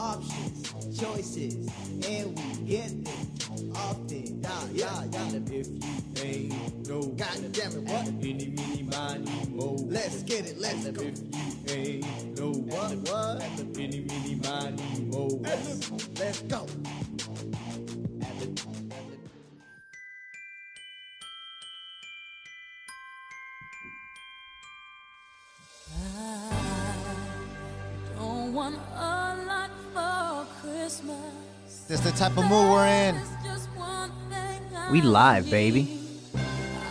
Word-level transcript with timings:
options, 0.00 0.98
choices, 0.98 1.68
and 2.08 2.38
we 2.38 2.66
get 2.66 3.04
them 3.04 3.72
often. 3.76 4.40
Yeah, 4.42 4.64
yeah, 4.72 5.04
yeah. 5.12 5.28
And 5.28 5.50
if 5.50 5.68
you 5.68 6.22
ain't 6.24 6.88
no, 6.88 7.02
God 7.02 7.52
damn 7.52 7.72
it, 7.72 7.82
what? 7.82 8.06
Any, 8.08 8.48
mini, 8.48 8.88
miny, 8.90 9.46
mo. 9.50 9.76
Let's 9.78 10.22
get 10.22 10.46
it, 10.46 10.58
let's 10.58 10.88
go. 10.88 11.02
If 11.02 11.18
you 11.66 11.74
ain't 11.76 12.38
no, 12.38 12.52
what, 12.52 12.96
what? 13.10 13.42
Any, 13.76 14.00
mini, 14.00 14.40
miny, 14.42 15.04
mo. 15.12 15.28
Let's 16.16 16.42
go. 16.42 16.66
This 31.90 31.98
the 31.98 32.12
type 32.12 32.38
of 32.38 32.44
mood 32.44 32.70
we're 32.70 32.86
in. 32.86 33.16
There's 33.16 33.28
just 33.42 33.68
one 33.74 34.12
thing 34.30 34.62
I 34.76 34.92
We 34.92 35.00
live, 35.02 35.50
baby. 35.50 35.98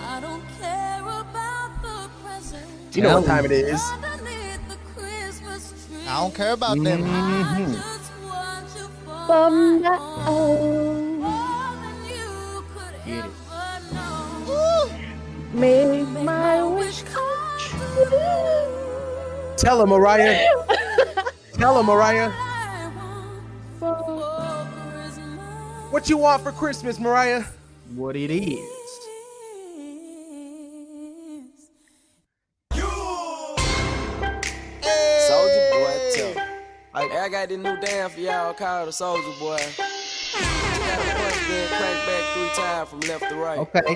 I 0.06 0.20
don't 0.20 0.44
care 0.60 1.00
about 1.00 1.82
the 1.82 2.10
present. 2.22 2.66
You 2.92 3.04
know 3.04 3.22
what 3.22 3.26
time 3.26 3.46
it 3.46 3.52
is. 3.54 3.82
Underneath 3.94 4.60
the 4.68 4.76
Christmas 4.94 5.72
tree. 5.88 6.06
I 6.06 6.20
don't 6.20 6.36
care 6.36 6.52
about 6.52 6.84
them. 6.84 7.04
I 7.06 7.08
Mhm. 7.08 7.76
just 7.76 8.12
want 8.28 8.68
you 8.76 8.90
for 9.06 9.28
Bum 9.30 9.82
my 9.82 9.90
that- 9.90 10.02
own. 10.28 11.20
More 11.22 11.72
than 11.82 11.98
you 12.04 12.66
could 12.76 12.96
Get 13.06 13.24
it. 13.24 13.32
Make 15.54 15.88
Make 16.10 16.24
my 16.26 16.62
wish 16.62 17.04
come 17.04 17.58
true. 17.58 19.56
Tell 19.56 19.80
her, 19.80 19.88
Mariah. 19.88 20.44
Tell 21.54 21.78
her, 21.78 21.84
Mariah. 21.84 22.34
What 25.90 26.08
you 26.08 26.18
want 26.18 26.44
for 26.44 26.52
Christmas, 26.52 27.00
Mariah? 27.00 27.44
What 27.96 28.16
it 28.16 28.30
is. 28.30 28.60
Soldier 35.28 35.70
boy, 35.72 36.12
tell. 36.14 36.34
Hey, 36.94 37.18
I 37.18 37.30
got 37.32 37.50
this 37.50 37.58
new 37.58 37.76
dance 37.82 38.14
for 38.14 38.20
y'all 38.20 38.54
called 38.54 38.90
the 38.90 38.92
Soldier 38.92 39.24
Boy. 39.40 39.58
Got 39.58 39.78
the 41.00 41.68
crank 41.76 42.06
back 42.06 42.24
three 42.34 42.50
times 42.54 42.90
from 42.90 43.00
left 43.02 43.28
to 43.28 43.36
right. 43.36 43.58
Okay. 43.58 43.96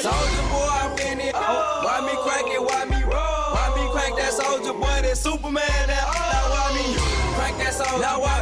Soldier 0.00 0.48
boy, 0.48 0.68
I'm 0.72 0.98
in 0.98 1.20
it. 1.20 1.34
Oh, 1.36 1.82
why 1.84 2.00
me 2.06 2.16
crank 2.22 2.48
it? 2.48 2.62
Why 2.62 2.84
me 2.86 3.02
roll? 3.04 3.52
Why 3.52 3.68
me 3.76 3.92
crank 3.92 4.16
that 4.16 4.32
soldier 4.32 4.72
boy? 4.72 5.02
That 5.02 5.18
Superman? 5.18 5.62
That 5.86 6.04
oh, 6.06 6.12
now 6.32 6.50
why 6.50 6.72
me 6.74 6.84
crank 7.36 7.58
that 7.58 7.74
soldier? 7.74 8.00
Now 8.00 8.20
why 8.20 8.36
me 8.36 8.41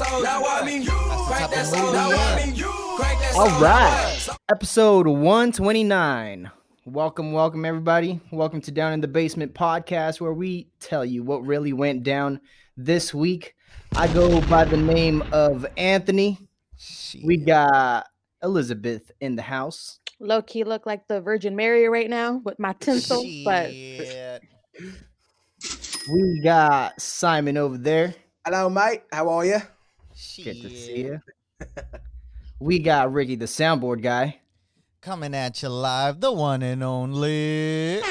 crank 0.00 0.22
that 0.22 0.24
soldier? 0.24 0.24
Now 0.24 0.42
why 0.42 0.64
me 0.64 0.78
you 0.78 0.90
crank 0.90 1.50
that 1.50 1.66
soldier? 1.66 1.92
Now 1.92 2.08
why 2.08 2.44
me 2.44 2.52
you 2.52 2.72
crank 2.96 3.20
that 3.20 3.34
All 3.36 3.50
soldier? 3.50 4.38
Episode 4.48 5.06
129. 5.06 6.50
Welcome, 6.86 7.32
welcome, 7.32 7.64
everybody. 7.64 8.20
Welcome 8.32 8.60
to 8.62 8.70
Down 8.70 8.92
in 8.92 9.00
the 9.00 9.08
Basement 9.08 9.54
podcast, 9.54 10.20
where 10.20 10.32
we 10.32 10.68
tell 10.80 11.04
you 11.04 11.22
what 11.22 11.44
really 11.44 11.72
went 11.72 12.02
down 12.02 12.40
this 12.76 13.12
week. 13.12 13.54
I 13.94 14.12
go 14.12 14.40
by 14.42 14.64
the 14.64 14.76
name 14.76 15.22
of 15.32 15.66
Anthony. 15.76 16.38
We 17.22 17.36
got 17.36 18.06
Elizabeth 18.42 19.12
in 19.20 19.36
the 19.36 19.42
house. 19.42 20.00
low 20.18 20.40
key 20.40 20.64
look 20.64 20.86
like 20.86 21.06
the 21.08 21.20
Virgin 21.20 21.54
Mary 21.54 21.86
right 21.88 22.08
now 22.08 22.40
with 22.44 22.58
my 22.58 22.72
tinsel, 22.80 23.22
but 23.44 23.70
We 26.10 26.40
got 26.42 27.00
Simon 27.00 27.58
over 27.58 27.76
there. 27.76 28.14
Hello, 28.46 28.70
mate. 28.70 29.02
How 29.12 29.28
are 29.28 29.44
you? 29.44 29.60
Good 30.36 30.60
to 30.62 30.68
see 30.70 30.98
you. 30.98 31.20
We 32.58 32.78
got 32.78 33.12
Ricky, 33.12 33.36
the 33.36 33.46
soundboard 33.46 34.02
guy. 34.02 34.40
Coming 35.00 35.34
at 35.34 35.62
you 35.62 35.70
live, 35.70 36.20
the 36.20 36.30
one 36.30 36.62
and 36.62 36.82
only. 36.82 38.02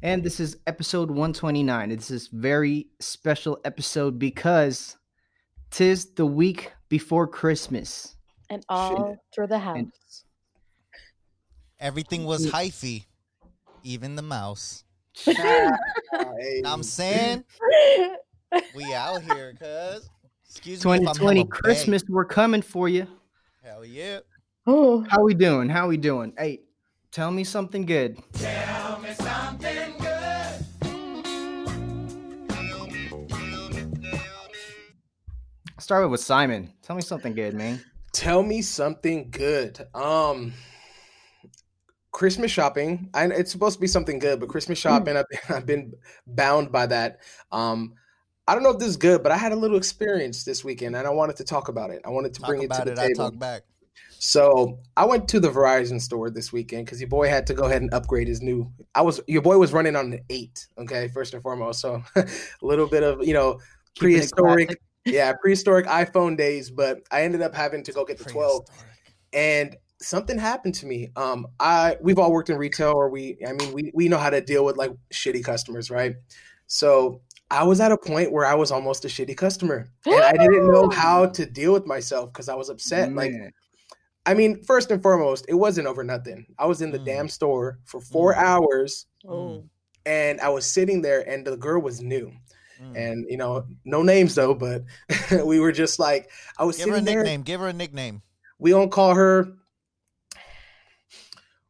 And 0.00 0.22
this 0.22 0.40
is 0.40 0.56
episode 0.66 1.10
129. 1.10 1.90
It's 1.90 2.08
this 2.08 2.28
very 2.28 2.86
special 2.98 3.58
episode 3.64 4.18
because 4.18 4.96
tis 5.70 6.06
the 6.14 6.24
week 6.24 6.72
before 6.88 7.26
Christmas. 7.26 8.16
and 8.48 8.64
all 8.70 9.18
through 9.34 9.48
the 9.48 9.58
house. 9.58 10.24
Everything 11.78 12.24
was 12.24 12.46
hyphy, 12.50 13.04
even 13.82 14.16
the 14.16 14.22
mouse. 14.22 14.84
Hey. 15.14 15.34
Know 16.10 16.24
what 16.24 16.72
I'm 16.72 16.82
saying 16.82 17.44
we 18.74 18.92
out 18.94 19.22
here, 19.22 19.54
cuz. 19.58 20.08
Excuse 20.48 20.84
me. 20.84 20.98
2020 20.98 21.40
hella 21.40 21.44
bae. 21.44 21.50
Christmas, 21.50 22.02
we're 22.08 22.24
coming 22.24 22.62
for 22.62 22.88
you. 22.88 23.06
Hell 23.62 23.84
yeah. 23.84 24.20
oh, 24.66 25.04
How 25.08 25.22
we 25.22 25.34
doing? 25.34 25.68
How 25.68 25.88
we 25.88 25.96
doing? 25.96 26.32
Hey, 26.38 26.60
tell 27.12 27.30
me 27.30 27.44
something 27.44 27.84
good. 27.84 28.18
Tell 28.32 28.98
me 29.00 29.12
something 29.14 29.92
good. 29.98 30.08
Start 35.78 36.10
with 36.10 36.20
Simon. 36.20 36.72
Tell 36.82 36.96
me 36.96 37.02
something 37.02 37.34
good, 37.34 37.54
man. 37.54 37.82
Tell 38.12 38.42
me 38.42 38.62
something 38.62 39.30
good. 39.30 39.86
Um, 39.94 40.52
Christmas 42.10 42.50
shopping. 42.50 43.10
I, 43.14 43.26
it's 43.26 43.52
supposed 43.52 43.76
to 43.76 43.80
be 43.80 43.86
something 43.86 44.18
good, 44.18 44.40
but 44.40 44.48
Christmas 44.48 44.78
shopping, 44.78 45.16
I've, 45.16 45.26
I've 45.48 45.66
been 45.66 45.92
bound 46.26 46.72
by 46.72 46.86
that. 46.86 47.20
Um, 47.52 47.94
I 48.48 48.54
don't 48.54 48.62
know 48.62 48.70
if 48.70 48.78
this 48.78 48.88
is 48.88 48.96
good, 48.96 49.22
but 49.22 49.30
I 49.30 49.36
had 49.36 49.52
a 49.52 49.56
little 49.56 49.76
experience 49.76 50.42
this 50.44 50.64
weekend, 50.64 50.96
and 50.96 51.06
I 51.06 51.10
wanted 51.10 51.36
to 51.36 51.44
talk 51.44 51.68
about 51.68 51.90
it. 51.90 52.00
I 52.06 52.08
wanted 52.08 52.32
to 52.32 52.40
Talk 52.40 52.48
bring 52.48 52.62
it 52.62 52.72
to 52.72 52.80
it. 52.80 52.96
the 52.96 53.02
I 53.02 53.08
table. 53.08 53.30
talk 53.30 53.38
back. 53.38 53.62
So 54.20 54.78
I 54.96 55.04
went 55.04 55.28
to 55.28 55.38
the 55.38 55.50
Verizon 55.50 56.00
store 56.00 56.30
this 56.30 56.50
weekend 56.50 56.86
because 56.86 56.98
your 56.98 57.10
boy 57.10 57.28
had 57.28 57.46
to 57.48 57.54
go 57.54 57.64
ahead 57.64 57.82
and 57.82 57.92
upgrade 57.92 58.26
his 58.26 58.40
new. 58.40 58.72
I 58.94 59.02
was 59.02 59.20
your 59.28 59.42
boy 59.42 59.58
was 59.58 59.74
running 59.74 59.96
on 59.96 60.14
an 60.14 60.20
eight. 60.30 60.66
Okay, 60.78 61.08
first 61.08 61.34
and 61.34 61.42
foremost. 61.42 61.80
So 61.80 62.02
a 62.16 62.26
little 62.62 62.86
bit 62.86 63.02
of 63.02 63.22
you 63.22 63.34
know 63.34 63.60
prehistoric, 63.96 64.80
yeah, 65.04 65.34
prehistoric 65.34 65.84
iPhone 65.86 66.38
days. 66.38 66.70
But 66.70 67.00
I 67.10 67.24
ended 67.24 67.42
up 67.42 67.54
having 67.54 67.82
to 67.84 67.92
go 67.92 68.06
get 68.06 68.16
the 68.16 68.24
twelve, 68.24 68.66
and 69.34 69.76
something 70.00 70.38
happened 70.38 70.74
to 70.76 70.86
me. 70.86 71.10
Um, 71.16 71.48
I 71.60 71.98
we've 72.00 72.18
all 72.18 72.32
worked 72.32 72.48
in 72.48 72.56
retail, 72.56 72.92
or 72.94 73.10
we, 73.10 73.36
I 73.46 73.52
mean, 73.52 73.74
we 73.74 73.92
we 73.94 74.08
know 74.08 74.18
how 74.18 74.30
to 74.30 74.40
deal 74.40 74.64
with 74.64 74.78
like 74.78 74.92
shitty 75.12 75.44
customers, 75.44 75.90
right? 75.90 76.16
So 76.66 77.22
I 77.50 77.64
was 77.64 77.80
at 77.80 77.92
a 77.92 77.96
point 77.96 78.30
where 78.32 78.44
I 78.44 78.54
was 78.54 78.70
almost 78.70 79.04
a 79.04 79.08
shitty 79.08 79.36
customer, 79.36 79.88
and 80.06 80.14
I 80.22 80.32
didn't 80.32 80.70
know 80.70 80.90
how 80.90 81.26
to 81.26 81.46
deal 81.46 81.72
with 81.72 81.86
myself 81.86 82.32
because 82.32 82.48
I 82.48 82.54
was 82.54 82.68
upset. 82.68 83.12
Like 83.14 83.32
I 84.26 84.34
mean, 84.34 84.62
first 84.64 84.90
and 84.90 85.02
foremost, 85.02 85.46
it 85.48 85.54
wasn't 85.54 85.86
over 85.86 86.04
nothing. 86.04 86.44
I 86.58 86.66
was 86.66 86.82
in 86.82 86.90
the 86.90 86.98
Mm. 86.98 87.04
damn 87.06 87.28
store 87.30 87.78
for 87.86 88.00
four 88.02 88.34
Mm. 88.34 88.38
hours 88.42 89.06
oh. 89.26 89.64
and 90.04 90.38
I 90.42 90.50
was 90.50 90.66
sitting 90.66 91.00
there 91.00 91.26
and 91.26 91.46
the 91.46 91.56
girl 91.56 91.80
was 91.80 92.02
new. 92.02 92.30
Mm. 92.82 92.96
And, 92.96 93.26
you 93.30 93.38
know, 93.38 93.64
no 93.86 94.02
names 94.02 94.34
though, 94.34 94.52
but 94.54 94.84
we 95.46 95.60
were 95.60 95.72
just 95.72 95.98
like, 95.98 96.30
I 96.58 96.64
was 96.64 96.76
Give 96.76 96.88
her 96.88 96.92
a 96.92 96.98
sitting 96.98 97.06
there. 97.06 97.22
nickname. 97.22 97.42
Give 97.42 97.60
her 97.60 97.68
a 97.68 97.72
nickname. 97.72 98.20
We 98.58 98.70
don't 98.70 98.90
call 98.90 99.14
her. 99.14 99.48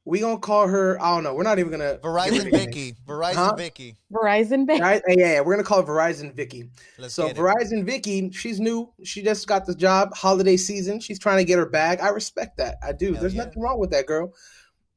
We 0.08 0.20
gonna 0.20 0.38
call 0.38 0.66
her. 0.68 1.00
I 1.02 1.14
don't 1.14 1.22
know. 1.22 1.34
We're 1.34 1.42
not 1.42 1.58
even 1.58 1.70
gonna. 1.70 1.98
Verizon 1.98 2.50
Vicky. 2.50 2.94
Verizon 3.06 3.34
Huh? 3.34 3.54
Vicky. 3.56 3.94
Verizon 4.10 4.66
Vicky. 4.66 4.80
Right? 4.80 5.02
Yeah, 5.06 5.14
yeah, 5.18 5.40
we're 5.42 5.52
gonna 5.52 5.64
call 5.64 5.82
Verizon 5.82 6.32
Vicky. 6.34 6.70
Let's 6.96 7.12
so. 7.12 7.28
Verizon 7.28 7.84
Vicky, 7.84 8.30
she's 8.30 8.58
new. 8.58 8.90
She 9.04 9.22
just 9.22 9.46
got 9.46 9.66
the 9.66 9.74
job. 9.74 10.14
Holiday 10.14 10.56
season. 10.56 10.98
She's 10.98 11.18
trying 11.18 11.36
to 11.36 11.44
get 11.44 11.58
her 11.58 11.66
bag. 11.66 12.00
I 12.00 12.08
respect 12.08 12.56
that. 12.56 12.76
I 12.82 12.92
do. 12.92 13.12
Hell 13.12 13.20
There's 13.20 13.34
yeah. 13.34 13.44
nothing 13.44 13.62
wrong 13.62 13.78
with 13.78 13.90
that 13.90 14.06
girl. 14.06 14.32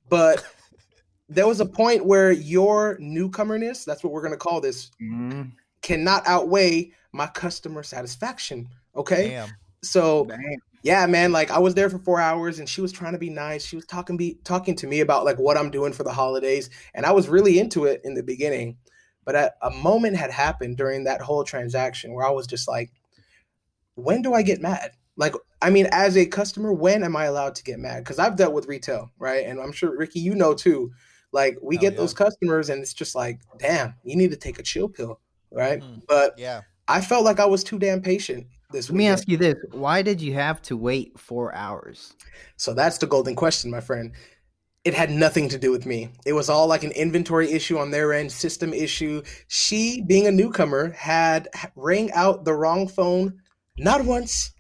But 0.07 0.45
there 1.27 1.45
was 1.45 1.59
a 1.59 1.65
point 1.65 2.05
where 2.05 2.31
your 2.31 2.95
newcomerness, 3.01 3.83
that's 3.83 4.05
what 4.05 4.13
we're 4.13 4.23
gonna 4.23 4.37
call 4.37 4.61
this, 4.61 4.91
Mm, 5.01 5.51
cannot 5.81 6.23
outweigh 6.25 6.93
my 7.11 7.27
customer 7.27 7.83
satisfaction. 7.83 8.69
Okay. 8.95 9.31
Damn. 9.31 9.49
So 9.83 10.23
damn. 10.25 10.39
Yeah, 10.83 11.05
man, 11.05 11.31
like 11.31 11.51
I 11.51 11.59
was 11.59 11.75
there 11.75 11.89
for 11.89 11.99
four 11.99 12.19
hours 12.19 12.59
and 12.59 12.67
she 12.67 12.81
was 12.81 12.91
trying 12.91 13.13
to 13.13 13.19
be 13.19 13.29
nice. 13.29 13.65
She 13.65 13.75
was 13.75 13.85
talking 13.85 14.17
be 14.17 14.39
talking 14.43 14.75
to 14.77 14.87
me 14.87 15.01
about 15.01 15.25
like 15.25 15.37
what 15.37 15.57
I'm 15.57 15.69
doing 15.69 15.93
for 15.93 16.03
the 16.03 16.11
holidays. 16.11 16.69
And 16.93 17.05
I 17.05 17.11
was 17.11 17.29
really 17.29 17.59
into 17.59 17.85
it 17.85 18.01
in 18.03 18.15
the 18.15 18.23
beginning. 18.23 18.77
But 19.23 19.53
a, 19.61 19.69
moment 19.69 20.17
had 20.17 20.31
happened 20.31 20.77
during 20.77 21.03
that 21.03 21.21
whole 21.21 21.43
transaction 21.43 22.13
where 22.13 22.25
I 22.25 22.31
was 22.31 22.47
just 22.47 22.67
like, 22.67 22.91
when 23.93 24.23
do 24.23 24.33
I 24.33 24.41
get 24.41 24.61
mad? 24.61 24.91
Like, 25.15 25.35
I 25.61 25.69
mean, 25.69 25.87
as 25.91 26.17
a 26.17 26.25
customer, 26.25 26.73
when 26.73 27.03
am 27.03 27.15
I 27.15 27.25
allowed 27.25 27.53
to 27.55 27.63
get 27.63 27.77
mad? 27.77 28.03
Because 28.03 28.17
I've 28.17 28.35
dealt 28.35 28.53
with 28.53 28.65
retail, 28.65 29.11
right? 29.19 29.45
And 29.45 29.59
I'm 29.59 29.71
sure 29.71 29.95
Ricky, 29.95 30.19
you 30.19 30.33
know 30.33 30.55
too. 30.55 30.91
Like 31.31 31.59
we 31.61 31.75
Hell 31.75 31.81
get 31.81 31.93
yeah. 31.93 31.99
those 31.99 32.15
customers 32.15 32.69
and 32.69 32.81
it's 32.81 32.93
just 32.93 33.13
like, 33.13 33.41
damn, 33.59 33.93
you 34.03 34.15
need 34.15 34.31
to 34.31 34.37
take 34.37 34.57
a 34.57 34.63
chill 34.63 34.89
pill, 34.89 35.19
right? 35.51 35.81
Mhm. 35.81 36.01
But 36.07 36.39
Yeah. 36.39 36.61
I 36.87 37.01
felt 37.01 37.23
like 37.23 37.39
I 37.39 37.45
was 37.45 37.63
too 37.63 37.77
damn 37.77 38.01
patient 38.01 38.47
this 38.71 38.89
Let 38.89 38.95
me 38.97 39.03
weekend. 39.05 39.13
ask 39.13 39.27
you 39.27 39.37
this: 39.37 39.55
Why 39.71 40.01
did 40.01 40.21
you 40.21 40.33
have 40.33 40.61
to 40.63 40.77
wait 40.77 41.19
four 41.19 41.53
hours? 41.55 42.15
So 42.57 42.73
that's 42.73 42.97
the 42.99 43.07
golden 43.07 43.35
question, 43.35 43.71
my 43.71 43.81
friend. 43.81 44.13
it 44.83 44.93
had 44.95 45.11
nothing 45.11 45.47
to 45.49 45.59
do 45.59 45.71
with 45.71 45.85
me. 45.85 46.09
It 46.25 46.33
was 46.33 46.49
all 46.49 46.67
like 46.67 46.83
an 46.83 46.91
inventory 46.93 47.51
issue 47.51 47.77
on 47.77 47.91
their 47.91 48.13
end, 48.13 48.31
system 48.31 48.73
issue. 48.73 49.21
She, 49.47 50.01
being 50.01 50.25
a 50.27 50.31
newcomer, 50.31 50.89
had 50.91 51.49
rang 51.75 52.11
out 52.13 52.45
the 52.45 52.53
wrong 52.55 52.87
phone 52.87 53.39
not 53.77 54.03
once, 54.05 54.51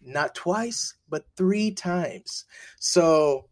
not 0.00 0.34
twice, 0.34 0.94
but 1.10 1.24
three 1.36 1.70
times. 1.70 2.46
So, 2.80 3.48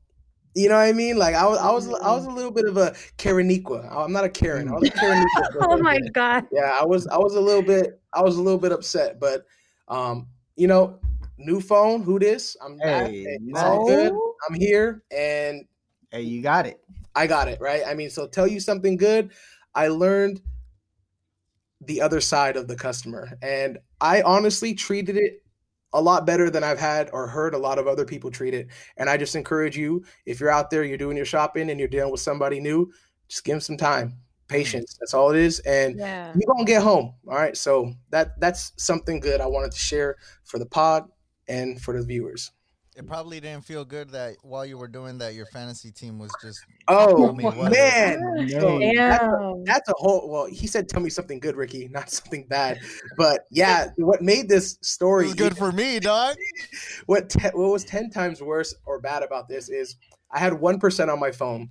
you 0.55 0.69
know 0.71 0.77
what 0.77 0.89
I 0.89 0.93
mean? 0.93 1.19
Like 1.19 1.35
I 1.35 1.47
was, 1.47 1.59
I 1.59 1.71
was, 1.71 1.87
I 2.01 2.13
was 2.15 2.25
a 2.25 2.31
little 2.31 2.51
bit 2.51 2.65
of 2.67 2.79
a 2.79 2.93
Kareniqua. 3.19 3.95
I'm 3.95 4.13
not 4.13 4.25
a 4.25 4.31
Karen. 4.31 4.69
I 4.69 4.73
was 4.73 4.89
a 4.89 4.93
Kareniqua. 4.93 5.67
Oh 5.69 5.77
my 5.77 5.99
god. 6.15 6.45
Yeah, 6.51 6.79
I 6.81 6.85
was, 6.87 7.07
I 7.09 7.19
was 7.19 7.35
a 7.35 7.41
little 7.41 7.63
bit, 7.63 8.01
I 8.15 8.23
was 8.23 8.37
a 8.37 8.43
little 8.43 8.61
bit 8.61 8.73
upset, 8.73 9.21
but, 9.21 9.45
um, 9.89 10.29
you 10.57 10.67
know, 10.67 10.99
new 11.39 11.61
phone. 11.61 12.03
Who 12.03 12.19
this? 12.19 12.57
I'm. 12.65 12.79
Hey, 12.79 13.39
all 13.55 13.87
good. 13.87 14.13
I'm 14.49 14.55
here, 14.55 15.03
and 15.11 15.67
Hey, 16.11 16.23
you 16.23 16.41
got 16.41 16.67
it. 16.67 16.81
I 17.15 17.27
got 17.27 17.49
it, 17.49 17.61
right? 17.61 17.83
I 17.87 17.95
mean, 17.95 18.11
so 18.11 18.27
tell 18.27 18.47
you 18.47 18.61
something 18.61 18.97
good. 18.97 19.33
I 19.75 19.89
learned 19.89 20.41
the 21.83 22.01
other 22.01 22.21
side 22.21 22.57
of 22.57 22.69
the 22.69 22.77
customer, 22.77 23.37
and 23.43 23.79
I 24.01 24.23
honestly 24.23 24.75
treated 24.75 25.17
it 25.17 25.43
a 25.93 26.01
lot 26.01 26.27
better 26.27 26.49
than 26.51 26.65
I've 26.65 26.79
had 26.79 27.11
or 27.13 27.27
heard 27.27 27.55
a 27.55 27.59
lot 27.59 27.79
of 27.79 27.87
other 27.87 28.05
people 28.05 28.31
treat 28.31 28.55
it. 28.55 28.69
And 28.97 29.11
I 29.11 29.17
just 29.17 29.35
encourage 29.35 29.77
you, 29.77 30.05
if 30.27 30.41
you're 30.41 30.51
out 30.51 30.71
there, 30.71 30.85
you're 30.85 30.99
doing 30.99 31.17
your 31.17 31.27
shopping 31.27 31.71
and 31.71 31.79
you're 31.79 31.89
dealing 31.89 32.13
with 32.13 32.21
somebody 32.21 32.61
new, 32.61 32.91
just 33.29 33.45
give 33.45 33.55
them 33.55 33.61
some 33.61 33.77
time, 33.77 34.17
Mm-hmm. 34.49 34.55
patience. 34.63 34.97
That's 35.01 35.15
all 35.15 35.31
it 35.31 35.37
is. 35.39 35.59
And 35.61 35.99
Yeah. 35.99 36.33
you're 36.35 36.53
gonna 36.55 36.65
get 36.65 36.83
home. 36.83 37.15
All 37.29 37.35
right. 37.35 37.57
So 37.57 37.93
that 38.11 38.39
that's 38.41 38.73
something 38.77 39.21
good 39.21 39.41
I 39.41 39.47
wanted 39.47 39.73
to 39.73 39.79
share 39.79 40.17
for 40.45 40.59
the 40.59 40.67
pod 40.67 41.05
and 41.49 41.81
for 41.81 41.99
the 41.99 42.05
viewers. 42.07 42.53
It 42.99 43.07
probably 43.07 43.41
didn't 43.41 43.67
feel 43.67 43.85
good 43.85 44.09
that 44.13 44.37
while 44.43 44.65
you 44.65 44.79
were 44.79 44.89
doing 44.89 45.19
that, 45.19 45.35
your 45.35 45.45
fantasy 45.45 45.91
team 45.93 46.19
was 46.19 46.31
just. 46.43 46.65
Oh 46.89 47.27
Tell 47.27 47.35
me 47.35 47.45
what 47.45 47.71
man. 47.71 48.49
So 48.49 48.79
that's 48.79 49.23
a- 49.23 49.63
that's 49.67 49.89
a 49.91 49.95
whole 49.99 50.31
well 50.31 50.47
he 50.47 50.67
said 50.67 50.89
tell 50.89 51.03
me 51.03 51.11
something 51.11 51.39
good 51.41 51.57
ricky 51.57 51.89
not 51.93 52.09
something 52.09 52.47
bad 52.49 52.79
but 53.19 53.41
yeah 53.51 53.89
what 53.97 54.23
made 54.23 54.49
this 54.49 54.79
story 54.81 55.25
was 55.27 55.35
good 55.35 55.57
for 55.59 55.73
me, 55.73 55.99
dog. 56.01 56.37
what 57.07 57.29
te- 57.29 57.49
what 57.53 57.71
was 57.73 57.85
10 57.85 58.11
times 58.11 58.41
worse 58.41 58.75
or 58.87 59.01
bad 59.01 59.23
about 59.23 59.49
this 59.49 59.69
is 59.69 59.97
i 60.31 60.39
had 60.39 60.53
1% 60.53 61.13
on 61.13 61.19
my 61.21 61.31
phone 61.33 61.69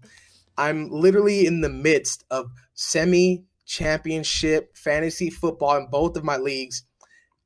i'm 0.57 0.89
literally 0.89 1.45
in 1.45 1.61
the 1.61 1.69
midst 1.69 2.23
of 2.31 2.49
semi 2.73 3.45
championship 3.65 4.75
fantasy 4.77 5.29
football 5.29 5.77
in 5.77 5.87
both 5.87 6.15
of 6.17 6.23
my 6.23 6.37
leagues 6.37 6.83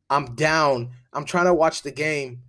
i'm 0.10 0.36
down 0.36 0.90
i'm 1.14 1.26
trying 1.26 1.46
to 1.46 1.54
watch 1.54 1.82
the 1.84 1.92
game 1.92 2.42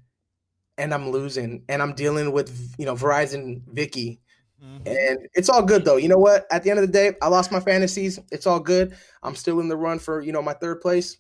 and 0.79 0.93
i'm 0.93 1.11
losing 1.11 1.63
and 1.69 1.81
i'm 1.83 1.95
dealing 1.95 2.33
with 2.33 2.75
you 2.79 2.85
know 2.87 2.95
verizon 2.95 3.63
vicky 3.73 4.21
Mhm. 4.63 4.87
and 4.87 5.19
it's 5.33 5.49
all 5.49 5.63
good 5.63 5.87
though. 5.87 5.97
You 5.97 6.09
know 6.09 6.19
what? 6.19 6.47
At 6.53 6.63
the 6.63 6.69
end 6.69 6.79
of 6.79 6.87
the 6.87 6.93
day, 6.93 7.15
I 7.23 7.29
lost 7.29 7.51
my 7.51 7.61
fantasies. 7.61 8.21
It's 8.31 8.47
all 8.47 8.61
good. 8.61 8.95
I'm 9.23 9.35
still 9.35 9.59
in 9.61 9.69
the 9.69 9.77
run 9.77 9.99
for, 9.99 10.21
you 10.21 10.33
know, 10.33 10.43
my 10.43 10.53
third 10.53 10.83
place. 10.83 11.17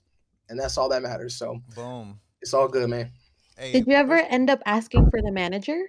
And 0.50 0.60
that's 0.60 0.76
all 0.76 0.90
that 0.90 1.00
matters. 1.00 1.36
So 1.36 1.58
Boom. 1.74 2.20
it's 2.42 2.52
all 2.52 2.68
good, 2.68 2.90
man. 2.90 3.12
Hey, 3.56 3.72
Did 3.72 3.86
you 3.86 3.94
ever 3.94 4.16
end 4.18 4.50
up 4.50 4.60
asking 4.66 5.08
for 5.08 5.22
the 5.22 5.32
manager? 5.32 5.82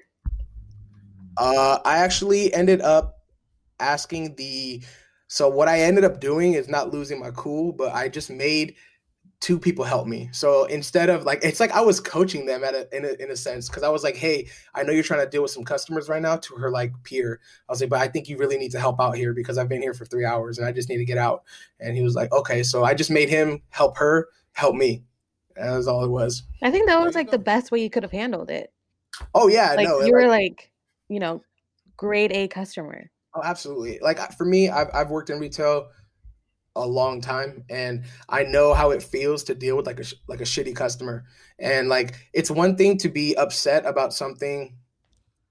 Uh 1.37 1.79
I 1.83 1.97
actually 1.97 2.53
ended 2.53 2.79
up 2.79 3.20
asking 3.81 4.35
the 4.35 4.83
so 5.27 5.47
what 5.49 5.67
I 5.69 5.79
ended 5.81 6.03
up 6.03 6.19
doing 6.19 6.53
is 6.53 6.67
not 6.67 6.91
losing 6.93 7.19
my 7.19 7.31
cool, 7.31 7.71
but 7.71 7.93
I 7.93 8.09
just 8.09 8.29
made 8.29 8.75
two 9.39 9.57
people 9.57 9.83
help 9.83 10.05
me. 10.05 10.29
So 10.33 10.65
instead 10.65 11.09
of 11.09 11.23
like 11.23 11.39
it's 11.41 11.59
like 11.59 11.71
I 11.71 11.81
was 11.81 11.99
coaching 11.99 12.45
them 12.45 12.63
at 12.63 12.75
a 12.75 12.95
in 12.95 13.05
a, 13.05 13.13
in 13.23 13.31
a 13.31 13.35
sense 13.35 13.67
because 13.69 13.81
I 13.81 13.89
was 13.89 14.03
like, 14.03 14.15
hey, 14.15 14.47
I 14.75 14.83
know 14.83 14.91
you're 14.91 15.03
trying 15.03 15.25
to 15.25 15.29
deal 15.29 15.41
with 15.41 15.51
some 15.51 15.63
customers 15.63 16.09
right 16.09 16.21
now. 16.21 16.35
To 16.35 16.55
her 16.55 16.69
like 16.69 16.93
peer, 17.03 17.39
I 17.67 17.71
was 17.71 17.81
like, 17.81 17.89
but 17.89 17.99
I 18.01 18.07
think 18.07 18.29
you 18.29 18.37
really 18.37 18.57
need 18.57 18.71
to 18.71 18.79
help 18.79 18.99
out 19.01 19.15
here 19.15 19.33
because 19.33 19.57
I've 19.57 19.69
been 19.69 19.81
here 19.81 19.93
for 19.93 20.05
three 20.05 20.25
hours 20.25 20.57
and 20.57 20.67
I 20.67 20.71
just 20.71 20.89
need 20.89 20.97
to 20.97 21.05
get 21.05 21.17
out. 21.17 21.43
And 21.79 21.95
he 21.97 22.03
was 22.03 22.13
like, 22.13 22.31
okay. 22.33 22.61
So 22.61 22.83
I 22.83 22.93
just 22.93 23.09
made 23.09 23.29
him 23.29 23.61
help 23.69 23.97
her 23.97 24.27
help 24.51 24.75
me. 24.75 25.03
That 25.55 25.75
was 25.75 25.87
all 25.87 26.03
it 26.03 26.09
was. 26.09 26.43
I 26.61 26.71
think 26.71 26.87
that 26.87 27.01
was 27.01 27.15
like 27.15 27.31
the 27.31 27.39
best 27.39 27.71
way 27.71 27.81
you 27.81 27.89
could 27.89 28.03
have 28.03 28.11
handled 28.11 28.51
it. 28.51 28.71
Oh 29.33 29.47
yeah, 29.47 29.73
Like 29.73 29.87
no, 29.87 30.01
you 30.01 30.11
were 30.13 30.27
like- 30.27 30.29
like, 30.29 30.71
you 31.09 31.19
know, 31.19 31.41
grade 31.97 32.31
A 32.31 32.47
customer. 32.47 33.09
Oh, 33.33 33.41
absolutely. 33.43 33.99
Like 34.01 34.19
for 34.37 34.45
me, 34.45 34.69
I've 34.69 34.89
I've 34.93 35.09
worked 35.09 35.29
in 35.29 35.39
retail 35.39 35.89
a 36.75 36.85
long 36.85 37.21
time, 37.21 37.63
and 37.69 38.05
I 38.29 38.43
know 38.43 38.73
how 38.73 38.91
it 38.91 39.03
feels 39.03 39.43
to 39.45 39.55
deal 39.55 39.77
with 39.77 39.87
like 39.87 39.99
a 39.99 40.05
like 40.27 40.41
a 40.41 40.45
shitty 40.45 40.75
customer. 40.75 41.25
And 41.59 41.89
like 41.89 42.15
it's 42.33 42.51
one 42.51 42.75
thing 42.75 42.97
to 42.99 43.09
be 43.09 43.35
upset 43.35 43.85
about 43.85 44.13
something, 44.13 44.75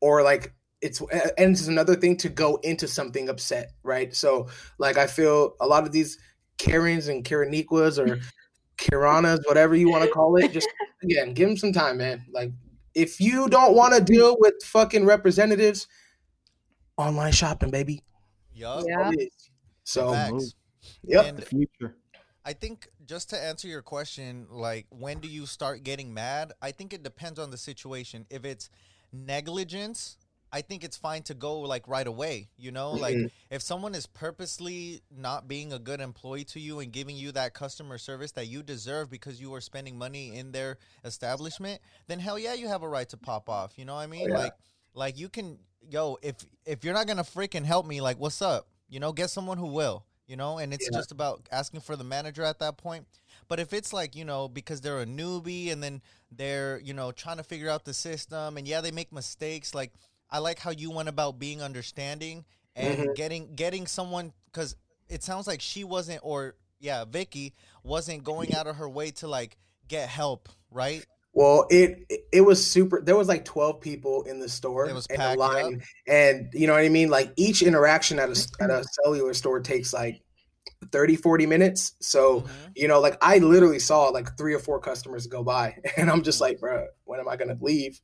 or 0.01 0.23
like 0.23 0.55
it's 0.83 1.01
and 1.01 1.53
it's 1.53 1.67
another 1.67 1.95
thing 1.95 2.17
to 2.19 2.29
go 2.29 2.57
into 2.63 2.89
something 2.89 3.29
upset, 3.29 3.73
right? 3.83 4.15
So 4.15 4.49
like 4.79 4.97
I 4.97 5.07
feel 5.07 5.57
a 5.61 5.67
lot 5.67 5.85
of 5.85 5.93
these 5.93 6.19
Karens 6.59 7.09
and 7.09 7.25
Kareniquas 7.25 7.99
or 7.99 8.21
Kiranas, 8.79 9.41
whatever 9.47 9.75
you 9.75 9.91
want 9.91 10.05
to 10.05 10.11
call 10.11 10.37
it, 10.37 10.53
just 10.53 10.69
again, 11.03 11.35
give 11.35 11.49
them 11.49 11.57
some 11.57 11.73
time, 11.73 11.99
man. 11.99 12.25
Like 12.33 12.53
if 12.95 13.21
you 13.21 13.49
don't 13.49 13.75
want 13.75 13.95
to 13.95 14.03
deal 14.03 14.37
with 14.39 14.55
fucking 14.65 15.05
representatives, 15.05 15.87
online 17.01 17.33
shopping, 17.33 17.71
baby. 17.71 18.03
Yup. 18.55 18.85
Yeah. 18.87 19.05
All 19.05 19.13
it 19.13 19.21
is. 19.21 19.51
So, 19.85 20.13
Facts. 20.13 20.55
yep. 21.03 21.25
And 21.27 21.39
The 21.39 21.47
future. 21.47 21.97
I 22.45 22.53
think 22.55 22.89
just 23.05 23.31
to 23.31 23.39
answer 23.43 23.69
your 23.69 23.83
question, 23.83 24.47
like 24.51 24.87
when 24.91 25.19
do 25.21 25.29
you 25.29 25.47
start 25.47 25.83
getting 25.85 26.15
mad? 26.15 26.53
I 26.63 26.73
think 26.73 26.93
it 26.93 27.03
depends 27.03 27.39
on 27.39 27.51
the 27.51 27.59
situation. 27.59 28.27
If 28.31 28.45
it's 28.45 28.71
negligence, 29.13 30.17
I 30.53 30.63
think 30.63 30.83
it's 30.83 30.97
fine 30.97 31.23
to 31.25 31.35
go 31.35 31.61
like 31.61 31.87
right 31.87 32.07
away. 32.07 32.49
You 32.57 32.73
know, 32.73 32.93
like 32.93 33.15
Mhm. 33.15 33.31
if 33.51 33.63
someone 33.63 33.95
is 33.95 34.07
purposely 34.07 35.03
not 35.11 35.47
being 35.49 35.73
a 35.73 35.79
good 35.79 36.01
employee 36.01 36.45
to 36.47 36.59
you 36.61 36.81
and 36.81 36.93
giving 36.93 37.17
you 37.17 37.31
that 37.33 37.55
customer 37.55 37.99
service 37.99 38.33
that 38.33 38.47
you 38.47 38.63
deserve 38.63 39.11
because 39.11 39.41
you 39.41 39.55
are 39.55 39.61
spending 39.61 39.97
money 39.99 40.35
in 40.35 40.51
their 40.53 40.79
establishment, 41.05 41.81
then 42.09 42.19
hell 42.21 42.39
yeah, 42.39 42.55
you 42.55 42.69
have 42.69 42.83
a 42.83 42.89
right 42.89 43.09
to 43.11 43.17
pop 43.17 43.49
off. 43.49 43.79
You 43.79 43.85
know 43.85 43.95
what 43.95 44.01
I 44.03 44.07
mean? 44.09 44.29
yeah. 44.31 44.39
Like, 44.39 44.55
like 44.95 45.19
you 45.19 45.29
can, 45.29 45.59
yo, 45.89 46.19
if 46.23 46.37
if 46.65 46.85
you're 46.85 46.95
not 46.95 47.07
gonna 47.07 47.23
freaking 47.25 47.65
help 47.65 47.87
me, 47.87 48.01
like, 48.01 48.19
what's 48.19 48.43
up? 48.43 48.69
You 48.89 49.01
know, 49.01 49.13
get 49.13 49.31
someone 49.31 49.59
who 49.59 49.67
will. 49.67 50.05
You 50.27 50.37
know, 50.37 50.59
and 50.59 50.73
it's 50.73 50.89
Yeah. 50.91 50.99
just 50.99 51.11
about 51.11 51.49
asking 51.51 51.81
for 51.81 51.97
the 51.97 52.05
manager 52.05 52.45
at 52.45 52.61
that 52.61 52.77
point. 52.77 53.07
But 53.49 53.59
if 53.59 53.73
it's 53.73 53.93
like, 53.93 54.15
you 54.15 54.25
know, 54.25 54.47
because 54.49 54.81
they're 54.81 55.01
a 55.01 55.07
newbie 55.07 55.73
and 55.73 55.83
then 55.83 56.01
they're, 56.31 56.79
you 56.79 56.95
know, 56.95 57.11
trying 57.11 57.39
to 57.39 57.43
figure 57.43 57.69
out 57.69 57.85
the 57.85 57.93
system 57.93 58.57
and 58.57 58.67
yeah, 58.67 58.81
they 58.81 58.93
make 58.93 59.13
mistakes, 59.13 59.75
like 59.75 59.93
I 60.31 60.39
like 60.39 60.61
how 60.61 60.71
you 60.71 60.91
went 60.93 61.09
about 61.09 61.41
being 61.41 61.61
understanding 61.63 62.45
and 62.77 63.13
Mhm. 63.13 63.15
getting 63.15 63.55
getting 63.57 63.87
someone 63.89 64.33
cuz 64.53 64.77
it 65.09 65.25
sounds 65.25 65.49
like 65.49 65.61
she 65.61 65.83
wasn't 65.83 66.21
or 66.23 66.55
yeah, 66.79 67.05
Vicky 67.05 67.53
wasn't 67.83 68.23
going 68.23 68.53
out 68.55 68.67
of 68.69 68.77
her 68.77 68.89
way 68.89 69.11
to 69.13 69.27
like 69.27 69.59
get 69.89 70.09
help, 70.09 70.49
right? 70.71 71.05
Well, 71.33 71.67
it 71.71 72.05
it- 72.33 72.41
was 72.41 72.65
super. 72.65 73.01
There 73.01 73.17
was 73.17 73.29
like 73.29 73.45
twelve 73.45 73.81
people 73.81 74.23
in 74.25 74.41
the 74.41 74.49
store 74.49 74.89
It 74.89 74.95
was 74.95 75.07
in 75.07 75.21
a 75.21 75.35
line, 75.35 75.83
and 76.07 76.49
you 76.53 76.67
know 76.67 76.73
what 76.73 76.83
I 76.83 76.89
mean. 76.89 77.09
Like 77.09 77.33
each 77.37 77.63
interaction 77.63 78.19
at 78.19 78.29
a 78.29 78.49
at 78.61 78.71
a 78.71 78.85
cellular 79.05 79.33
store 79.35 79.61
takes 79.61 79.93
like 79.93 80.23
30, 80.93 81.15
40 81.17 81.47
minutes. 81.47 81.93
So 82.01 82.41
Mhm. 82.41 82.49
you 82.75 82.89
know, 82.89 83.01
like 83.01 83.17
I 83.23 83.39
literally 83.39 83.79
saw 83.79 84.09
like 84.09 84.37
three 84.37 84.55
or 84.55 84.59
four 84.59 84.81
customers 84.81 85.27
go 85.29 85.45
by, 85.45 85.77
and 85.97 86.11
I'm 86.11 86.23
just 86.23 86.41
like, 86.41 86.59
bro, 86.59 86.87
when 87.05 87.21
am 87.21 87.29
I 87.29 87.37
gonna 87.37 87.59
leave? 87.61 88.01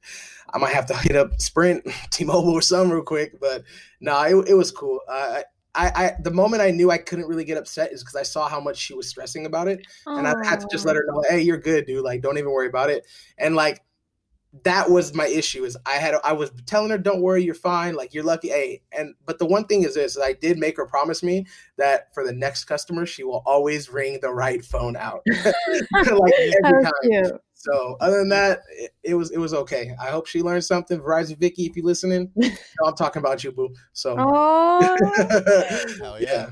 I 0.54 0.58
might 0.58 0.72
have 0.74 0.86
to 0.86 0.96
hit 0.96 1.16
up 1.16 1.40
Sprint, 1.40 1.84
T-Mobile, 2.10 2.52
or 2.52 2.62
some 2.62 2.90
real 2.92 3.02
quick. 3.02 3.40
But 3.40 3.64
no, 4.00 4.20
it, 4.22 4.50
it 4.50 4.54
was 4.54 4.70
cool. 4.70 5.00
I, 5.08 5.42
I, 5.76 5.92
I, 5.94 6.16
the 6.20 6.30
moment 6.30 6.62
I 6.62 6.70
knew 6.70 6.90
I 6.90 6.98
couldn't 6.98 7.26
really 7.26 7.44
get 7.44 7.58
upset 7.58 7.92
is 7.92 8.02
because 8.02 8.16
I 8.16 8.22
saw 8.22 8.48
how 8.48 8.60
much 8.60 8.78
she 8.78 8.94
was 8.94 9.08
stressing 9.08 9.46
about 9.46 9.68
it, 9.68 9.86
and 10.06 10.26
I 10.26 10.34
had 10.44 10.60
to 10.60 10.66
just 10.70 10.86
let 10.86 10.96
oh. 10.96 11.00
her 11.00 11.04
know, 11.06 11.24
hey, 11.28 11.40
you're 11.42 11.58
good, 11.58 11.86
dude. 11.86 12.02
Like, 12.02 12.22
don't 12.22 12.38
even 12.38 12.50
worry 12.50 12.66
about 12.66 12.90
it. 12.90 13.06
And 13.38 13.54
like, 13.54 13.82
that 14.64 14.90
was 14.90 15.14
my 15.14 15.26
issue 15.26 15.64
is 15.64 15.76
I 15.86 15.94
had 15.94 16.14
I 16.24 16.32
was 16.32 16.50
telling 16.66 16.90
her, 16.90 16.98
don't 16.98 17.20
worry, 17.22 17.42
you're 17.42 17.54
fine. 17.54 17.94
Like, 17.94 18.14
you're 18.14 18.24
lucky. 18.24 18.48
Hey, 18.48 18.82
and 18.92 19.14
but 19.24 19.38
the 19.38 19.46
one 19.46 19.66
thing 19.66 19.82
is 19.82 19.94
this: 19.94 20.16
is 20.16 20.22
I 20.22 20.32
did 20.34 20.58
make 20.58 20.76
her 20.76 20.86
promise 20.86 21.22
me 21.22 21.46
that 21.78 22.12
for 22.14 22.24
the 22.24 22.32
next 22.32 22.64
customer, 22.64 23.06
she 23.06 23.24
will 23.24 23.42
always 23.46 23.88
ring 23.90 24.18
the 24.22 24.30
right 24.30 24.64
phone 24.64 24.96
out, 24.96 25.22
like 25.26 25.44
That 25.92 26.62
every 26.64 26.84
time. 26.84 26.92
cute. 27.02 27.40
So 27.54 27.96
other 28.00 28.18
than 28.18 28.28
that, 28.28 28.60
it, 28.70 28.92
it 29.02 29.14
was 29.14 29.30
it 29.32 29.38
was 29.38 29.52
okay. 29.54 29.90
I 30.00 30.06
hope 30.10 30.26
she 30.26 30.42
learned 30.42 30.64
something. 30.64 31.00
Verizon 31.00 31.38
Vicky, 31.38 31.66
if 31.66 31.76
you're 31.76 31.84
listening, 31.86 32.30
you 32.36 32.50
know 32.50 32.86
I'm 32.86 32.94
talking 32.94 33.20
about 33.20 33.42
you, 33.42 33.50
boo. 33.52 33.74
So 33.92 34.14
Oh, 34.18 34.96
Hell 36.00 36.20
yeah. 36.20 36.26
yeah. 36.32 36.46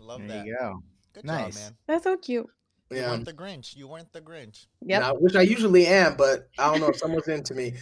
Love 0.00 0.20
There 0.26 0.36
that. 0.38 0.46
you 0.46 0.56
go. 0.58 0.82
Good 1.14 1.24
Nice. 1.24 1.54
job, 1.54 1.62
man. 1.62 1.76
that's 1.86 2.04
so 2.04 2.16
cute. 2.16 2.48
You 2.90 2.98
yeah. 2.98 3.10
weren't 3.10 3.24
the 3.26 3.32
Grinch. 3.32 3.76
You 3.76 3.86
weren't 3.88 4.12
the 4.12 4.20
Grinch. 4.20 4.66
Yeah, 4.80 5.00
Now, 5.00 5.14
which 5.14 5.36
I 5.36 5.42
usually 5.42 5.86
am, 5.86 6.16
but 6.16 6.48
I 6.58 6.70
don't 6.70 6.80
know 6.80 6.88
if 6.88 6.96
someone's 6.96 7.28
into 7.28 7.54
me. 7.54 7.74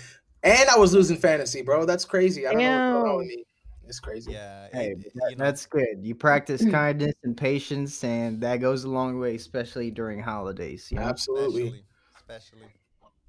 And 0.43 0.69
I 0.69 0.77
was 0.77 0.93
losing 0.95 1.17
fantasy, 1.17 1.63
bro. 1.63 1.85
That's 1.85 2.05
crazy. 2.05 2.47
I 2.47 2.53
don't 2.53 2.63
know 2.63 2.71
what's 2.71 2.93
going 3.03 3.13
on 3.13 3.19
with 3.19 3.27
me. 3.29 3.45
It's 3.89 4.01
crazy. 4.01 4.33
Yeah. 4.33 4.67
Hey, 4.73 4.91
it- 4.91 4.99
it- 5.07 5.13
that- 5.15 5.31
you 5.31 5.37
know, 5.37 5.45
that's 5.45 5.67
good. 5.67 5.99
You 6.03 6.15
practice 6.15 6.65
kindness 6.71 7.15
and 7.23 7.37
patience, 7.37 8.03
and 8.03 8.41
that 8.41 8.57
goes 8.57 8.85
a 8.85 8.89
long 8.89 9.21
way, 9.21 9.37
especially 9.37 9.91
during 9.91 10.21
holidays. 10.21 10.89
You 10.91 10.99
know? 10.99 11.05
Absolutely. 11.05 11.63
especially, 11.63 11.85
especially. 12.17 12.73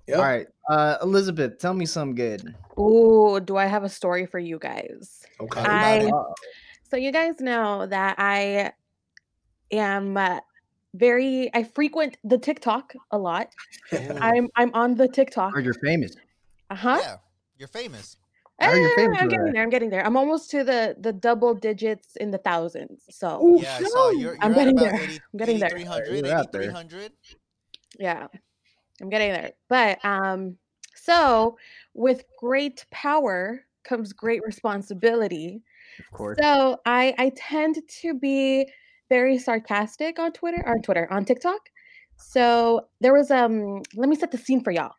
Yep. 0.07 0.17
All 0.19 0.23
right, 0.23 0.47
uh, 0.69 0.97
Elizabeth, 1.01 1.59
tell 1.59 1.73
me 1.73 1.85
something 1.85 2.15
good. 2.15 2.55
Ooh, 2.79 3.41
do 3.41 3.57
I 3.57 3.65
have 3.65 3.83
a 3.83 3.89
story 3.89 4.25
for 4.25 4.39
you 4.39 4.57
guys? 4.57 5.25
Okay. 5.41 5.59
I 5.59 6.09
so 6.89 6.95
you 6.95 7.11
guys 7.11 7.41
know 7.41 7.85
that 7.85 8.15
I 8.17 8.71
am 9.69 10.15
uh, 10.15 10.39
very 10.97 11.49
I 11.53 11.63
frequent 11.63 12.17
the 12.23 12.37
TikTok 12.37 12.93
a 13.11 13.17
lot. 13.17 13.49
I'm 14.21 14.47
I'm 14.55 14.71
on 14.73 14.95
the 14.95 15.07
TikTok. 15.07 15.53
Heard 15.53 15.65
you're 15.65 15.73
famous. 15.75 16.15
Uh 16.69 16.75
huh. 16.75 16.99
Yeah, 17.01 17.15
you're 17.57 17.67
famous. 17.67 18.17
How 18.59 18.69
are 18.69 18.77
you 18.77 18.89
famous 18.95 19.17
I'm 19.19 19.27
getting 19.29 19.45
that? 19.45 19.53
there. 19.53 19.63
I'm 19.63 19.69
getting 19.69 19.89
there. 19.89 20.05
I'm 20.05 20.17
almost 20.17 20.49
to 20.51 20.63
the 20.63 20.95
the 20.99 21.13
double 21.13 21.53
digits 21.53 22.15
in 22.15 22.31
the 22.31 22.39
thousands. 22.39 23.03
So 23.09 23.43
Ooh, 23.43 23.61
Yeah, 23.61 23.75
I 23.77 23.83
saw 23.83 24.09
you're, 24.09 24.19
you're 24.19 24.37
I'm 24.41 24.53
getting 24.53 24.75
there. 24.75 24.95
80, 24.95 25.21
I'm 25.33 25.37
getting 25.37 25.59
there. 25.59 25.77
8300, 25.77 26.25
You're 26.25 26.35
out 26.35 26.51
there. 26.51 26.61
8300. 26.63 27.11
yeah, 27.99 28.27
I'm 29.01 29.09
getting 29.09 29.31
there. 29.31 29.51
But 29.69 30.03
um, 30.03 30.57
so 30.95 31.57
with 31.93 32.23
great 32.39 32.85
power 32.89 33.63
comes 33.83 34.11
great 34.11 34.41
responsibility. 34.43 35.61
Of 35.99 36.11
course. 36.11 36.37
So 36.41 36.79
I 36.85 37.13
I 37.17 37.31
tend 37.35 37.77
to 38.01 38.13
be 38.15 38.67
very 39.09 39.37
sarcastic 39.37 40.19
on 40.19 40.31
Twitter 40.31 40.63
on 40.67 40.81
Twitter 40.81 41.07
on 41.11 41.25
TikTok. 41.25 41.69
So 42.17 42.87
there 43.01 43.13
was 43.13 43.31
um 43.31 43.81
let 43.95 44.09
me 44.09 44.15
set 44.15 44.31
the 44.31 44.37
scene 44.37 44.63
for 44.63 44.71
y'all. 44.71 44.93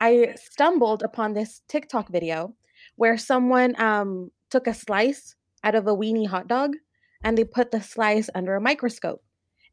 I 0.00 0.34
stumbled 0.36 1.02
upon 1.02 1.32
this 1.32 1.62
TikTok 1.68 2.08
video 2.10 2.54
where 2.96 3.16
someone 3.16 3.80
um 3.80 4.30
took 4.50 4.66
a 4.66 4.74
slice 4.74 5.36
out 5.62 5.74
of 5.74 5.86
a 5.86 5.96
weenie 5.96 6.28
hot 6.28 6.48
dog 6.48 6.74
and 7.24 7.38
they 7.38 7.44
put 7.44 7.70
the 7.70 7.80
slice 7.80 8.28
under 8.34 8.54
a 8.54 8.60
microscope. 8.60 9.22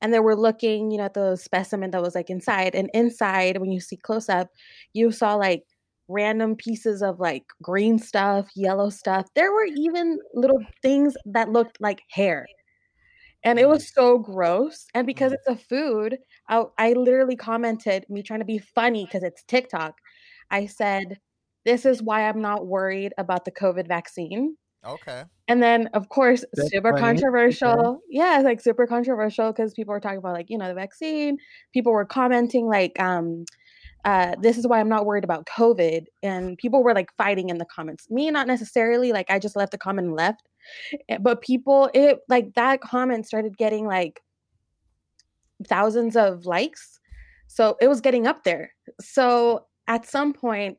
And 0.01 0.11
they 0.11 0.19
were 0.19 0.35
looking, 0.35 0.89
you 0.89 0.97
know, 0.97 1.03
at 1.05 1.13
the 1.13 1.35
specimen 1.35 1.91
that 1.91 2.01
was 2.01 2.15
like 2.15 2.31
inside. 2.31 2.73
And 2.73 2.89
inside, 2.93 3.59
when 3.59 3.71
you 3.71 3.79
see 3.79 3.97
close 3.97 4.29
up, 4.29 4.49
you 4.93 5.11
saw 5.11 5.35
like 5.35 5.63
random 6.07 6.55
pieces 6.55 7.03
of 7.03 7.19
like 7.19 7.43
green 7.61 7.99
stuff, 7.99 8.49
yellow 8.55 8.89
stuff. 8.89 9.27
There 9.35 9.51
were 9.51 9.67
even 9.77 10.17
little 10.33 10.59
things 10.81 11.13
that 11.25 11.49
looked 11.49 11.79
like 11.79 12.01
hair. 12.09 12.47
And 13.43 13.59
it 13.59 13.67
was 13.67 13.91
so 13.93 14.19
gross. 14.19 14.85
And 14.93 15.07
because 15.07 15.31
it's 15.33 15.47
a 15.47 15.55
food, 15.55 16.17
I, 16.49 16.63
I 16.77 16.93
literally 16.93 17.35
commented, 17.35 18.05
me 18.09 18.21
trying 18.23 18.39
to 18.39 18.45
be 18.45 18.59
funny 18.59 19.05
because 19.05 19.23
it's 19.23 19.43
TikTok. 19.43 19.95
I 20.51 20.67
said, 20.67 21.19
This 21.65 21.85
is 21.85 22.03
why 22.03 22.27
I'm 22.27 22.41
not 22.41 22.67
worried 22.67 23.13
about 23.17 23.45
the 23.45 23.51
COVID 23.51 23.87
vaccine. 23.87 24.57
Okay. 24.85 25.23
And 25.47 25.61
then, 25.61 25.87
of 25.93 26.09
course, 26.09 26.43
That's 26.53 26.71
super 26.71 26.93
funny. 26.93 27.07
Okay. 27.09 27.21
controversial. 27.21 27.99
Yeah, 28.09 28.37
it's 28.37 28.45
like 28.45 28.61
super 28.61 28.87
controversial 28.87 29.51
because 29.51 29.73
people 29.73 29.93
were 29.93 29.99
talking 29.99 30.17
about 30.19 30.33
like 30.33 30.49
you 30.49 30.57
know 30.57 30.67
the 30.67 30.73
vaccine. 30.73 31.37
People 31.73 31.91
were 31.93 32.05
commenting 32.05 32.67
like, 32.67 32.99
um, 32.99 33.45
uh, 34.05 34.35
"This 34.41 34.57
is 34.57 34.67
why 34.67 34.79
I'm 34.79 34.89
not 34.89 35.05
worried 35.05 35.23
about 35.23 35.45
COVID," 35.47 36.05
and 36.23 36.57
people 36.57 36.83
were 36.83 36.93
like 36.93 37.09
fighting 37.17 37.49
in 37.49 37.57
the 37.59 37.65
comments. 37.65 38.09
Me, 38.09 38.31
not 38.31 38.47
necessarily. 38.47 39.11
Like 39.13 39.29
I 39.29 39.39
just 39.39 39.55
left 39.55 39.71
the 39.71 39.77
comment 39.77 40.07
and 40.07 40.15
left. 40.15 40.47
Eh, 41.09 41.17
But 41.19 41.41
people, 41.41 41.89
it 41.93 42.19
like 42.29 42.53
that 42.55 42.81
comment 42.81 43.25
started 43.25 43.57
getting 43.57 43.85
like 43.85 44.21
thousands 45.67 46.15
of 46.15 46.45
likes, 46.45 46.99
so 47.47 47.77
it 47.81 47.87
was 47.87 48.01
getting 48.01 48.27
up 48.27 48.43
there. 48.43 48.73
So 48.99 49.65
at 49.87 50.05
some 50.07 50.33
point, 50.33 50.77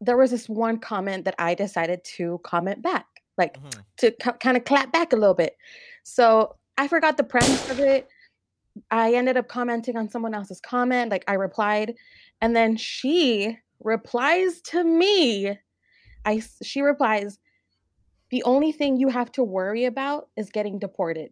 there 0.00 0.16
was 0.16 0.30
this 0.30 0.48
one 0.48 0.78
comment 0.78 1.24
that 1.24 1.34
I 1.38 1.54
decided 1.54 2.02
to 2.16 2.40
comment 2.44 2.82
back, 2.82 3.06
like 3.38 3.58
Mhm. 3.60 3.84
to 3.98 4.10
kind 4.12 4.56
of 4.56 4.64
clap 4.64 4.92
back 4.92 5.12
a 5.12 5.16
little 5.16 5.34
bit. 5.34 5.56
So 6.02 6.56
I 6.76 6.88
forgot 6.88 7.16
the 7.16 7.24
premise 7.24 7.70
of 7.70 7.80
it. 7.80 8.08
I 8.90 9.14
ended 9.14 9.36
up 9.36 9.48
commenting 9.48 9.96
on 9.96 10.08
someone 10.08 10.34
else's 10.34 10.60
comment, 10.60 11.10
like 11.10 11.24
I 11.28 11.34
replied, 11.34 11.94
and 12.40 12.56
then 12.56 12.76
she 12.76 13.58
replies 13.80 14.60
to 14.62 14.82
me. 14.84 15.58
I 16.24 16.42
she 16.62 16.80
replies, 16.80 17.38
"The 18.34 18.42
only 18.42 18.72
thing 18.72 18.96
you 18.96 19.08
have 19.18 19.30
to 19.38 19.42
worry 19.44 19.84
about 19.84 20.28
is 20.36 20.50
getting 20.50 20.76
deported." 20.86 21.30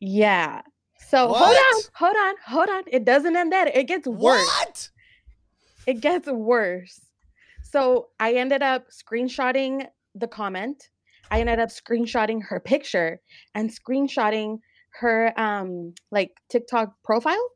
Yeah. 0.00 0.62
So 1.08 1.18
hold 1.32 1.56
on, 1.56 1.82
hold 1.94 2.16
on, 2.26 2.34
hold 2.46 2.68
on. 2.68 2.82
It 2.96 3.04
doesn't 3.04 3.34
end 3.34 3.50
there. 3.52 3.66
It 3.68 3.86
gets 3.92 4.06
worse 4.06 4.46
What? 4.58 4.90
it 5.86 6.00
gets 6.08 6.28
worse. 6.28 7.00
So 7.62 8.08
I 8.20 8.34
ended 8.34 8.62
up 8.62 8.82
screenshotting 8.90 9.86
the 10.14 10.28
comment. 10.28 10.90
I 11.30 11.40
ended 11.40 11.58
up 11.60 11.70
screenshotting 11.70 12.42
her 12.48 12.60
picture 12.60 13.20
and 13.54 13.70
screenshotting 13.70 14.58
her 15.00 15.32
um 15.40 15.94
like 16.10 16.32
TikTok 16.50 16.88
profile. 17.02 17.46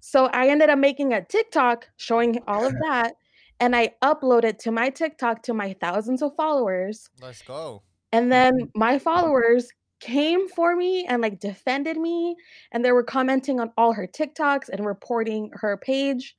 So 0.00 0.26
I 0.26 0.48
ended 0.48 0.70
up 0.70 0.78
making 0.78 1.12
a 1.12 1.22
TikTok 1.22 1.88
showing 1.98 2.40
all 2.46 2.64
of 2.66 2.72
that 2.86 3.16
and 3.60 3.76
I 3.76 3.92
uploaded 4.02 4.58
to 4.60 4.72
my 4.72 4.90
TikTok 4.90 5.42
to 5.44 5.54
my 5.54 5.76
thousands 5.80 6.22
of 6.22 6.34
followers. 6.34 7.08
Let's 7.20 7.42
go. 7.42 7.82
And 8.12 8.32
then 8.32 8.70
my 8.74 8.98
followers 8.98 9.68
came 10.00 10.48
for 10.48 10.74
me 10.74 11.04
and 11.06 11.22
like 11.22 11.38
defended 11.38 11.98
me 11.98 12.34
and 12.72 12.84
they 12.84 12.90
were 12.90 13.04
commenting 13.04 13.60
on 13.60 13.70
all 13.76 13.92
her 13.92 14.06
TikToks 14.06 14.70
and 14.70 14.84
reporting 14.84 15.50
her 15.54 15.76
page. 15.76 16.34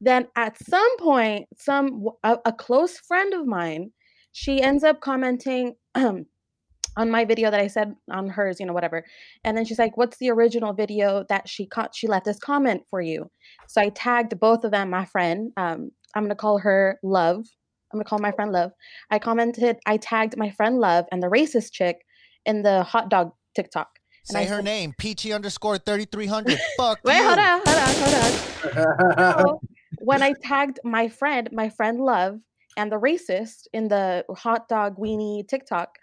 Then 0.00 0.28
at 0.36 0.56
some 0.62 0.96
point, 0.98 1.46
some 1.56 2.08
a, 2.22 2.38
a 2.44 2.52
close 2.52 2.98
friend 2.98 3.34
of 3.34 3.46
mine, 3.46 3.90
she 4.32 4.62
ends 4.62 4.84
up 4.84 5.00
commenting 5.00 5.74
um, 5.94 6.26
on 6.96 7.10
my 7.10 7.24
video 7.24 7.50
that 7.50 7.60
I 7.60 7.68
said 7.68 7.94
on 8.10 8.28
hers, 8.28 8.60
you 8.60 8.66
know, 8.66 8.72
whatever. 8.72 9.04
And 9.44 9.56
then 9.56 9.64
she's 9.64 9.78
like, 9.78 9.96
"What's 9.96 10.18
the 10.18 10.30
original 10.30 10.72
video 10.72 11.24
that 11.28 11.48
she 11.48 11.66
caught? 11.66 11.94
She 11.94 12.06
left 12.06 12.26
this 12.26 12.38
comment 12.38 12.82
for 12.90 13.00
you." 13.00 13.30
So 13.68 13.80
I 13.80 13.88
tagged 13.90 14.38
both 14.38 14.64
of 14.64 14.70
them, 14.70 14.90
my 14.90 15.04
friend. 15.04 15.52
Um, 15.56 15.90
I'm 16.14 16.24
gonna 16.24 16.34
call 16.34 16.58
her 16.58 16.98
Love. 17.02 17.44
I'm 17.92 17.98
gonna 17.98 18.04
call 18.04 18.18
my 18.18 18.32
friend 18.32 18.52
Love. 18.52 18.72
I 19.10 19.18
commented, 19.18 19.76
I 19.86 19.96
tagged 19.96 20.36
my 20.36 20.50
friend 20.50 20.78
Love 20.78 21.06
and 21.12 21.22
the 21.22 21.28
racist 21.28 21.72
chick 21.72 21.96
in 22.44 22.62
the 22.62 22.82
hot 22.82 23.08
dog 23.10 23.32
TikTok. 23.54 23.88
And 24.28 24.36
Say 24.36 24.42
I 24.42 24.44
her 24.46 24.56
said- 24.56 24.64
name, 24.64 24.94
Peachy 24.98 25.32
underscore 25.32 25.78
3300. 25.78 26.58
Fuck 26.76 27.00
Wait, 27.04 27.16
you. 27.16 27.24
hold 27.24 27.38
on, 27.38 27.60
hold 27.64 27.78
on, 27.78 27.94
hold 27.94 29.14
on. 29.34 29.38
So 29.38 29.60
when 29.98 30.22
I 30.22 30.34
tagged 30.42 30.80
my 30.84 31.08
friend, 31.08 31.48
my 31.52 31.68
friend 31.70 32.00
Love, 32.00 32.40
and 32.76 32.92
the 32.92 32.96
racist 33.00 33.66
in 33.72 33.88
the 33.88 34.24
hot 34.36 34.68
dog 34.68 34.96
weenie 34.98 35.46
TikTok, 35.48 35.96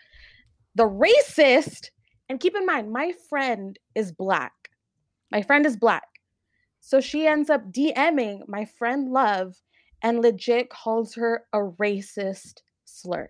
the 0.74 0.84
racist, 0.84 1.90
and 2.28 2.40
keep 2.40 2.56
in 2.56 2.66
mind, 2.66 2.92
my 2.92 3.14
friend 3.30 3.78
is 3.94 4.12
black. 4.12 4.52
My 5.32 5.42
friend 5.42 5.66
is 5.66 5.78
black. 5.78 6.04
So 6.82 7.00
she 7.00 7.28
ends 7.28 7.50
up 7.50 7.72
DMing 7.72 8.48
my 8.48 8.66
friend 8.66 9.10
Love 9.10 9.56
and 10.02 10.22
legit 10.22 10.70
calls 10.70 11.16
her 11.16 11.44
a 11.54 11.60
racist 11.60 12.62
slur. 12.86 13.30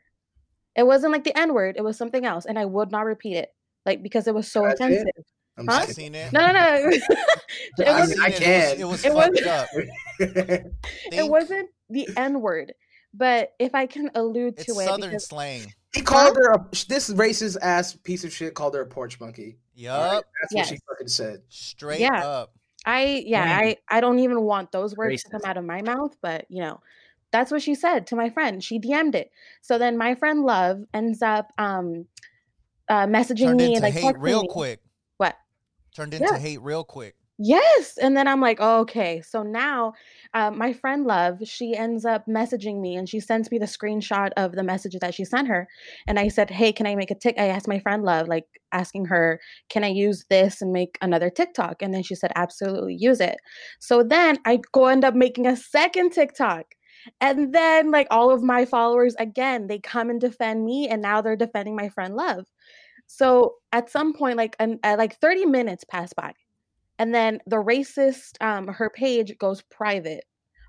It 0.75 0.86
wasn't 0.86 1.13
like 1.13 1.24
the 1.24 1.38
N 1.38 1.53
word, 1.53 1.75
it 1.77 1.84
was 1.84 1.98
something 1.98 2.25
else. 2.25 2.45
And 2.45 2.60
I 2.60 2.65
would 2.65 2.91
not 2.91 3.05
repeat 3.05 3.36
it, 3.38 3.50
like 3.86 4.03
because 4.03 4.27
it 4.27 4.36
was 4.36 4.51
so 4.51 4.63
That's 4.63 4.79
it? 4.81 4.84
offensive. 4.86 5.25
I'm 5.57 5.67
Huh? 5.67 5.74
I 5.74 5.86
sick. 5.86 5.95
seen 5.95 6.15
it. 6.15 6.34
No, 6.34 6.48
no, 6.48 6.51
no. 6.51 6.89
it 6.89 7.88
I 7.88 8.05
mean, 8.05 8.19
I 8.22 8.27
it. 8.27 8.36
can. 8.36 8.79
It 8.79 8.84
was, 8.86 9.05
It 9.05 9.12
it 9.12 9.13
was- 9.15 9.29
was 9.29 9.39
fucked 9.39 9.48
up. 9.48 9.69
it 10.19 10.74
Think 11.12 11.31
wasn't 11.31 11.69
the 11.89 12.10
N 12.17 12.41
word, 12.41 12.74
but 13.13 13.53
if 13.57 13.74
I 13.74 13.86
can 13.86 14.12
allude 14.15 14.55
It's 14.57 14.65
to 14.65 14.79
it, 14.81 14.86
southern 14.86 15.12
because 15.12 15.27
slang. 15.27 15.74
he 15.93 16.01
called 16.01 16.36
her 16.36 16.51
a 16.51 16.67
this 16.89 17.10
racist 17.12 17.55
ass 17.62 17.93
piece 17.95 18.25
of 18.25 18.34
shit. 18.34 18.53
Called 18.53 18.74
her 18.75 18.81
a 18.81 18.86
porch 18.86 19.17
monkey. 19.22 19.60
Yup. 19.75 20.25
That's 20.41 20.53
what 20.53 20.65
she 20.67 20.77
fucking 20.89 21.07
said. 21.07 21.41
Straight 21.48 22.01
Yeah. 22.01 22.25
up. 22.25 22.53
I, 22.86 23.24
yeah. 23.25 23.44
I, 23.44 23.77
I 23.89 24.00
don't 24.01 24.20
even 24.20 24.42
want 24.42 24.72
those 24.72 24.96
words 24.96 25.24
to 25.24 25.30
come 25.30 25.42
out 25.46 25.58
of 25.58 25.65
my 25.65 25.82
mouth, 25.82 26.15
but 26.22 26.46
you 26.50 26.62
know, 26.62 26.80
that's 27.32 27.51
what 27.51 27.62
she 27.62 27.75
said 27.75 28.08
to 28.08 28.15
my 28.15 28.30
friend. 28.30 28.63
She 28.63 28.80
DM'd 28.80 29.15
it. 29.15 29.32
So 29.62 29.77
then 29.77 29.98
my 29.98 30.15
friend 30.15 30.44
Love 30.44 30.84
ends 30.94 31.22
up 31.22 31.51
um, 31.58 32.06
uh, 32.88 33.08
messaging 33.08 33.46
Turned 33.46 33.58
me 33.58 33.75
and 33.75 33.84
like 33.84 33.94
hate 33.94 34.18
real 34.18 34.44
me. 34.44 34.48
quick. 34.48 34.80
What? 35.18 35.36
Turned 35.96 36.13
into 36.13 36.32
Yeah. 36.32 36.38
hate 36.38 36.62
real 36.62 36.84
quick. 36.84 37.15
Yes. 37.38 37.98
And 37.98 38.15
then 38.15 38.30
I'm 38.30 38.39
like, 38.39 38.60
oh, 38.62 38.80
okay. 38.82 39.22
So 39.22 39.44
now 39.44 39.94
uh, 40.34 40.51
my 40.51 40.72
friend 40.72 41.06
Love, 41.06 41.39
she 41.44 41.75
ends 41.75 42.06
up 42.06 42.25
messaging 42.27 42.80
me 42.80 42.96
and 42.96 43.10
she 43.10 43.20
sends 43.20 43.51
me 43.51 43.58
the 43.58 43.65
screenshot 43.65 44.30
of 44.38 44.54
the 44.54 44.63
message 44.63 44.96
that 45.01 45.13
she 45.13 45.25
sent 45.25 45.50
her. 45.50 45.68
And 46.08 46.18
I 46.18 46.30
said, 46.30 46.50
hey, 46.50 46.72
can 46.72 46.88
I 46.88 46.96
make 46.96 47.12
a 47.12 47.15
tick? 47.15 47.36
I 47.38 47.48
asked 47.48 47.68
my 47.68 47.80
friend 47.80 48.04
Love, 48.04 48.30
like 48.30 48.46
asking 48.72 49.06
her, 49.06 49.42
can 49.70 49.84
I 49.84 49.89
use 49.89 50.24
this 50.30 50.62
and 50.62 50.72
make 50.72 50.98
another 51.01 51.30
TikTok? 51.30 51.82
And 51.82 51.94
then 51.94 52.04
she 52.04 52.15
said, 52.15 52.32
absolutely 52.36 52.96
use 52.96 53.20
it. 53.20 53.38
So 53.80 54.01
then 54.01 54.38
I 54.46 54.62
go 54.72 54.86
end 54.86 55.04
up 55.04 55.13
making 55.13 55.46
a 55.46 55.58
second 55.58 56.12
TikTok. 56.12 56.65
And 57.20 57.54
then 57.54 57.92
like 57.92 58.08
all 58.12 58.32
of 58.32 58.44
my 58.44 58.63
followers, 58.63 59.13
again, 59.20 59.68
they 59.68 59.80
come 59.80 60.10
and 60.10 60.22
defend 60.22 60.63
me. 60.63 60.88
And 60.88 61.01
now 61.01 61.20
they're 61.22 61.36
defending 61.36 61.75
my 61.75 61.89
friend 61.89 62.15
Love. 62.15 62.46
So 63.08 63.56
at 63.74 63.89
some 63.89 64.13
point, 64.13 64.38
like, 64.38 64.56
an, 64.60 64.80
uh, 64.84 64.96
like 64.98 65.20
30 65.20 65.46
minutes 65.46 65.84
pass 65.84 66.13
by 66.13 66.34
and 66.99 67.13
then 67.13 67.39
the 67.45 67.57
racist 67.57 68.41
um 68.41 68.67
her 68.67 68.89
page 68.89 69.37
goes 69.37 69.61
private 69.63 70.23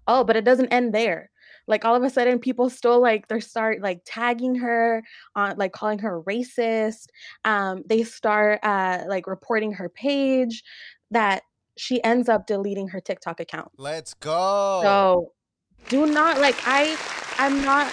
oh 0.07 0.25
but 0.25 0.37
it 0.37 0.45
doesn't 0.45 0.73
end 0.73 0.95
there 0.95 1.31
like 1.69 1.85
all 1.85 1.95
of 1.95 2.03
a 2.03 2.11
sudden 2.11 2.39
people 2.39 2.71
still 2.71 3.01
like 3.01 3.29
they 3.29 3.41
start 3.41 3.81
like 3.83 4.01
tagging 4.05 4.55
her 4.55 5.03
on 5.35 5.57
like 5.57 5.73
calling 5.73 5.99
her 5.99 6.23
racist 6.23 7.07
um 7.45 7.83
they 7.87 8.03
start 8.03 8.61
uh 8.63 9.05
like 9.09 9.27
reporting 9.27 9.73
her 9.73 9.89
page 9.89 10.63
that 11.11 11.43
she 11.77 12.03
ends 12.03 12.29
up 12.29 12.47
deleting 12.47 12.89
her 12.89 13.01
TikTok 13.01 13.41
account. 13.41 13.71
Let's 13.77 14.15
go. 14.15 14.81
So 14.83 15.33
do 15.89 16.07
not 16.07 16.41
like 16.41 16.57
I 16.67 16.97
I'm 17.39 17.63
not 17.63 17.93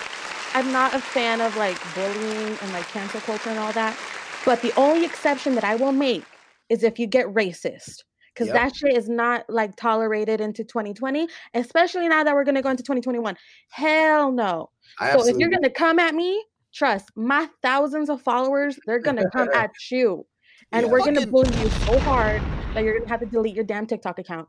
I'm 0.53 0.71
not 0.71 0.93
a 0.93 0.99
fan 0.99 1.41
of 1.41 1.55
like 1.57 1.77
bullying 1.93 2.57
and 2.61 2.73
like 2.73 2.87
cancel 2.87 3.19
culture 3.21 3.49
and 3.49 3.59
all 3.59 3.73
that. 3.73 3.97
But 4.45 4.61
the 4.61 4.73
only 4.79 5.05
exception 5.05 5.55
that 5.55 5.63
I 5.63 5.75
will 5.75 5.91
make 5.91 6.23
is 6.69 6.83
if 6.83 6.99
you 6.99 7.07
get 7.07 7.27
racist. 7.27 8.03
Because 8.33 8.47
Yep. 8.47 8.55
that 8.55 8.75
shit 8.75 8.97
is 8.97 9.07
not 9.09 9.45
like 9.49 9.75
tolerated 9.75 10.41
into 10.41 10.63
2020, 10.63 11.27
especially 11.53 12.07
now 12.07 12.23
that 12.23 12.33
we're 12.33 12.43
gonna 12.43 12.61
go 12.61 12.69
into 12.69 12.83
2021. 12.83 13.37
Hell 13.69 14.31
no. 14.31 14.69
I 14.99 15.11
So 15.17 15.27
if 15.27 15.37
you're 15.37 15.49
gonna 15.49 15.69
come 15.69 15.99
at 15.99 16.15
me, 16.15 16.43
trust 16.73 17.09
my 17.15 17.47
thousands 17.61 18.09
of 18.09 18.21
followers, 18.21 18.79
they're 18.87 18.99
gonna 18.99 19.29
come 19.29 19.49
at 19.53 19.71
you. 19.91 20.25
And 20.71 20.85
Yeah. 20.87 20.91
we're 20.91 20.99
gonna 20.99 21.13
Fucking- 21.21 21.31
bully 21.31 21.61
you 21.61 21.69
so 21.69 21.99
hard 21.99 22.41
that 22.73 22.83
you're 22.83 22.97
gonna 22.97 23.09
have 23.09 23.19
to 23.19 23.25
delete 23.27 23.53
your 23.55 23.63
damn 23.65 23.85
TikTok 23.85 24.17
account. 24.17 24.47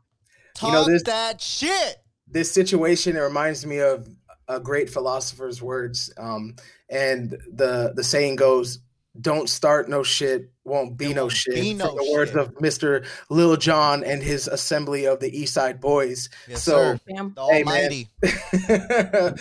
Talk 0.55 0.73
know, 0.73 0.83
this- 0.85 1.03
that 1.03 1.39
shit. 1.41 1.97
this 2.27 2.51
situation 2.51 3.15
it 3.15 3.19
reminds 3.19 3.67
me 3.67 3.79
of 3.79 4.07
a 4.47 4.59
great 4.59 4.89
philosopher's 4.89 5.61
words 5.61 6.11
um 6.17 6.55
and 6.89 7.37
the 7.53 7.93
the 7.95 8.03
saying 8.03 8.35
goes 8.35 8.79
don't 9.21 9.49
start 9.49 9.87
no 9.89 10.03
shit 10.03 10.51
won't 10.65 10.97
be 10.97 11.13
no 11.13 11.23
won't 11.23 11.31
shit 11.31 11.55
be 11.55 11.69
from 11.71 11.77
no 11.79 11.95
the 11.95 12.11
words 12.11 12.31
shit. 12.31 12.39
of 12.39 12.53
mr 12.55 13.05
lil 13.29 13.55
jon 13.55 14.03
and 14.03 14.21
his 14.21 14.47
assembly 14.47 15.05
of 15.05 15.19
the 15.19 15.37
east 15.37 15.53
side 15.53 15.79
boyz 15.81 16.29
Yes, 16.47 16.63
So- 16.63 16.95
sir. 16.95 16.99
Damn. 17.07 17.33
The 17.33 17.45
Hey. 17.45 17.63
Almighty. 17.63 18.09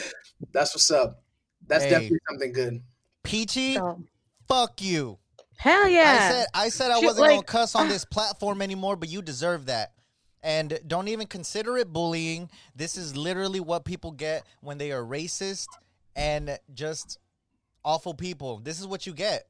that's 0.53 0.75
what's 0.75 0.91
up 0.91 1.23
that's 1.67 1.85
Hey. 1.85 1.91
definitely 1.91 2.19
something 2.31 2.53
good 2.53 2.83
Peachy, 3.23 3.75
So, 3.75 4.03
fuck 4.49 4.83
you. 4.83 5.19
hell 5.57 5.89
yeah. 5.89 6.03
I 6.29 6.33
said 6.33 6.47
I 6.55 6.69
said 6.69 6.91
I 6.91 6.97
Shit, 6.97 7.05
wasn't 7.07 7.29
gonna 7.29 7.43
cuss 7.43 7.75
on 7.75 7.87
ah. 7.87 7.89
this 7.89 8.05
platform 8.05 8.61
anymore, 8.61 8.97
but 8.97 9.09
you 9.09 9.23
deserve 9.23 9.65
that. 9.67 9.93
And 10.43 10.79
don't 10.87 11.09
even 11.09 11.27
consider 11.27 11.79
it 11.79 11.91
bullying. 11.91 12.51
This 12.77 12.99
is 12.99 13.17
literally 13.17 13.61
what 13.61 13.87
people 13.87 14.11
get 14.11 14.45
when 14.61 14.77
they 14.77 14.93
are 14.93 15.03
racist 15.03 15.69
and 16.15 16.59
just 16.75 17.19
awful 17.83 18.13
people. 18.13 18.59
This 18.59 18.79
is 18.79 18.87
what 18.87 19.07
you 19.07 19.15
get. 19.15 19.47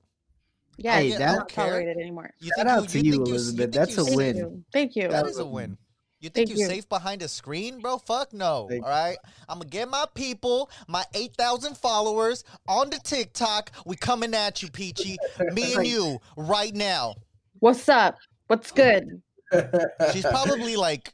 Yeah, 0.77 0.97
Hey, 0.99 1.09
it's 1.09 1.19
that- 1.19 1.37
not 1.37 1.49
tolerated 1.49 1.97
anymore. 1.99 2.31
You 2.41 2.51
Shout 2.57 2.67
out 2.67 2.89
to 2.89 2.99
you, 2.99 3.13
think 3.13 3.27
you- 3.29 3.35
Elizabeth. 3.35 3.59
think 3.65 3.75
That's 3.75 3.99
a 3.99 4.05
safe- 4.05 4.15
win. 4.17 4.35
Thank 4.35 4.47
you. 4.47 4.65
Thank 4.73 4.97
you. 4.97 5.09
That 5.09 5.27
is 5.27 5.39
a 5.39 5.47
win. 5.47 5.79
You 6.21 6.31
think 6.31 6.49
Thank 6.49 6.59
you're 6.59 6.69
you. 6.69 6.75
safe 6.75 6.89
behind 6.89 7.21
a 7.23 7.29
screen, 7.29 7.81
bro? 7.81 7.99
Fuck 7.99 8.33
no. 8.33 8.67
Thank 8.71 8.83
all 8.83 8.89
right, 8.91 9.19
I'm 9.47 9.59
gonna 9.59 9.69
get 9.69 9.91
my 9.91 10.07
people, 10.15 10.71
my 10.89 11.05
eight 11.13 11.35
thousand 11.37 11.77
followers 11.77 12.45
on 12.67 12.89
the 12.89 12.99
TikTok. 12.99 13.71
We 13.85 13.97
coming 13.97 14.33
at 14.33 14.63
you, 14.63 14.71
Peachy. 14.71 15.19
Me 15.53 15.75
and 15.77 15.87
you 15.87 16.19
right 16.39 16.75
now. 16.75 17.17
What's 17.59 17.89
up? 17.91 18.17
What's 18.47 18.71
good? 18.71 19.21
She's 20.13 20.25
probably 20.25 20.77
like 20.77 21.13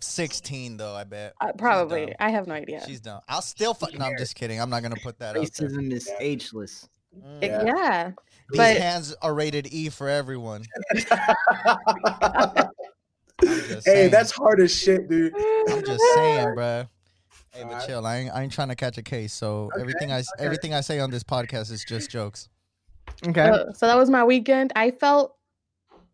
16 0.00 0.76
though. 0.76 0.94
I 0.94 1.04
bet. 1.04 1.32
Uh, 1.40 1.52
probably. 1.56 2.14
I 2.18 2.30
have 2.30 2.46
no 2.46 2.54
idea. 2.54 2.82
She's 2.86 3.00
done. 3.00 3.20
I'll 3.28 3.42
still 3.42 3.72
fuck. 3.74 3.96
No, 3.98 4.04
I'm 4.04 4.18
just 4.18 4.34
kidding. 4.34 4.60
I'm 4.60 4.70
not 4.70 4.82
gonna 4.82 4.96
put 4.96 5.18
that 5.20 5.36
out 5.36 5.52
there. 5.52 5.68
Racism 5.68 5.92
is 5.92 6.10
ageless. 6.20 6.86
Mm. 7.18 7.42
It- 7.42 7.66
Yeah. 7.66 8.12
Yeah. 8.52 8.66
These 8.66 8.74
but- 8.74 8.82
hands 8.82 9.14
are 9.22 9.34
rated 9.34 9.68
E 9.72 9.88
for 9.88 10.08
everyone. 10.08 10.64
hey 13.42 13.80
saying. 13.80 14.10
that's 14.10 14.30
hard 14.30 14.60
as 14.60 14.72
shit 14.72 15.08
dude 15.08 15.34
I'm 15.68 15.84
just 15.84 16.02
saying, 16.14 16.48
bruh. 16.48 16.88
Hey, 17.52 17.62
but 17.62 17.72
Alright. 17.72 17.86
chill. 17.86 18.06
I 18.06 18.16
ain't, 18.16 18.34
I 18.34 18.42
ain't 18.42 18.52
trying 18.52 18.68
to 18.68 18.74
catch 18.74 18.98
a 18.98 19.02
case. 19.02 19.32
So 19.32 19.70
everything 19.78 20.10
I 20.10 20.18
s 20.18 20.28
okay. 20.36 20.44
everything 20.44 20.74
I 20.74 20.80
say 20.80 20.98
on 20.98 21.10
this 21.10 21.22
podcast 21.22 21.70
is 21.70 21.84
just 21.84 22.10
jokes. 22.10 22.48
Okay. 23.26 23.46
So, 23.46 23.66
so 23.74 23.86
that 23.86 23.96
was 23.96 24.10
my 24.10 24.24
weekend. 24.24 24.72
I 24.74 24.90
felt 24.90 25.36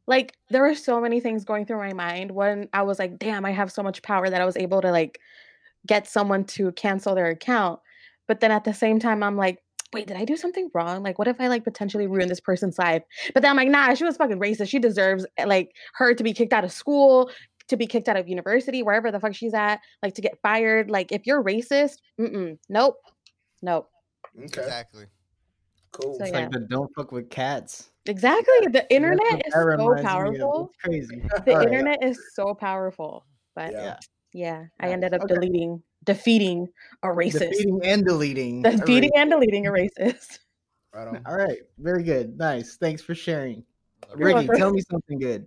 like 0.07 0.37
there 0.51 0.63
were 0.63 0.75
so 0.75 1.01
many 1.01 1.21
things 1.21 1.45
going 1.45 1.65
through 1.65 1.79
my 1.79 1.93
mind 1.93 2.31
when 2.31 2.69
I 2.73 2.83
was 2.83 2.99
like, 2.99 3.19
damn, 3.19 3.45
I 3.45 3.53
have 3.53 3.73
so 3.73 3.83
much 3.83 4.03
power 4.03 4.29
that 4.29 4.41
I 4.41 4.45
was 4.45 4.57
able 4.57 4.83
to 4.83 4.91
like 4.91 5.21
get 5.87 6.09
someone 6.09 6.45
to 6.45 6.73
cancel 6.73 7.15
their 7.15 7.29
account. 7.29 7.81
But 8.27 8.41
then 8.41 8.51
at 8.51 8.65
the 8.65 8.75
same 8.75 8.99
time, 8.99 9.23
I'm 9.23 9.37
like, 9.37 9.63
wait, 9.93 10.07
did 10.07 10.17
I 10.17 10.25
do 10.25 10.37
something 10.37 10.71
wrong? 10.75 11.03
Like, 11.03 11.19
what 11.19 11.29
if 11.29 11.41
I 11.41 11.49
like 11.49 11.65
potentially 11.65 12.07
ruin 12.07 12.29
this 12.29 12.41
person's 12.41 12.79
life? 12.79 13.03
But 13.35 13.43
then 13.43 13.51
I'm 13.51 13.57
like, 13.57 13.69
nah, 13.69 13.95
she 13.95 14.05
was 14.05 14.17
fucking 14.17 14.39
racist. 14.39 14.69
She 14.69 14.79
deserves 14.79 15.27
eh, 15.37 15.45
like 15.45 15.71
her 15.95 16.15
to 16.15 16.23
be 16.23 16.33
kicked 16.33 16.53
out 16.53 16.65
of 16.65 16.73
school, 16.73 17.31
to 17.69 17.77
be 17.77 17.87
kicked 17.87 18.09
out 18.09 18.17
of 18.17 18.29
university, 18.29 18.83
wherever 18.83 19.11
the 19.11 19.21
fuck 19.21 19.35
she's 19.35 19.55
at, 19.55 19.81
like 20.03 20.15
to 20.15 20.23
get 20.23 20.39
fired. 20.43 20.91
Like, 20.91 21.13
if 21.13 21.26
you're 21.26 21.43
racist, 21.43 21.97
mm-mm, 22.21 22.59
nope, 22.69 22.97
nope. 23.63 23.89
okay 24.37 24.45
Exactly. 24.45 25.05
cool 25.93 26.15
So, 26.19 26.25
It's 26.25 26.33
yeah. 26.33 26.41
like 26.41 26.50
the 26.50 26.61
don't 26.61 26.91
fuck 26.97 27.13
with 27.13 27.31
cats. 27.31 27.91
Exactly. 28.07 28.69
The 28.73 28.87
internet 28.95 29.47
is 29.47 29.53
so 29.53 29.61
reminds 29.65 29.89
me 29.89 29.93
of. 29.93 30.05
powerful. 30.07 30.71
It's 30.73 30.83
crazy. 30.83 31.23
the 31.45 31.50
All 31.53 31.57
right. 31.59 31.67
internet 31.67 32.03
is 32.03 32.19
so 32.35 32.55
powerful 32.55 33.25
but 33.55 33.73
Yeah. 33.73 33.83
yeah, 33.83 33.97
Yeah. 34.33 34.65
i 34.81 34.87
Yeah. 34.87 34.93
ended 34.93 35.15
up 35.15 35.23
Okay. 35.23 35.35
deleting 35.35 35.83
defeating 36.04 36.69
a 37.02 37.08
racist 37.08 37.50
Defeating 37.50 37.80
and 37.84 38.04
deleting. 38.04 38.67
a 38.67 38.76
defeating 38.76 39.10
and 39.17 39.30
deleting 39.30 39.67
a 39.67 39.71
racist 39.71 40.39
right 40.95 41.08
on 41.08 41.23
All 41.26 41.36
right. 41.36 41.58
Very 41.78 42.02
good. 42.02 42.36
Nice. 42.39 42.76
Thanks 42.76 43.02
for 43.02 43.15
sharing. 43.15 43.65
You're 44.19 44.34
Ricky, 44.34 44.49
tell 44.56 44.73
me 44.73 44.82
something 44.91 45.19
good. 45.19 45.47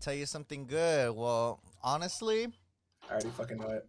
Tell 0.00 0.14
you 0.14 0.26
something 0.26 0.66
good. 0.66 1.14
Well, 1.14 1.60
honestly, 1.82 2.48
i 3.08 3.12
already 3.12 3.30
fucking 3.30 3.58
know 3.58 3.68
it 3.70 3.86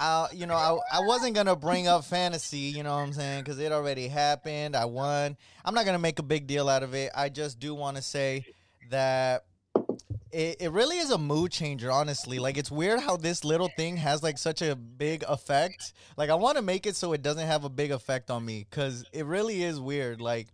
I 0.00 0.28
you 0.32 0.46
know 0.46 0.54
I, 0.54 0.98
I 0.98 1.00
wasn't 1.00 1.34
gonna 1.34 1.54
bring 1.54 1.86
up 1.86 2.04
fantasy. 2.04 2.58
You 2.58 2.82
know 2.82 2.94
what 2.96 3.02
I'm 3.02 3.12
saying? 3.12 3.44
Because 3.44 3.58
it 3.58 3.70
already 3.70 4.08
happened. 4.08 4.74
I 4.74 4.86
won. 4.86 5.36
I'm 5.64 5.74
not 5.74 5.84
gonna 5.84 5.98
make 5.98 6.18
a 6.18 6.22
big 6.22 6.46
deal 6.46 6.68
out 6.68 6.82
of 6.82 6.94
it. 6.94 7.10
I 7.14 7.28
just 7.28 7.60
do 7.60 7.74
want 7.74 7.96
to 7.98 8.02
say 8.02 8.46
that 8.90 9.44
it, 10.32 10.56
it 10.60 10.72
really 10.72 10.98
is 10.98 11.10
a 11.10 11.18
mood 11.18 11.52
changer. 11.52 11.90
Honestly, 11.90 12.38
like 12.38 12.56
it's 12.56 12.70
weird 12.70 13.00
how 13.00 13.16
this 13.16 13.44
little 13.44 13.70
thing 13.76 13.96
has 13.96 14.22
like 14.22 14.38
such 14.38 14.62
a 14.62 14.76
big 14.76 15.24
effect. 15.28 15.92
Like 16.16 16.30
I 16.30 16.34
want 16.34 16.56
to 16.56 16.62
make 16.62 16.86
it 16.86 16.96
so 16.96 17.12
it 17.12 17.22
doesn't 17.22 17.46
have 17.46 17.64
a 17.64 17.68
big 17.68 17.90
effect 17.90 18.30
on 18.30 18.44
me 18.44 18.66
because 18.68 19.04
it 19.12 19.26
really 19.26 19.62
is 19.62 19.80
weird. 19.80 20.20
Like 20.20 20.48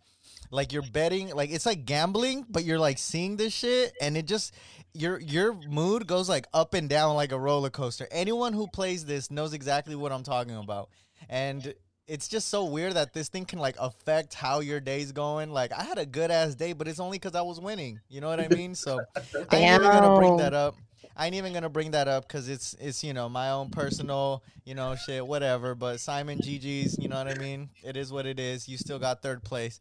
like 0.51 0.73
you're 0.73 0.83
betting 0.93 1.35
like 1.35 1.51
it's 1.51 1.67
like 1.67 1.85
gambling 1.85 2.45
but 2.49 2.65
you're 2.65 2.79
like 2.79 2.99
seeing 2.99 3.37
this 3.37 3.53
shit 3.53 3.93
and 4.01 4.17
it 4.17 4.27
just 4.27 4.55
your 4.93 5.21
your 5.21 5.55
mood 5.69 6.07
goes 6.07 6.29
like 6.29 6.47
up 6.55 6.75
and 6.75 6.89
down 6.89 7.17
like 7.17 7.33
a 7.33 7.39
roller 7.39 7.71
coaster 7.71 8.07
anyone 8.11 8.53
who 8.53 8.67
plays 8.69 9.05
this 9.05 9.31
knows 9.31 9.53
exactly 9.53 9.95
what 9.95 10.12
i'm 10.12 10.23
talking 10.23 10.57
about 10.57 10.89
and 11.29 11.75
it's 12.09 12.29
just 12.29 12.49
so 12.49 12.64
weird 12.64 12.95
that 12.95 13.12
this 13.12 13.29
thing 13.29 13.45
can 13.45 13.59
like 13.59 13.77
affect 13.81 14.35
how 14.35 14.61
your 14.61 14.81
day's 14.81 15.12
going 15.12 15.51
like 15.51 15.73
i 15.73 15.83
had 15.83 15.99
a 15.99 16.07
good 16.07 16.31
ass 16.31 16.55
day 16.55 16.73
but 16.73 16.87
it's 16.87 17.01
only 17.01 17.19
because 17.19 17.35
i 17.35 17.42
was 17.42 17.61
winning 17.61 18.01
you 18.09 18.21
know 18.21 18.29
what 18.29 18.40
i 18.40 18.49
mean 18.49 18.75
so 18.75 19.01
i 19.51 19.57
ain't 19.57 19.83
even 19.83 19.83
gonna 19.83 20.16
bring 20.16 20.37
that 20.37 20.55
up 20.55 20.77
I 21.16 21.27
ain't 21.27 21.35
even 21.35 21.55
gonna 21.55 21.71
bring 21.71 21.92
that 21.92 22.09
up 22.09 22.29
because 22.29 22.49
it's 22.49 22.75
it's 22.79 23.03
you 23.03 23.14
know 23.14 23.29
my 23.29 23.51
own 23.51 23.71
personal 23.71 24.42
you 24.64 24.75
know 24.75 24.95
shit 24.97 25.27
whatever. 25.27 25.75
But 25.75 25.99
Simon 25.99 26.38
GG's 26.38 26.99
you 26.99 27.09
know 27.09 27.16
what 27.16 27.29
I 27.29 27.38
mean. 27.38 27.71
It 27.83 27.97
is 27.97 28.12
what 28.12 28.27
it 28.27 28.38
is. 28.38 28.69
You 28.69 28.77
still 28.77 28.99
got 28.99 29.23
third 29.23 29.42
place. 29.42 29.81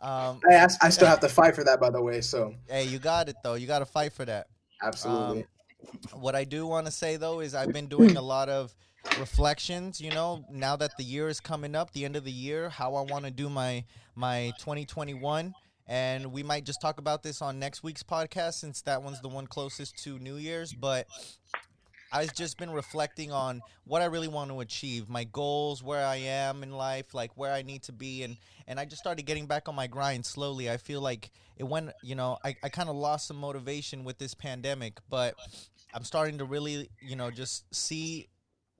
Um, 0.00 0.40
I, 0.50 0.54
asked, 0.54 0.82
I 0.82 0.88
still 0.88 1.06
have 1.06 1.20
to 1.20 1.28
fight 1.28 1.54
for 1.54 1.62
that, 1.62 1.78
by 1.78 1.90
the 1.90 2.02
way. 2.02 2.20
So 2.20 2.54
hey, 2.68 2.84
you 2.84 2.98
got 2.98 3.28
it 3.28 3.36
though. 3.44 3.54
You 3.54 3.68
got 3.68 3.78
to 3.78 3.86
fight 3.86 4.12
for 4.12 4.24
that. 4.24 4.48
absolutely. 4.82 5.42
Um, 5.42 6.20
what 6.20 6.34
I 6.34 6.42
do 6.42 6.66
want 6.66 6.86
to 6.86 6.92
say 6.92 7.16
though 7.16 7.40
is 7.40 7.54
I've 7.54 7.72
been 7.72 7.86
doing 7.86 8.16
a 8.16 8.22
lot 8.22 8.48
of 8.48 8.74
reflections. 9.18 10.00
You 10.00 10.10
know, 10.10 10.44
now 10.50 10.76
that 10.76 10.96
the 10.96 11.04
year 11.04 11.28
is 11.28 11.40
coming 11.40 11.74
up, 11.74 11.92
the 11.92 12.04
end 12.04 12.16
of 12.16 12.24
the 12.24 12.32
year, 12.32 12.68
how 12.68 12.94
I 12.94 13.02
want 13.02 13.24
to 13.24 13.30
do 13.30 13.48
my 13.48 13.84
my 14.14 14.52
2021, 14.58 15.54
and 15.86 16.32
we 16.32 16.42
might 16.42 16.64
just 16.64 16.80
talk 16.80 16.98
about 16.98 17.22
this 17.22 17.42
on 17.42 17.58
next 17.58 17.82
week's 17.82 18.02
podcast 18.02 18.54
since 18.54 18.82
that 18.82 19.02
one's 19.02 19.20
the 19.20 19.28
one 19.28 19.46
closest 19.46 20.02
to 20.04 20.18
New 20.18 20.36
Year's. 20.36 20.72
But 20.72 21.06
I've 22.12 22.34
just 22.34 22.58
been 22.58 22.70
reflecting 22.70 23.32
on 23.32 23.62
what 23.84 24.02
I 24.02 24.04
really 24.04 24.28
want 24.28 24.50
to 24.50 24.60
achieve, 24.60 25.08
my 25.08 25.24
goals, 25.24 25.82
where 25.82 26.04
I 26.04 26.16
am 26.16 26.62
in 26.62 26.72
life, 26.72 27.14
like 27.14 27.30
where 27.36 27.52
I 27.52 27.62
need 27.62 27.82
to 27.84 27.92
be, 27.92 28.22
and 28.22 28.36
and 28.66 28.78
I 28.78 28.84
just 28.84 29.00
started 29.00 29.22
getting 29.22 29.46
back 29.46 29.68
on 29.68 29.74
my 29.74 29.86
grind 29.86 30.26
slowly. 30.26 30.70
I 30.70 30.76
feel 30.76 31.00
like 31.00 31.30
it 31.56 31.64
went, 31.64 31.90
you 32.02 32.14
know, 32.14 32.38
I, 32.44 32.56
I 32.62 32.68
kind 32.68 32.88
of 32.88 32.96
lost 32.96 33.28
some 33.28 33.36
motivation 33.36 34.04
with 34.04 34.18
this 34.18 34.34
pandemic, 34.34 34.98
but 35.08 35.34
I'm 35.94 36.04
starting 36.04 36.38
to 36.38 36.44
really, 36.44 36.90
you 37.00 37.16
know, 37.16 37.30
just 37.30 37.74
see 37.74 38.28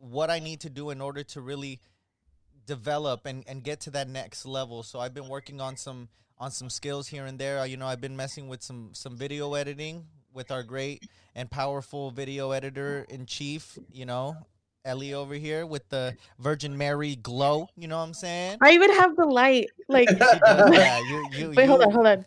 what 0.02 0.30
I 0.30 0.40
need 0.40 0.60
to 0.60 0.70
do 0.70 0.90
in 0.90 1.00
order 1.00 1.22
to 1.22 1.40
really 1.40 1.80
develop 2.66 3.24
and, 3.26 3.44
and 3.46 3.62
get 3.62 3.80
to 3.82 3.90
that 3.90 4.08
next 4.08 4.44
level. 4.46 4.82
So 4.82 4.98
I've 4.98 5.14
been 5.14 5.28
working 5.28 5.60
on 5.60 5.76
some 5.76 6.08
on 6.38 6.50
some 6.50 6.68
skills 6.68 7.06
here 7.06 7.24
and 7.26 7.38
there. 7.38 7.60
Uh, 7.60 7.64
You 7.64 7.76
know, 7.76 7.86
I've 7.86 8.00
been 8.00 8.16
messing 8.16 8.48
with 8.48 8.62
some 8.62 8.90
some 8.94 9.16
video 9.16 9.54
editing 9.54 10.06
with 10.34 10.50
our 10.50 10.62
great 10.62 11.08
and 11.34 11.50
powerful 11.50 12.10
video 12.10 12.50
editor 12.52 13.06
in 13.08 13.26
chief, 13.26 13.78
you 13.92 14.06
know, 14.06 14.34
Ellie 14.84 15.14
over 15.14 15.34
here 15.34 15.66
with 15.66 15.88
the 15.90 16.16
Virgin 16.38 16.76
Mary 16.76 17.16
glow, 17.16 17.68
you 17.76 17.86
know 17.86 17.98
what 17.98 18.04
I'm 18.04 18.14
saying? 18.14 18.58
i 18.62 18.72
even 18.72 18.90
have 18.94 19.14
the 19.14 19.26
light 19.26 19.68
like 19.88 20.08
that. 20.18 21.02
You, 21.32 21.38
you, 21.38 21.52
wait 21.54 21.68
hold 21.68 21.82
on 21.82 21.90
hold 21.92 22.06
on 22.06 22.24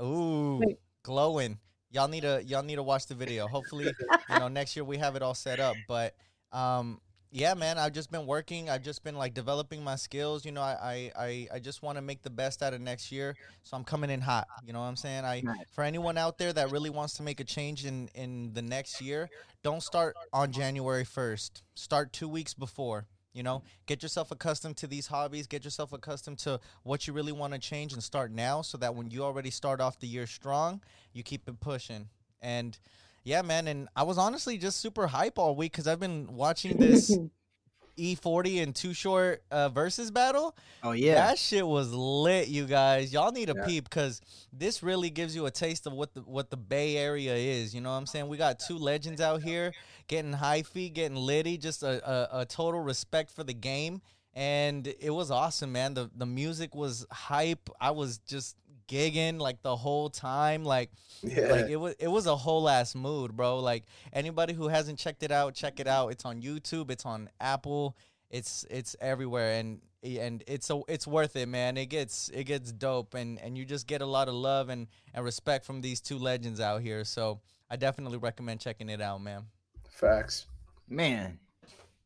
Ooh, 0.00 0.58
Wait. 0.64 0.78
glowing. 1.02 1.58
Y'all 1.90 2.08
need 2.08 2.22
to 2.22 2.42
y'all 2.44 2.62
need 2.62 2.76
to 2.76 2.82
watch 2.82 3.06
the 3.06 3.14
video. 3.14 3.46
Hopefully, 3.46 3.92
you 4.30 4.38
know, 4.38 4.48
next 4.48 4.74
year 4.74 4.84
we 4.84 4.96
have 4.98 5.14
it 5.16 5.22
all 5.22 5.34
set 5.34 5.60
up. 5.60 5.76
But 5.86 6.14
um, 6.54 7.00
yeah, 7.36 7.54
man, 7.54 7.78
I've 7.78 7.92
just 7.92 8.12
been 8.12 8.26
working. 8.26 8.70
I've 8.70 8.84
just 8.84 9.02
been 9.02 9.16
like 9.16 9.34
developing 9.34 9.82
my 9.82 9.96
skills. 9.96 10.44
You 10.44 10.52
know, 10.52 10.62
I 10.62 11.10
I, 11.16 11.48
I, 11.54 11.58
just 11.58 11.82
want 11.82 11.98
to 11.98 12.02
make 12.02 12.22
the 12.22 12.30
best 12.30 12.62
out 12.62 12.72
of 12.74 12.80
next 12.80 13.10
year. 13.10 13.34
So 13.64 13.76
I'm 13.76 13.82
coming 13.82 14.08
in 14.08 14.20
hot. 14.20 14.46
You 14.64 14.72
know 14.72 14.78
what 14.78 14.86
I'm 14.86 14.94
saying? 14.94 15.24
I 15.24 15.42
for 15.72 15.82
anyone 15.82 16.16
out 16.16 16.38
there 16.38 16.52
that 16.52 16.70
really 16.70 16.90
wants 16.90 17.14
to 17.14 17.24
make 17.24 17.40
a 17.40 17.44
change 17.44 17.86
in 17.86 18.08
in 18.14 18.52
the 18.54 18.62
next 18.62 19.00
year, 19.00 19.28
don't 19.64 19.82
start 19.82 20.14
on 20.32 20.52
January 20.52 21.04
1st. 21.04 21.62
Start 21.74 22.12
2 22.12 22.28
weeks 22.28 22.54
before. 22.54 23.06
You 23.32 23.42
know, 23.42 23.64
get 23.86 24.00
yourself 24.00 24.30
accustomed 24.30 24.76
to 24.76 24.86
these 24.86 25.08
hobbies, 25.08 25.48
get 25.48 25.64
yourself 25.64 25.92
accustomed 25.92 26.38
to 26.40 26.60
what 26.84 27.08
you 27.08 27.12
really 27.12 27.32
want 27.32 27.52
to 27.52 27.58
change 27.58 27.92
and 27.92 28.00
start 28.00 28.30
now 28.30 28.62
so 28.62 28.78
that 28.78 28.94
when 28.94 29.10
you 29.10 29.24
already 29.24 29.50
start 29.50 29.80
off 29.80 29.98
the 29.98 30.06
year 30.06 30.28
strong, 30.28 30.80
you 31.12 31.24
keep 31.24 31.48
it 31.48 31.58
pushing. 31.58 32.08
And 32.40 32.78
yeah, 33.24 33.42
man, 33.42 33.66
and 33.68 33.88
I 33.96 34.02
was 34.04 34.18
honestly 34.18 34.58
just 34.58 34.80
super 34.80 35.06
hype 35.08 35.38
all 35.38 35.56
week 35.56 35.72
cuz 35.72 35.86
I've 35.86 36.00
been 36.00 36.28
watching 36.34 36.78
this 36.78 37.16
E40 37.98 38.60
and 38.62 38.74
Too 38.74 38.92
Short 38.92 39.44
uh, 39.52 39.68
versus 39.68 40.10
battle. 40.10 40.56
Oh 40.82 40.90
yeah. 40.92 41.14
That 41.14 41.38
shit 41.38 41.64
was 41.66 41.92
lit, 41.92 42.48
you 42.48 42.66
guys. 42.66 43.12
Y'all 43.12 43.30
need 43.30 43.50
a 43.50 43.54
Yeah. 43.56 43.64
peep 43.66 43.84
because 43.84 44.20
this 44.52 44.82
really 44.82 45.10
gives 45.10 45.36
you 45.36 45.46
a 45.46 45.50
taste 45.50 45.86
of 45.86 45.92
what 45.92 46.12
the 46.12 46.22
what 46.22 46.50
the 46.50 46.56
Bay 46.56 46.96
Area 46.96 47.34
is. 47.36 47.72
You 47.72 47.80
know 47.80 47.90
what 47.90 47.96
I'm 47.98 48.06
saying? 48.06 48.26
We 48.26 48.36
got 48.36 48.58
two 48.58 48.78
legends 48.78 49.20
out 49.20 49.42
here 49.42 49.72
getting 50.08 50.32
hyphy, 50.32 50.92
getting 50.92 51.16
litty, 51.16 51.56
just 51.56 51.84
a, 51.84 52.02
a, 52.36 52.40
a 52.40 52.46
total 52.46 52.80
respect 52.80 53.30
for 53.30 53.44
the 53.44 53.54
game. 53.54 54.02
And 54.36 54.88
it 54.98 55.10
was 55.10 55.30
awesome, 55.30 55.70
man. 55.70 55.94
The 55.94 56.10
the 56.16 56.26
music 56.26 56.74
was 56.74 57.06
hype. 57.12 57.70
I 57.80 57.92
was 57.92 58.18
just 58.18 58.56
gigging 58.88 59.38
like 59.38 59.62
the 59.62 59.76
whole 59.76 60.08
time. 60.10 60.64
Like 60.64 60.90
Yeah. 61.22 61.48
like 61.52 61.66
it 61.70 61.76
was 61.76 61.94
it 61.98 62.08
was 62.08 62.26
a 62.26 62.36
whole 62.36 62.68
ass 62.68 62.94
mood, 62.94 63.36
bro. 63.36 63.58
Like 63.60 63.84
anybody 64.12 64.52
who 64.54 64.68
hasn't 64.68 64.98
checked 64.98 65.22
it 65.22 65.30
out, 65.30 65.54
check 65.54 65.80
it 65.80 65.86
out. 65.86 66.08
It's 66.08 66.24
on 66.24 66.42
YouTube, 66.42 66.90
it's 66.90 67.06
on 67.06 67.28
Apple, 67.40 67.96
it's 68.30 68.64
it's 68.70 68.96
everywhere 69.00 69.58
and 69.58 69.80
and 70.02 70.44
it's 70.46 70.68
a, 70.68 70.82
it's 70.86 71.06
worth 71.06 71.34
it, 71.34 71.48
man. 71.48 71.76
It 71.78 71.86
gets 71.86 72.28
it 72.28 72.44
gets 72.44 72.70
dope 72.72 73.14
and 73.14 73.38
and 73.40 73.56
you 73.56 73.64
just 73.64 73.86
get 73.86 74.02
a 74.02 74.06
lot 74.06 74.28
of 74.28 74.34
love 74.34 74.68
and 74.68 74.86
and 75.14 75.24
respect 75.24 75.64
from 75.64 75.80
these 75.80 76.00
two 76.00 76.18
legends 76.18 76.60
out 76.60 76.82
here. 76.82 77.04
So 77.04 77.40
I 77.70 77.76
definitely 77.76 78.18
recommend 78.18 78.60
checking 78.60 78.90
it 78.90 79.00
out, 79.00 79.22
man. 79.22 79.44
Facts. 79.88 80.46
Man. 80.88 81.38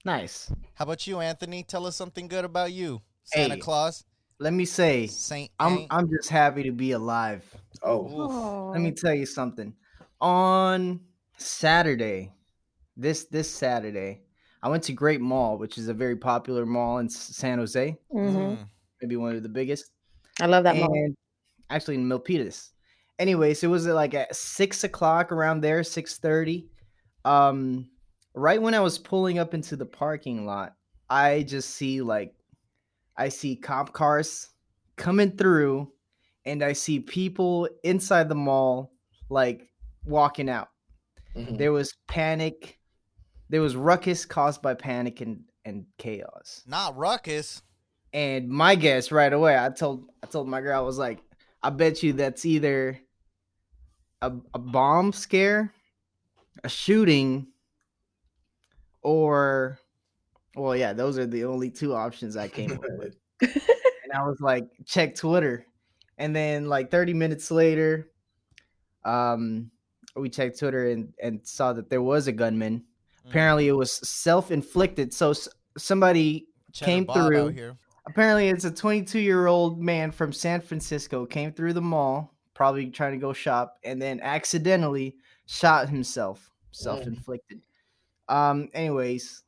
Nice. 0.05 0.51
How 0.75 0.85
about 0.85 1.07
you, 1.07 1.19
Anthony? 1.21 1.65
Tell 1.65 1.85
us 1.87 1.97
something 1.97 2.29
good 2.29 2.45
about 2.45 2.73
you. 2.73 3.03
Santa 3.25 3.55
Hey. 3.55 3.61
Claus, 3.61 4.05
Let 4.41 4.53
me 4.53 4.65
say, 4.65 5.07
Saint. 5.09 5.51
I'm 5.59 5.79
Aint. 5.79 5.87
I'm 5.91 6.09
just 6.09 6.29
happy 6.31 6.63
to 6.65 6.73
be 6.73 6.93
alive. 6.93 7.45
Oh, 7.83 8.07
Aw. 8.07 8.71
Let 8.71 8.81
me 8.81 8.93
tell 8.93 9.15
you 9.15 9.27
something. 9.27 9.75
On 10.21 11.01
Saturday, 11.39 12.33
this 12.97 13.25
this 13.25 13.51
Saturday, 13.51 14.23
I 14.63 14.69
went 14.69 14.85
to 14.85 14.93
Great 14.93 15.21
Mall, 15.21 15.59
which 15.59 15.77
is 15.79 15.89
a 15.89 15.95
very 15.95 16.17
popular 16.17 16.67
mall 16.67 16.99
in 16.99 17.09
San 17.09 17.59
Jose, 17.59 17.97
Mhm. 18.13 18.35
Mm. 18.35 18.69
maybe 19.03 19.17
one 19.17 19.35
of 19.35 19.43
the 19.43 19.49
biggest. 19.49 19.91
I 20.41 20.47
love 20.47 20.65
that 20.65 20.77
mall. 20.77 21.09
actually 21.71 21.97
in 21.97 22.09
Milpitas. 22.09 22.71
Anyways, 23.19 23.63
it 23.63 23.67
was 23.67 23.87
like 23.87 24.15
at 24.15 24.35
six 24.35 24.85
o'clock 24.85 25.33
around 25.33 25.61
there, 25.61 25.83
six 25.83 26.19
thirty. 26.19 26.71
Um, 27.25 27.91
right 28.35 28.63
when 28.63 28.75
I 28.75 28.81
was 28.81 28.99
pulling 28.99 29.39
up 29.39 29.53
into 29.53 29.75
the 29.77 29.85
parking 29.85 30.47
lot, 30.47 30.75
I 31.11 31.43
just 31.43 31.71
see 31.71 32.01
like, 32.01 32.35
I 33.19 33.29
see 33.29 33.57
cop 33.57 33.93
cars 33.93 34.49
coming 34.97 35.33
through, 35.37 35.93
and 36.47 36.63
I 36.63 36.73
see 36.73 37.01
people 37.01 37.69
inside 37.85 38.29
the 38.29 38.35
mall 38.37 38.93
like 39.29 39.69
walking 40.05 40.49
out. 40.49 40.69
mhm. 41.37 41.59
There 41.59 41.73
was 41.73 41.95
panic. 42.07 42.79
There 43.51 43.61
was 43.61 43.77
ruckus 43.77 44.25
caused 44.25 44.63
by 44.63 44.75
panic 44.75 45.21
and 45.21 45.45
and 45.65 45.87
chaos. 45.99 46.63
Not 46.67 46.97
ruckus. 46.97 47.63
And 48.15 48.49
my 48.49 48.75
guess 48.75 49.13
right 49.13 49.33
away, 49.33 49.59
I 49.59 49.69
told 49.71 50.07
I 50.23 50.27
told 50.27 50.49
my 50.49 50.61
girl 50.63 50.79
I 50.79 50.83
was 50.85 50.97
like, 50.99 51.21
I 51.63 51.71
bet 51.71 52.03
you 52.03 52.15
that's 52.15 52.47
either 52.47 52.99
a, 54.23 54.33
a 54.55 54.59
bomb 54.59 55.13
scare, 55.13 55.73
a 56.65 56.69
shooting, 56.69 57.49
or 59.03 59.79
well, 60.59 60.77
yeah, 60.77 60.93
those 60.93 61.19
are 61.19 61.27
the 61.27 61.45
only 61.45 61.71
two 61.71 61.95
options 61.95 62.37
I 62.37 62.49
came 62.49 62.73
up 62.73 62.81
with. 62.99 63.17
And 64.11 64.13
I 64.19 64.27
was 64.27 64.41
like, 64.41 64.67
check 64.87 65.15
Twitter. 65.15 65.67
And 66.17 66.35
then 66.35 66.67
like 66.67 66.91
30 66.91 67.13
minutes 67.13 67.51
later, 67.51 68.11
um, 69.05 69.71
we 70.17 70.31
checked 70.31 70.59
Twitter 70.59 70.89
and, 70.89 71.13
and 71.23 71.47
saw 71.47 71.75
that 71.75 71.91
there 71.91 72.01
was 72.01 72.27
a 72.27 72.33
gunman. 72.33 72.79
Mm. 72.79 73.29
Apparently 73.29 73.69
it 73.69 73.73
was 73.73 73.93
self-inflicted. 74.09 75.13
So 75.13 75.31
s- 75.31 75.47
somebody 75.77 76.47
Cheddar 76.73 76.91
came 76.91 77.07
through. 77.07 77.49
here. 77.49 77.77
apparently 78.07 78.49
it's 78.49 78.65
a 78.65 78.71
22 78.71 79.19
year 79.19 79.47
old 79.47 79.79
man 79.81 80.11
from 80.11 80.33
san 80.33 80.61
francisco 80.61 81.25
came 81.27 81.53
through 81.53 81.73
the 81.73 81.81
mall 81.81 82.35
probably 82.55 82.89
trying 82.91 83.13
to 83.13 83.19
go 83.19 83.33
shop 83.33 83.79
and 83.85 84.01
then 84.01 84.21
accidentally 84.21 85.15
shot 85.47 85.89
himself 85.89 86.51
self-inflicted 86.73 87.61
um 88.29 88.69
anyways 88.75 89.43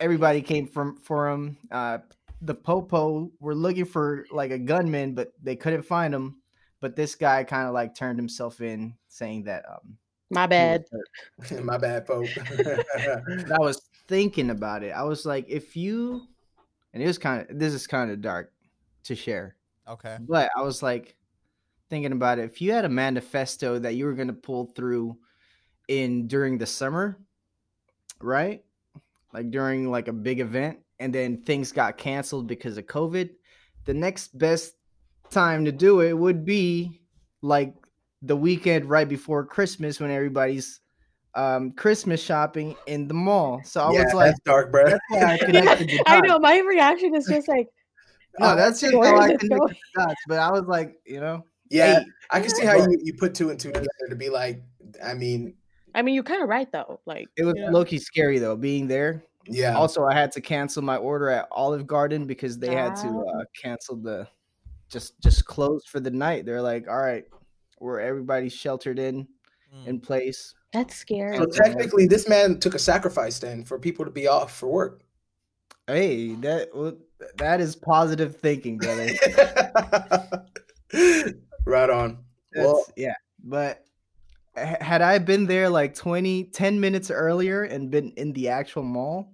everybody 0.00 0.42
came 0.42 0.66
from 0.66 0.96
for 0.96 1.28
him 1.28 1.56
uh 1.70 1.98
the 2.42 2.54
popo 2.54 3.30
were 3.38 3.54
looking 3.54 3.84
for 3.84 4.24
like 4.32 4.50
a 4.50 4.58
gunman 4.58 5.14
but 5.14 5.32
they 5.42 5.54
couldn't 5.54 5.82
find 5.82 6.14
him 6.14 6.36
but 6.80 6.96
this 6.96 7.14
guy 7.14 7.44
kind 7.44 7.68
of 7.68 7.74
like 7.74 7.94
turned 7.94 8.18
himself 8.18 8.60
in 8.60 8.94
saying 9.08 9.44
that 9.44 9.64
um 9.68 9.98
My 10.30 10.46
bad. 10.46 10.84
My 11.62 11.76
bad, 11.76 12.06
Pope. 12.06 12.28
But 12.56 13.52
I 13.52 13.58
was 13.58 13.82
thinking 14.08 14.50
about 14.50 14.82
it. 14.82 14.90
I 14.92 15.02
was 15.02 15.26
like, 15.26 15.46
if 15.48 15.76
you, 15.76 16.22
and 16.94 17.02
it 17.02 17.06
was 17.06 17.18
kind 17.18 17.48
of, 17.48 17.58
this 17.58 17.74
is 17.74 17.86
kind 17.86 18.10
of 18.10 18.20
dark 18.20 18.52
to 19.04 19.14
share, 19.14 19.56
Okay. 19.88 20.16
but 20.20 20.50
I 20.56 20.62
was 20.62 20.82
like 20.82 21.16
thinking 21.90 22.12
about 22.12 22.38
it. 22.38 22.44
If 22.44 22.62
you 22.62 22.72
had 22.72 22.84
a 22.84 22.88
manifesto 22.88 23.78
that 23.80 23.96
you 23.96 24.06
were 24.06 24.14
going 24.14 24.28
to 24.28 24.32
pull 24.48 24.66
through 24.66 25.18
in 25.88 26.28
during 26.28 26.58
the 26.58 26.66
summer, 26.66 27.18
right? 28.22 28.62
Like 29.32 29.50
during 29.50 29.90
like 29.90 30.08
a 30.08 30.12
big 30.12 30.40
event, 30.40 30.78
and 30.98 31.14
then 31.14 31.42
things 31.42 31.72
got 31.72 31.98
canceled 31.98 32.46
because 32.46 32.76
of 32.78 32.86
COVID, 32.86 33.30
the 33.84 33.94
next 33.94 34.36
best 34.38 34.74
time 35.30 35.64
to 35.64 35.72
do 35.72 36.00
it 36.00 36.12
would 36.12 36.44
be 36.44 37.00
like 37.42 37.74
the 38.22 38.36
weekend 38.36 38.84
right 38.86 39.08
before 39.08 39.44
Christmas 39.44 40.00
when 40.00 40.10
everybody's 40.10 40.80
um 41.34 41.72
Christmas 41.72 42.22
shopping 42.22 42.74
in 42.86 43.06
the 43.08 43.14
mall. 43.14 43.62
So 43.64 43.80
I 43.82 43.90
yeah, 43.90 44.04
was 44.04 44.14
like, 44.14 44.26
that's 44.26 44.40
dark, 44.40 44.72
bro. 44.72 44.86
that's 44.86 45.00
why 45.08 45.34
I 45.34 45.38
connected 45.38 45.88
the 45.88 46.02
I 46.06 46.20
know. 46.20 46.38
My 46.38 46.58
reaction 46.58 47.14
is 47.14 47.26
just 47.26 47.48
like, 47.48 47.68
No, 48.38 48.56
that's 48.56 48.80
just 48.80 48.94
Where 48.94 49.08
how 49.08 49.20
is 49.20 49.26
I 49.26 49.30
it 49.30 49.40
connected 49.40 49.76
the 49.94 50.00
dots. 50.00 50.22
But 50.26 50.38
I 50.38 50.50
was 50.50 50.64
like, 50.66 50.94
you 51.06 51.20
know, 51.20 51.44
Yeah, 51.70 51.94
hey, 51.94 52.06
I 52.30 52.40
can 52.40 52.50
see 52.50 52.64
how 52.64 52.76
you, 52.76 52.98
you 53.02 53.14
put 53.14 53.34
two 53.34 53.50
and 53.50 53.58
two 53.58 53.70
together 53.70 53.88
to 54.08 54.16
be 54.16 54.28
like, 54.28 54.62
I 55.04 55.14
mean, 55.14 55.54
I 55.94 56.02
mean, 56.02 56.14
you're 56.14 56.24
kind 56.24 56.42
of 56.42 56.48
right 56.48 56.70
though. 56.72 57.00
Like, 57.06 57.28
it 57.36 57.44
was 57.44 57.54
Yeah. 57.56 57.70
low 57.70 57.84
key 57.84 57.98
scary 57.98 58.38
though 58.38 58.56
being 58.56 58.86
there. 58.88 59.24
yeah. 59.46 59.76
Also, 59.76 60.04
I 60.04 60.14
had 60.14 60.30
to 60.32 60.40
cancel 60.40 60.82
my 60.82 60.96
order 60.96 61.28
at 61.30 61.48
Olive 61.50 61.86
Garden 61.86 62.26
because 62.26 62.58
they 62.58 62.74
had 62.74 62.94
to 62.96 63.08
Ah. 63.08 63.38
uh, 63.40 63.44
cancel 63.60 63.96
the 63.96 64.28
just 64.88 65.18
just 65.20 65.44
closed 65.46 65.88
for 65.88 66.00
the 66.00 66.10
night. 66.10 66.44
They're 66.44 66.62
like, 66.62 66.88
all 66.88 66.98
right, 67.00 67.24
we're 67.80 68.00
everybody's 68.00 68.52
sheltered 68.52 68.98
in 68.98 69.26
Mm. 69.74 69.86
in 69.86 70.00
place. 70.00 70.54
that's 70.72 70.94
scary. 70.94 71.36
So 71.36 71.46
technically, 71.46 72.06
this 72.06 72.28
man 72.28 72.58
took 72.60 72.74
a 72.74 72.78
sacrifice 72.78 73.38
then 73.40 73.64
for 73.64 73.76
people 73.78 74.04
to 74.04 74.10
be 74.10 74.28
off 74.28 74.56
for 74.56 74.68
work. 74.68 75.02
Hey, 75.88 76.34
that 76.36 76.68
well, 76.74 76.96
that 77.38 77.60
is 77.60 77.74
positive 77.76 78.36
thinking, 78.36 78.78
brother. 78.78 79.08
right 81.64 81.90
on. 81.90 82.18
That's, 82.52 82.66
Well, 82.66 82.84
yeah, 82.96 83.14
but 83.44 83.78
h- 83.78 83.89
had 84.80 85.02
I 85.02 85.18
been 85.18 85.46
there 85.46 85.68
like 85.68 85.94
20, 85.94 86.44
10 86.44 86.80
minutes 86.80 87.10
earlier 87.10 87.64
and 87.64 87.90
been 87.90 88.10
in 88.16 88.32
the 88.32 88.48
actual 88.48 88.82
mall, 88.82 89.32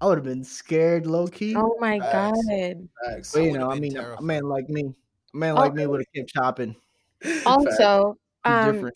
I 0.00 0.06
would 0.06 0.18
have 0.18 0.24
been 0.24 0.44
scared 0.44 1.06
low 1.06 1.26
key. 1.26 1.54
oh 1.56 1.76
my 1.80 1.98
Facts. 2.00 2.38
god. 2.48 2.88
facts. 3.04 3.32
but 3.32 3.42
you 3.42 3.50
would've 3.52 3.60
know, 3.60 3.70
I 3.70 3.74
been 3.74 3.94
mean, 3.94 3.96
a 3.96 4.22
man 4.22 4.42
like 4.44 4.68
me, 4.68 4.92
a 5.34 5.36
man 5.36 5.52
Oh. 5.52 5.60
like 5.60 5.74
me 5.74 5.86
would 5.86 6.00
have 6.00 6.12
kept 6.14 6.30
chopping. 6.30 6.76
Also, 7.46 8.16
um, 8.44 8.90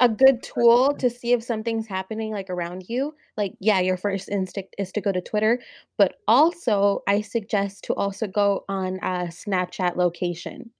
a 0.00 0.08
good 0.08 0.42
tool 0.42 0.94
to 0.94 1.08
see 1.10 1.32
if 1.32 1.42
something's 1.42 1.86
happening 1.86 2.32
like 2.32 2.50
around 2.50 2.84
you 2.88 3.14
like 3.36 3.52
yeah 3.60 3.78
your 3.78 3.96
first 3.96 4.28
instinct 4.28 4.74
is 4.78 4.90
to 4.90 5.00
go 5.00 5.12
to 5.12 5.20
twitter 5.20 5.60
but 5.98 6.16
also 6.26 7.02
i 7.06 7.20
suggest 7.20 7.84
to 7.84 7.94
also 7.94 8.26
go 8.26 8.64
on 8.68 8.96
a 9.02 9.26
snapchat 9.28 9.96
location 9.96 10.70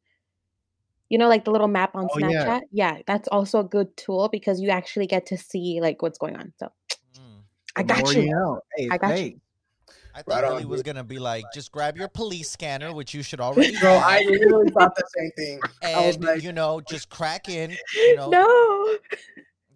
you 1.13 1.19
know 1.19 1.29
like 1.29 1.45
the 1.45 1.51
little 1.51 1.69
map 1.69 1.95
on 1.95 2.09
Oh, 2.11 2.17
snapchat 2.17 2.63
yeah. 2.73 2.95
yeah. 2.97 2.99
that's 3.07 3.29
also 3.29 3.61
a 3.61 3.65
good 3.65 3.95
tool 3.99 4.29
because 4.33 4.61
you 4.61 4.71
actually 4.71 5.07
get 5.07 5.27
to 5.27 5.37
see 5.37 5.79
like 5.81 6.01
what's 6.03 6.19
going 6.19 6.37
on 6.37 6.53
so 6.59 6.73
Mm. 7.15 7.43
i 7.77 7.83
got 7.83 8.03
more 8.03 8.13
you 8.15 8.31
know. 8.31 8.61
Hey, 8.77 8.89
I 8.91 8.97
got 8.99 9.21
you. 9.23 9.41
I 10.15 10.23
thought 10.23 10.43
Right 10.43 10.49
Billy 10.49 10.65
was 10.67 10.83
gonna 10.83 11.05
be 11.05 11.19
like, 11.19 11.45
just 11.55 11.73
grab 11.73 11.97
your 11.97 12.09
police 12.09 12.51
scanner, 12.51 12.93
which 12.95 13.15
you 13.15 13.23
should 13.23 13.41
already 13.47 13.77
Bro, 13.79 13.99
have, 13.99 14.03
I 14.05 14.21
literally 14.29 14.71
thought 14.71 14.95
the 14.95 15.05
same 15.17 15.31
thing. 15.37 15.61
I 15.83 16.07
was 16.07 16.17
and 16.17 16.25
like, 16.25 16.43
you 16.43 16.53
know, 16.53 16.81
just 16.83 17.09
crack 17.09 17.49
in. 17.49 17.77
You 17.95 18.17
know, 18.21 18.29
no 18.31 18.97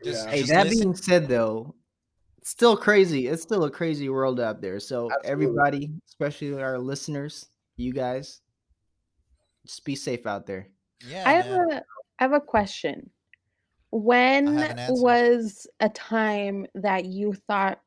just, 0.05 0.25
Yeah. 0.27 0.31
hey. 0.31 0.39
just 0.41 0.53
That 0.53 0.67
listen. 0.67 0.81
being 0.83 0.95
said, 0.97 1.29
though, 1.29 1.75
still 2.43 2.77
crazy. 2.77 3.29
It's 3.29 3.43
still 3.43 3.65
a 3.65 3.71
crazy 3.71 4.09
world 4.11 4.39
out 4.41 4.61
there. 4.61 4.79
So 4.81 5.11
Absolutely. 5.11 5.31
everybody, 5.33 5.91
especially 6.09 6.61
our 6.63 6.79
listeners, 6.79 7.47
you 7.77 7.93
guys, 7.95 8.41
just 9.67 9.85
be 9.85 9.95
safe 9.97 10.27
out 10.27 10.47
there. 10.47 10.69
Yeah, 11.01 11.23
I 11.27 11.33
have 11.35 11.47
man. 11.47 11.71
a 11.71 11.83
I 12.19 12.25
have 12.25 12.33
a 12.33 12.41
question. 12.41 13.11
When 13.91 14.49
an 14.49 14.79
was 14.89 15.67
a 15.81 15.89
time 15.89 16.67
that 16.75 17.05
you 17.05 17.35
thought, 17.47 17.81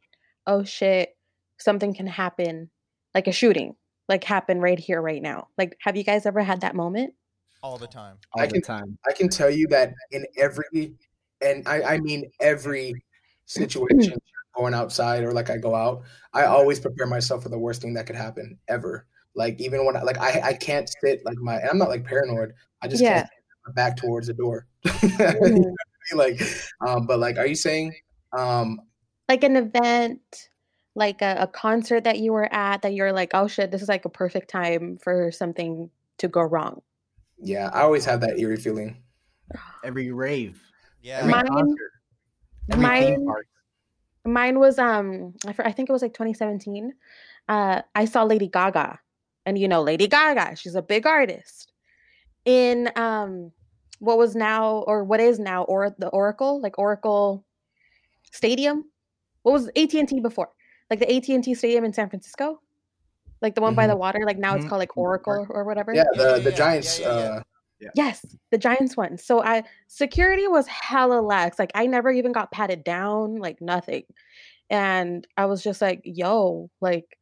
"Oh 0.48 0.64
shit, 0.64 1.16
something 1.58 1.94
can 1.94 2.08
happen," 2.08 2.70
like 3.14 3.28
a 3.28 3.32
shooting, 3.32 3.76
like 4.08 4.24
happen 4.24 4.60
right 4.60 4.80
here, 4.80 5.02
right 5.02 5.22
now? 5.22 5.48
Like, 5.58 5.78
have 5.82 5.96
you 5.96 6.04
guys 6.04 6.26
ever 6.26 6.42
had 6.42 6.62
that 6.62 6.76
moment? 6.76 7.14
all 7.62 7.78
the 7.78 7.88
time. 7.88 8.18
All 8.34 8.42
I 8.42 8.48
the 8.48 8.54
can- 8.54 8.62
time. 8.62 8.98
I 9.08 9.14
can 9.14 9.30
tell 9.30 9.50
you 9.50 9.68
that 9.68 9.94
in 10.12 10.26
every, 10.38 10.94
and 11.42 11.68
I, 11.68 11.82
I 11.96 11.98
mean 12.00 12.32
every 12.40 12.94
situation 13.46 14.18
going 14.56 14.74
outside 14.74 15.24
or 15.24 15.32
like 15.34 15.50
I 15.50 15.58
go 15.58 15.76
out, 15.76 16.04
I 16.34 16.46
always 16.46 16.80
prepare 16.80 17.08
myself 17.08 17.44
for 17.44 17.50
the 17.50 17.60
worst 17.60 17.82
thing 17.82 17.94
that 17.96 18.06
could 18.06 18.16
happen 18.16 18.58
ever. 18.68 19.08
Like 19.36 19.60
even 19.60 19.86
when 19.86 19.96
I, 19.96 20.02
like 20.04 20.18
I 20.18 20.42
I 20.44 20.54
can't 20.54 20.90
sit 21.02 21.24
like 21.26 21.38
my 21.38 21.58
and 21.58 21.70
I'm 21.70 21.78
not 21.78 21.90
like 21.90 22.04
paranoid. 22.04 22.54
I 22.82 22.88
just 22.88 23.02
Yeah. 23.04 23.22
can't 23.22 23.30
my 23.68 23.74
back 23.74 23.98
towards 23.98 24.28
the 24.28 24.34
door. 24.34 24.68
Mhm. 24.86 25.74
like, 26.16 26.42
um, 26.86 27.06
but 27.06 27.20
like, 27.20 27.38
are 27.38 27.46
you 27.46 27.56
saying, 27.56 27.94
um, 28.38 28.80
like 29.28 29.44
an 29.44 29.56
event, 29.58 30.50
like 30.96 31.22
a, 31.22 31.36
a 31.42 31.48
concert 31.48 32.04
that 32.06 32.18
you 32.20 32.32
were 32.34 32.52
at, 32.54 32.82
that 32.82 32.94
you're 32.94 33.12
like, 33.14 33.32
"Oh 33.34 33.48
shit, 33.48 33.70
this 33.70 33.82
is 33.82 33.90
like 33.90 34.06
a 34.06 34.10
perfect 34.10 34.50
time 34.50 34.98
for 34.98 35.32
something 35.32 35.90
to 36.18 36.28
go 36.28 36.42
wrong." 36.42 36.82
yeah, 37.42 37.70
I 37.74 37.82
always 37.82 38.04
have 38.06 38.22
that 38.22 38.38
eerie 38.40 38.58
feeling. 38.58 39.02
Every 39.84 40.12
rave, 40.12 40.62
Yeah, 41.02 41.20
every 41.20 41.32
Mine- 41.32 41.48
concert, 41.48 41.92
every 42.72 42.84
mine- 42.84 43.26
park. 43.26 43.46
Mine 44.26 44.60
was 44.60 44.78
um 44.80 45.34
I, 45.48 45.56
I 45.66 45.72
think 45.72 45.90
it 45.90 45.94
was 45.94 46.02
like 46.02 46.14
2017. 46.14 46.94
Uh 47.48 47.82
I 47.96 48.06
saw 48.06 48.24
Lady 48.24 48.48
Gaga. 48.48 49.00
And 49.46 49.58
you 49.58 49.68
know 49.68 49.82
Lady 49.82 50.08
Gaga, 50.08 50.56
she's 50.56 50.76
a 50.76 50.82
big 50.82 51.06
artist. 51.08 51.72
In 52.50 52.90
um 52.96 53.52
what 54.00 54.18
was 54.18 54.36
now 54.36 54.78
or 54.88 55.04
what 55.04 55.20
is 55.20 55.38
now 55.38 55.64
or 55.66 55.94
the 56.00 56.08
Oracle, 56.08 56.60
like 56.62 56.80
Oracle 56.80 57.46
Stadium. 58.32 58.86
What 59.44 59.52
was 59.52 59.68
AT&T 59.76 60.20
before? 60.22 60.50
Like 60.90 61.00
the 61.00 61.14
AT&T 61.14 61.54
Stadium 61.54 61.84
in 61.86 61.94
San 61.94 62.10
Francisco? 62.10 62.60
Like 63.40 63.54
the 63.54 63.62
one 63.62 63.76
by 63.76 63.86
Mhm. 63.86 63.90
the 63.90 63.98
water, 63.98 64.22
like 64.26 64.40
now 64.40 64.56
it's 64.56 64.66
Mhm. 64.66 64.70
called 64.70 64.80
like 64.80 64.98
Oracle 64.98 65.46
or 65.52 65.64
whatever. 65.64 65.94
Yeah, 65.94 66.06
Yeah, 66.16 66.24
the 66.24 66.30
yeah, 66.30 66.40
the 66.40 66.50
yeah, 66.50 66.56
Giants. 66.56 67.00
yeah, 67.00 67.08
yeah, 67.08 67.18
yeah. 67.18 67.36
Uh, 67.38 67.42
Yes, 67.94 68.26
the 68.50 68.58
Giants 68.58 68.98
one. 68.98 69.18
So 69.20 69.44
I 69.44 69.64
security 69.88 70.48
was 70.48 70.66
hella 70.68 71.22
lax. 71.22 71.60
Like 71.60 71.72
I 71.76 71.86
never 71.86 72.10
even 72.10 72.32
got 72.32 72.52
patted 72.52 72.84
down, 72.84 73.36
like 73.36 73.62
nothing. 73.62 74.06
And 74.72 75.28
I 75.38 75.46
was 75.46 75.62
just 75.64 75.82
like, 75.82 76.02
yo, 76.04 76.70
like 76.82 77.18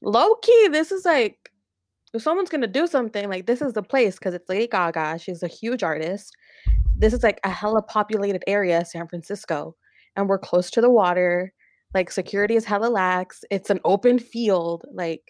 low 0.00 0.36
key, 0.36 0.68
this 0.68 0.92
is 0.92 1.04
like 1.04 1.49
if 2.12 2.22
someone's 2.22 2.48
gonna 2.50 2.66
do 2.66 2.86
something, 2.86 3.28
like 3.28 3.46
this 3.46 3.62
is 3.62 3.72
the 3.72 3.82
place 3.82 4.18
because 4.18 4.34
it's 4.34 4.48
Lady 4.48 4.66
Gaga. 4.66 5.18
She's 5.18 5.42
a 5.42 5.48
huge 5.48 5.82
artist. 5.82 6.34
This 6.96 7.12
is 7.12 7.22
like 7.22 7.40
a 7.44 7.50
hella 7.50 7.82
populated 7.82 8.42
area, 8.46 8.84
San 8.84 9.08
Francisco, 9.08 9.76
and 10.16 10.28
we're 10.28 10.38
close 10.38 10.70
to 10.72 10.80
the 10.80 10.90
water. 10.90 11.52
Like 11.94 12.10
security 12.10 12.56
is 12.56 12.64
hella 12.64 12.86
lax. 12.88 13.40
It's 13.50 13.70
an 13.70 13.80
open 13.84 14.18
field. 14.18 14.84
Like 14.92 15.22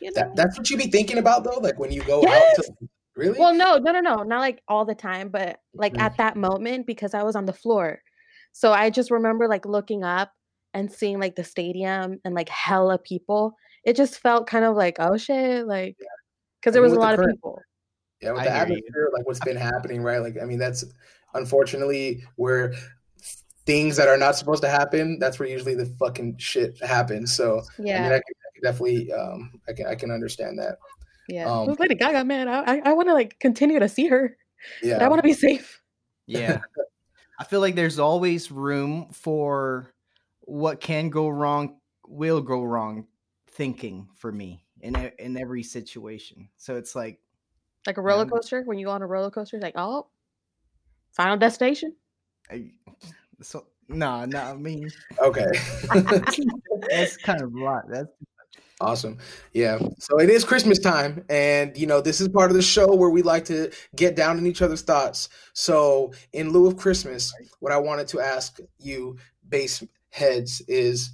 you 0.00 0.08
know. 0.10 0.14
that 0.16 0.36
that's 0.36 0.58
what 0.58 0.68
you 0.70 0.76
be 0.76 0.90
thinking 0.90 1.18
about 1.18 1.44
though. 1.44 1.58
Like 1.60 1.78
when 1.78 1.92
you 1.92 2.02
go 2.02 2.18
out 2.26 2.54
to 2.56 2.72
really. 3.16 3.38
Well, 3.38 3.54
no, 3.54 3.76
no, 3.78 3.92
no, 3.92 4.00
no, 4.00 4.22
not 4.22 4.40
like 4.40 4.62
all 4.68 4.84
the 4.84 4.94
time, 4.94 5.28
but 5.28 5.58
like 5.74 5.94
Mhm. 5.94 6.00
at 6.00 6.16
that 6.16 6.36
moment 6.36 6.86
because 6.86 7.14
I 7.14 7.22
was 7.22 7.36
on 7.36 7.46
the 7.46 7.52
floor. 7.52 8.00
So 8.52 8.72
I 8.72 8.90
just 8.90 9.10
remember 9.10 9.46
like 9.48 9.64
looking 9.64 10.02
up 10.02 10.32
and 10.74 10.90
seeing 10.90 11.20
like 11.20 11.36
the 11.36 11.44
stadium 11.44 12.18
and 12.24 12.34
like 12.34 12.48
hella 12.48 12.98
people. 12.98 13.54
It 13.84 13.96
just 13.96 14.18
felt 14.18 14.46
kind 14.46 14.64
of 14.64 14.76
like, 14.76 14.96
oh 14.98 15.16
shit, 15.16 15.66
like 15.66 15.96
because 16.60 16.74
there 16.74 16.82
I 16.82 16.86
mean, 16.86 16.90
was 16.90 16.92
a 16.92 17.00
with 17.00 17.10
the 17.10 17.16
lot 17.16 17.28
of 17.28 17.34
people. 17.34 17.62
Yeah, 18.20 18.32
with 18.32 18.42
I 18.42 18.44
the 18.44 18.50
hear 18.50 18.58
you. 18.68 18.74
atmosphere, 18.74 19.10
like 19.14 19.26
what's 19.26 19.40
been 19.40 19.56
happening, 19.56 20.02
right? 20.02 20.18
Like, 20.18 20.36
I 20.40 20.44
mean, 20.44 20.58
that's 20.58 20.84
unfortunately 21.34 22.22
where 22.36 22.74
things 23.64 23.96
that 23.96 24.08
are 24.08 24.18
not 24.18 24.36
supposed 24.36 24.62
to 24.62 24.68
happen. 24.68 25.18
That's 25.18 25.38
where 25.38 25.48
usually 25.48 25.74
the 25.74 25.86
fucking 25.98 26.36
shit 26.38 26.82
happens. 26.82 27.34
So, 27.34 27.60
I 27.60 27.82
Yeah, 27.82 28.02
mean, 28.02 28.12
I 28.12 28.16
can, 28.16 28.34
I 28.44 28.50
can 28.54 28.62
definitely, 28.62 29.12
um, 29.12 29.60
I 29.68 29.72
can, 29.72 29.86
I 29.86 29.94
can 29.94 30.10
understand 30.10 30.58
that. 30.58 30.78
yeah. 31.28 31.50
um, 31.50 31.66
it 31.66 31.70
was 31.70 31.78
Lady 31.78 31.94
Gaga, 31.94 32.24
man. 32.24 32.48
I, 32.48 32.60
I, 32.60 32.82
I 32.86 32.92
want 32.92 33.08
to 33.08 33.14
like 33.14 33.38
continue 33.38 33.78
to 33.78 33.88
see 33.88 34.06
her, 34.08 34.36
but 34.82 34.88
Yeah, 34.88 35.04
I 35.04 35.08
want 35.08 35.20
to 35.20 35.26
be 35.28 35.32
safe. 35.34 35.80
Yeah. 36.26 36.58
I 37.38 37.44
feel 37.44 37.60
like 37.60 37.74
there's 37.74 37.98
always 37.98 38.50
room 38.50 39.08
for 39.12 39.94
what 40.40 40.80
can 40.80 41.08
go 41.08 41.28
wrong, 41.28 41.78
will 42.06 42.42
go 42.42 42.62
wrong 42.62 43.06
thinking 43.52 44.08
for 44.16 44.32
me 44.32 44.64
in 44.80 44.94
in 45.18 45.36
every 45.36 45.62
situation. 45.62 46.48
So 46.56 46.76
it's 46.76 46.94
like 46.94 47.20
Like 47.86 47.98
a 47.98 48.02
roller 48.02 48.24
Yeah. 48.24 48.30
coaster. 48.30 48.62
When 48.64 48.78
you 48.78 48.86
go 48.86 48.92
on 48.92 49.02
a 49.02 49.06
roller 49.06 49.30
coaster, 49.30 49.56
it's 49.56 49.62
like, 49.64 49.74
oh, 49.76 50.08
final 51.12 51.36
destination. 51.36 51.96
I, 52.50 52.72
so 53.42 53.66
no, 53.88 54.24
no, 54.24 54.40
I 54.40 54.54
mean 54.54 54.90
okay, 55.22 55.46
that's 56.90 57.16
kind 57.24 57.42
of 57.42 57.52
a 57.54 57.58
lot. 57.58 57.84
That's 57.88 58.08
awesome. 58.80 59.18
Yeah, 59.52 59.78
so 59.98 60.20
it 60.20 60.30
is 60.30 60.44
Christmas 60.44 60.78
time, 60.78 61.24
and 61.28 61.76
you 61.76 61.86
know, 61.86 62.00
this 62.00 62.20
is 62.20 62.28
part 62.28 62.50
of 62.50 62.56
the 62.56 62.62
show 62.62 62.94
where 62.94 63.10
we 63.10 63.22
like 63.22 63.44
to 63.46 63.70
get 63.96 64.16
down 64.16 64.38
in 64.38 64.46
each 64.46 64.62
other's 64.62 64.82
thoughts. 64.82 65.28
So, 65.52 66.12
in 66.32 66.50
lieu 66.50 66.66
of 66.66 66.76
Christmas, 66.76 67.32
what 67.60 67.72
I 67.72 67.78
wanted 67.78 68.08
to 68.08 68.20
ask 68.20 68.58
you, 68.78 69.16
base 69.48 69.82
heads, 70.10 70.62
is 70.68 71.10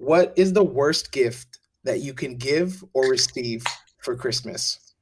what 0.00 0.34
is 0.36 0.52
the 0.52 0.64
worst 0.64 1.12
gift 1.12 1.60
that 1.84 2.00
you 2.00 2.14
can 2.14 2.36
give 2.36 2.84
or 2.94 3.08
receive 3.08 3.64
for 3.98 4.16
Christmas? 4.16 4.94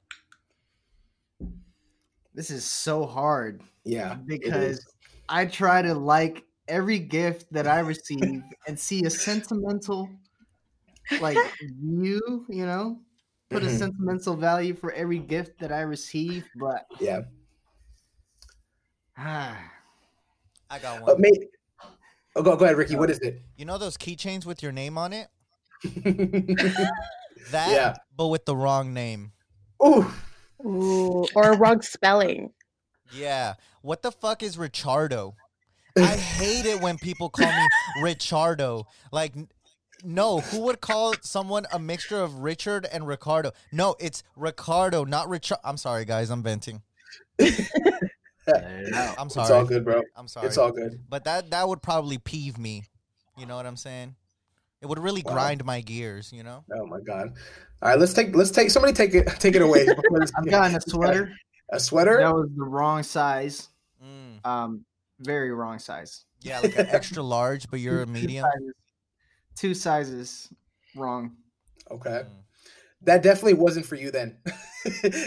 this 2.35 2.51
is 2.51 2.65
so 2.65 3.07
hard 3.07 3.63
Yeah, 3.85 4.19
because. 4.27 4.81
I 5.31 5.45
try 5.47 5.83
to 5.83 5.95
like 5.95 6.47
every 6.69 6.99
gift 6.99 7.53
that 7.53 7.67
I 7.69 7.81
receive 7.81 8.45
and 8.67 8.81
see 8.81 9.05
a 9.05 9.11
sentimental 9.11 10.21
like 11.19 11.55
view, 11.61 12.47
you 12.49 12.67
know, 12.67 13.03
put 13.51 13.65
a 13.65 13.69
Mhm. 13.69 13.71
sentimental 13.71 14.37
value 14.37 14.75
for 14.75 14.93
every 14.93 15.19
gift 15.19 15.61
that 15.61 15.73
I 15.73 15.81
receive, 15.83 16.51
but 16.55 16.87
yeah. 16.99 17.23
ah, 19.17 19.71
I 20.71 20.79
got 20.79 21.01
Uh, 21.07 21.15
one. 21.15 21.19
maybe, 21.19 21.49
oh, 22.39 22.43
go, 22.43 22.57
go 22.57 22.65
ahead, 22.65 22.77
Ricky. 22.77 22.97
What 22.97 23.11
is 23.11 23.19
it? 23.21 23.43
You 23.57 23.65
know 23.65 23.79
those 23.79 23.97
keychains 23.97 24.47
with 24.47 24.63
your 24.63 24.73
name 24.73 24.97
on 24.97 25.13
it? 25.13 25.29
That, 27.51 27.71
Yeah. 27.71 27.95
but 28.17 28.27
with 28.29 28.45
the 28.45 28.55
wrong 28.57 28.93
name. 28.93 29.33
Ooh, 29.83 30.11
Ooh, 30.67 31.27
or 31.35 31.53
a 31.53 31.57
wrong 31.57 31.81
spelling. 31.81 32.53
Yeah. 33.13 33.55
What 33.81 34.03
the 34.03 34.13
fuck 34.13 34.43
is 34.43 34.59
Richardo? 34.59 35.35
I 35.97 36.17
hate 36.17 36.67
it 36.67 36.81
when 36.83 36.99
people 36.99 37.31
call 37.31 37.47
me 37.51 37.67
Richardo. 38.03 38.87
Like, 39.13 39.33
no, 40.05 40.41
who 40.41 40.61
would 40.63 40.81
call 40.81 41.15
someone 41.23 41.67
a 41.73 41.79
mixture 41.79 42.21
of 42.21 42.41
Richard 42.41 42.87
and 42.93 43.07
Ricardo? 43.07 43.53
No, 43.73 43.95
it's 43.99 44.23
Ricardo, 44.37 45.05
not 45.05 45.29
Richard. 45.29 45.59
I'm 45.65 45.77
sorry, 45.79 46.05
guys. 46.05 46.29
I'm 46.31 46.43
venting. 46.43 46.83
I'm 49.19 49.29
sorry. 49.31 49.45
it's 49.45 49.51
all 49.51 49.65
good, 49.65 49.85
bro. 49.85 50.03
I'm 50.17 50.29
sorry. 50.29 50.47
It's 50.47 50.59
all 50.59 50.73
good. 50.73 51.01
But 51.09 51.25
that 51.25 51.51
that 51.51 51.69
would 51.69 51.83
probably 51.83 52.19
peeve 52.19 52.59
me. 52.59 52.85
You 53.37 53.47
know 53.47 53.57
what 53.57 53.67
I'm 53.67 53.77
saying? 53.77 54.15
It 54.81 54.87
would 54.87 54.99
really 54.99 55.23
Wow. 55.25 55.33
grind 55.35 55.65
my 55.65 55.81
gears. 55.81 56.33
You 56.33 56.43
know? 56.43 56.65
Oh 56.75 56.87
my 56.87 57.01
god! 57.01 57.33
All 57.83 57.91
right, 57.91 57.99
let's 57.99 58.13
take 58.15 58.35
let's 58.35 58.51
take 58.51 58.71
somebody 58.71 58.93
take 58.93 59.15
it 59.15 59.27
take 59.39 59.55
it 59.55 59.63
away. 59.63 59.87
I'm 60.37 60.45
getting 60.45 60.77
a 60.77 60.81
sweater 60.81 61.33
A 61.73 61.79
sweater? 61.81 62.17
that 62.19 62.35
was 62.35 62.49
the 62.57 62.65
wrong 62.65 63.03
size, 63.03 63.69
Mm. 64.03 64.47
um, 64.47 64.85
very 65.21 65.51
wrong 65.53 65.79
size. 65.79 66.25
Yeah, 66.41 66.61
like 66.61 66.79
an 66.79 66.87
extra 66.87 67.23
large, 67.23 67.69
but 67.71 67.81
you're 67.81 68.03
a 68.03 68.07
Two 68.07 68.13
medium. 68.13 68.45
sizes- 68.45 68.75
Two 69.57 69.75
sizes 69.75 70.49
wrong. 70.97 71.33
Okay. 71.91 72.23
Mm. 72.25 72.27
That 73.03 73.23
definitely 73.23 73.55
wasn't 73.55 73.87
for 73.87 73.95
you 73.95 74.11
then. 74.11 74.37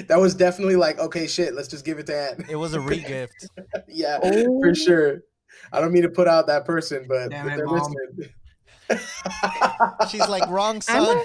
that 0.08 0.18
was 0.20 0.36
definitely 0.36 0.76
like, 0.76 1.00
okay, 1.00 1.26
shit, 1.28 1.54
let's 1.54 1.68
just 1.70 1.86
give 1.86 2.00
it 2.00 2.06
to 2.08 2.16
Ant. 2.16 2.50
It 2.50 2.56
was 2.58 2.74
a 2.74 2.80
regift. 2.80 3.30
yeah, 3.88 4.20
Oh. 4.22 4.60
for 4.62 4.76
sure. 4.76 5.22
I 5.72 5.80
don't 5.80 5.92
mean 5.94 6.04
to 6.04 6.10
put 6.10 6.28
out 6.28 6.48
that 6.48 6.66
person, 6.66 7.06
but 7.08 7.30
Damn 7.32 7.48
if 7.48 7.54
it, 7.54 7.58
they're 7.58 7.66
Mom. 7.68 7.94
listening. 7.94 8.34
She's 10.10 10.28
like, 10.28 10.48
wrong 10.50 10.76
I'm 10.90 11.06
son. 11.06 11.18
a, 11.18 11.22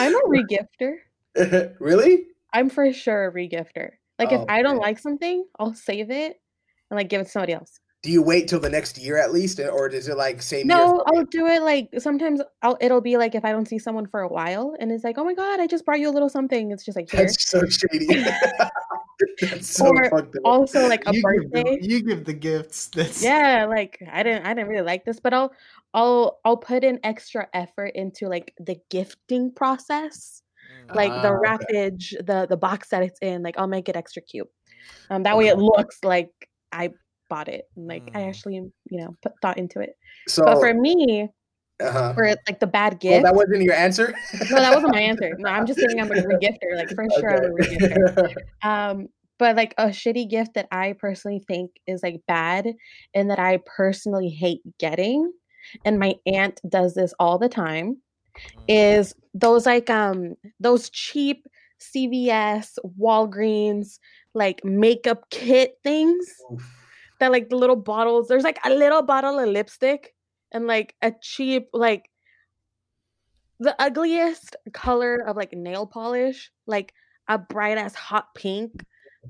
I'm 0.00 0.14
a 0.14 0.20
regifter. 0.28 0.96
really? 1.78 2.26
I'm 2.52 2.68
for 2.68 2.92
sure 2.92 3.28
a 3.28 3.32
regifter. 3.32 3.90
Like 4.18 4.32
Oh, 4.32 4.42
if 4.42 4.44
I 4.48 4.62
don't 4.62 4.76
okay. 4.76 4.82
like 4.86 4.98
something, 4.98 5.44
I'll 5.58 5.74
save 5.74 6.10
it 6.10 6.40
and 6.90 6.96
like 6.98 7.08
give 7.08 7.20
it 7.20 7.24
to 7.24 7.30
somebody 7.30 7.52
else. 7.52 7.78
Do 8.02 8.10
you 8.10 8.20
wait 8.20 8.48
till 8.48 8.58
the 8.58 8.68
next 8.68 8.98
year 8.98 9.16
at 9.16 9.32
least, 9.32 9.60
or 9.60 9.86
is 9.88 10.08
it 10.08 10.16
like 10.16 10.42
same 10.42 10.68
year? 10.68 10.76
No, 10.76 11.04
I'll 11.06 11.24
do 11.24 11.46
it 11.46 11.62
like 11.62 11.88
sometimes 11.98 12.40
I'll 12.62 12.76
it'll 12.80 13.00
be 13.00 13.16
like 13.16 13.34
if 13.36 13.44
I 13.44 13.52
don't 13.52 13.66
see 13.68 13.78
someone 13.78 14.06
for 14.06 14.20
a 14.22 14.28
while 14.28 14.74
and 14.80 14.90
it's 14.90 15.04
like, 15.04 15.18
oh 15.18 15.24
my 15.24 15.34
god, 15.34 15.60
I 15.60 15.68
just 15.68 15.84
brought 15.84 16.00
you 16.00 16.08
a 16.08 16.10
little 16.10 16.28
something. 16.28 16.72
It's 16.72 16.84
just 16.84 16.96
like 16.96 17.08
here. 17.10 17.20
That's 17.22 17.48
so 17.48 17.62
shady. 17.66 18.08
That's 19.40 19.68
so 19.68 19.86
Or 19.86 20.10
fucked 20.10 20.34
up. 20.36 20.42
Also 20.44 20.88
like 20.88 21.02
a 21.06 21.12
you, 21.14 21.22
give 21.22 21.50
birthday. 21.52 21.78
the, 21.80 21.86
you 21.86 22.02
give 22.02 22.24
the 22.24 22.32
gifts. 22.32 22.88
That's 22.88 23.22
yeah 23.22 23.66
like 23.68 24.02
i 24.10 24.22
didn't 24.24 24.44
i 24.46 24.52
didn't 24.52 24.68
really 24.68 24.82
like 24.84 25.04
this 25.04 25.20
but 25.20 25.32
i'll 25.32 25.52
i'll 25.94 26.40
i'll 26.44 26.56
put 26.56 26.82
in 26.82 26.98
extra 27.04 27.46
effort 27.54 27.92
into 27.94 28.26
like 28.28 28.52
the 28.58 28.76
gifting 28.90 29.52
process 29.52 30.42
like 30.92 31.12
Ah, 31.12 31.22
the 31.22 31.56
okay. 31.70 31.90
the 32.24 32.46
the 32.48 32.56
box 32.56 32.88
that 32.88 33.02
it's 33.04 33.20
in 33.22 33.42
like 33.44 33.56
i'll 33.58 33.68
make 33.68 33.88
it 33.88 33.94
extra 33.96 34.22
cute 34.22 34.48
um 35.10 35.22
that 35.22 35.36
way 35.36 35.46
it 35.46 35.58
looks 35.58 35.98
like 36.02 36.32
i 36.72 36.90
bought 37.32 37.48
it 37.48 37.64
and 37.76 37.86
like 37.86 38.02
i 38.14 38.20
Mm. 38.20 38.28
actually 38.28 38.54
you 38.56 38.98
know 39.00 39.16
put 39.22 39.32
thought 39.40 39.56
into 39.56 39.80
it. 39.80 39.96
So, 40.28 40.44
but 40.44 40.60
for 40.60 40.74
me 40.74 41.28
uh-huh. 41.80 42.12
for 42.14 42.24
like 42.48 42.60
the 42.60 42.66
bad 42.66 43.00
gift 43.00 43.24
that 43.24 43.34
wasn't 43.34 43.62
your 43.62 43.74
answer. 43.86 44.14
no 44.50 44.56
that 44.64 44.74
wasn't 44.74 44.92
my 44.92 45.00
answer. 45.00 45.34
No 45.38 45.48
i'm 45.48 45.66
just 45.66 45.80
saying 45.80 45.98
i'm 46.00 46.10
a 46.10 46.14
regifter 46.32 46.70
like 46.76 46.90
for 46.90 47.06
sure 47.18 47.34
i'm 47.36 47.44
a 47.44 47.54
regifter. 47.54 48.34
Um 48.62 49.08
but 49.38 49.56
like 49.56 49.74
a 49.78 49.86
shitty 49.86 50.28
gift 50.28 50.52
that 50.54 50.68
i 50.70 50.94
personally 51.04 51.42
think 51.48 51.70
is 51.86 52.02
like 52.02 52.20
bad 52.28 52.74
and 53.14 53.30
that 53.30 53.38
i 53.38 53.58
personally 53.78 54.28
hate 54.28 54.60
getting 54.78 55.32
and 55.86 55.98
my 55.98 56.14
aunt 56.26 56.60
does 56.68 56.92
this 56.94 57.14
all 57.18 57.38
the 57.38 57.48
time 57.48 57.96
is 58.68 59.14
those 59.34 59.64
like 59.66 59.88
um 59.88 60.34
those 60.60 60.90
cheap 60.90 61.46
cvs 61.80 62.78
walgreens 63.00 63.98
like 64.34 64.64
makeup 64.64 65.20
kit 65.30 65.78
things 65.82 66.26
that 67.22 67.30
like 67.30 67.48
the 67.48 67.56
little 67.56 67.76
bottles 67.76 68.26
there's 68.26 68.42
like 68.42 68.58
a 68.64 68.70
little 68.70 69.00
bottle 69.00 69.38
of 69.38 69.48
lipstick 69.48 70.12
and 70.50 70.66
like 70.66 70.96
a 71.02 71.12
cheap 71.22 71.68
like 71.72 72.10
the 73.60 73.80
ugliest 73.80 74.56
color 74.72 75.16
of 75.16 75.36
like 75.36 75.52
nail 75.52 75.86
polish 75.86 76.50
like 76.66 76.92
a 77.28 77.38
bright 77.38 77.78
ass 77.78 77.94
hot 77.94 78.34
pink. 78.34 78.84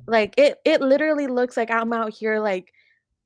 Like 0.07 0.35
it 0.39 0.59
it 0.65 0.81
literally 0.81 1.27
looks 1.27 1.55
like 1.57 1.71
i'm 1.71 1.93
out 1.93 2.15
here 2.15 2.41
like 2.41 2.73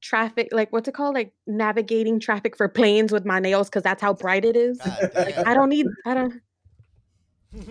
traffic 0.00 0.48
like 0.50 0.72
what's 0.72 0.88
it 0.88 0.94
called? 0.94 1.14
Like 1.14 1.32
navigating 1.46 2.18
traffic 2.18 2.56
for 2.56 2.68
planes 2.68 3.12
with 3.12 3.24
my 3.24 3.38
nails 3.38 3.68
because 3.68 3.84
that's 3.84 4.02
how 4.02 4.14
bright 4.14 4.44
it 4.44 4.56
is. 4.56 4.80
Like 5.14 5.38
i 5.46 5.54
don't 5.54 5.68
need 5.68 5.86
i 6.04 6.14
don't 6.14 6.34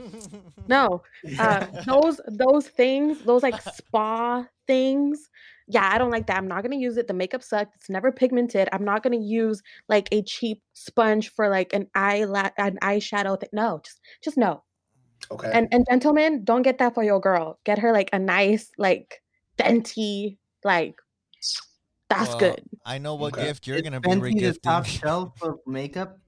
no 0.68 1.04
uh 1.38 1.68
those 1.86 2.22
those 2.28 2.68
things 2.70 3.22
those 3.26 3.44
like 3.44 3.62
spa 3.62 4.46
things 4.66 5.30
yeah 5.68 5.90
i 5.92 5.98
don't 5.98 6.12
like 6.12 6.28
that 6.28 6.38
i'm 6.38 6.48
not 6.48 6.62
gonna 6.64 6.76
use 6.76 6.98
it 6.98 7.08
the 7.08 7.14
makeup 7.14 7.42
sucked 7.44 7.76
it's 7.76 7.90
never 7.90 8.12
pigmented 8.12 8.70
i'm 8.72 8.84
not 8.86 9.02
gonna 9.04 9.18
use 9.18 9.62
like 9.90 10.08
a 10.12 10.22
cheap 10.24 10.62
sponge 10.74 11.30
for 11.30 11.50
like 11.50 11.74
an 11.74 11.88
eye 11.96 12.26
an 12.58 12.78
eyeshadow 12.82 13.40
thing 13.40 13.50
no 13.54 13.82
just 13.84 14.00
just 14.24 14.38
no 14.38 14.64
okay. 15.32 15.52
and 15.54 15.68
and 15.72 15.86
gentlemen 15.90 16.44
don't 16.44 16.62
get 16.62 16.78
that 16.78 16.94
for 16.94 17.04
your 17.04 17.20
girl 17.20 17.60
get 17.64 17.80
her 17.80 17.92
like 17.92 18.10
a 18.14 18.20
nice 18.20 18.70
like 18.78 19.22
Fenty 19.58 20.38
like 20.64 20.96
that's 22.10 22.30
Well, 22.30 22.38
good 22.40 22.62
I 22.86 23.00
know 23.00 23.16
what 23.16 23.34
Okay. 23.34 23.48
gift 23.48 23.66
you're 23.66 23.78
Is 23.78 23.82
gonna 23.84 24.00
be 24.02 24.10
Fenty 24.10 24.40
the 24.40 24.54
top 24.62 24.86
regifting. 24.86 25.00
shelf 25.00 25.42
of 25.42 25.56
makeup. 25.66 26.20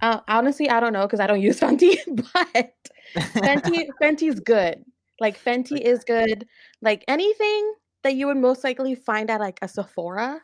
uh, 0.00 0.20
honestly 0.28 0.70
i 0.70 0.80
don't 0.80 0.92
know 0.94 1.06
because 1.06 1.20
i 1.20 1.26
don't 1.26 1.40
use 1.42 1.60
Fenty 1.60 1.98
but 2.32 2.72
Fenty 3.16 3.86
Fenty's 4.02 4.40
good. 4.40 4.84
Like 5.20 5.42
Fenty 5.42 5.80
is 5.80 6.04
good. 6.04 6.46
Like 6.82 7.04
anything 7.08 7.74
that 8.06 8.14
you 8.14 8.28
would 8.28 8.36
most 8.36 8.62
likely 8.62 8.94
find 8.94 9.28
at 9.30 9.40
like 9.40 9.58
a 9.62 9.68
Sephora, 9.68 10.40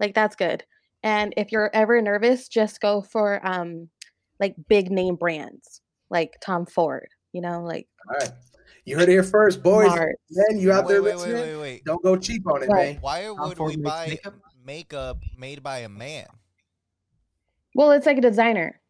like 0.00 0.14
that's 0.14 0.34
good. 0.34 0.64
And 1.02 1.34
if 1.36 1.52
you're 1.52 1.70
ever 1.74 2.00
nervous, 2.00 2.48
just 2.48 2.80
go 2.80 3.02
for 3.02 3.46
um 3.46 3.90
like 4.40 4.54
big 4.66 4.90
name 4.90 5.16
brands 5.16 5.82
like 6.08 6.38
Tom 6.40 6.64
Ford. 6.64 7.08
You 7.32 7.42
know, 7.42 7.62
like 7.62 7.86
All 8.08 8.16
right. 8.18 8.32
You 8.86 8.96
heard 8.96 9.08
it 9.08 9.12
here 9.12 9.22
first, 9.22 9.62
boys. 9.62 9.88
Mart. 9.88 10.16
Man, 10.30 10.58
you 10.58 10.72
out 10.72 10.86
wait, 10.86 10.92
there 10.94 11.02
wait, 11.02 11.14
listening? 11.14 11.34
wait, 11.34 11.54
wait, 11.54 11.60
wait. 11.60 11.84
Don't 11.84 12.02
go 12.02 12.16
cheap 12.16 12.46
on 12.46 12.62
it, 12.62 12.68
Right. 12.68 12.94
man. 12.94 12.98
Why 13.02 13.30
would 13.30 13.58
Ford 13.58 13.76
we 13.76 13.76
buy 13.76 14.06
makeup? 14.08 14.34
makeup 14.64 15.18
made 15.36 15.62
by 15.62 15.78
a 15.80 15.88
man? 15.88 16.26
Well, 17.74 17.92
it's 17.92 18.06
like 18.06 18.18
a 18.18 18.22
designer. 18.22 18.80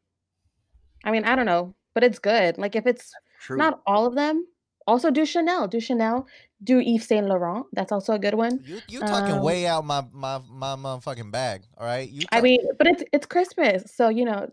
I 1.05 1.11
mean, 1.11 1.25
I 1.25 1.35
don't 1.35 1.47
know, 1.47 1.75
but 1.95 2.05
it's 2.05 2.21
good. 2.21 2.57
Like 2.57 2.77
if 2.77 2.87
it's 2.87 3.11
True. 3.41 3.59
not 3.59 3.83
all 3.85 4.07
of 4.07 4.15
them, 4.15 4.47
also 4.87 5.11
do 5.11 5.25
Chanel. 5.25 5.69
Do 5.69 5.81
Chanel. 5.81 6.27
Do 6.63 6.79
Yves 6.81 7.07
Saint 7.07 7.27
Laurent. 7.27 7.67
That's 7.73 7.91
also 7.93 8.13
a 8.15 8.19
good 8.19 8.35
one. 8.35 8.61
You 8.65 8.81
you 8.89 9.01
talking 9.01 9.37
Um, 9.37 9.43
way 9.43 9.67
out 9.67 9.85
my 9.85 10.05
my 10.13 10.41
my 10.49 10.77
motherfucking 10.77 11.31
bag. 11.33 11.63
All 11.77 11.87
right. 11.87 12.09
You. 12.09 12.27
I 12.33 12.41
mean, 12.41 12.61
but 12.79 12.87
it's 12.87 13.03
it's 13.13 13.27
Christmas, 13.27 13.95
so 13.95 14.09
you 14.09 14.25
know, 14.25 14.49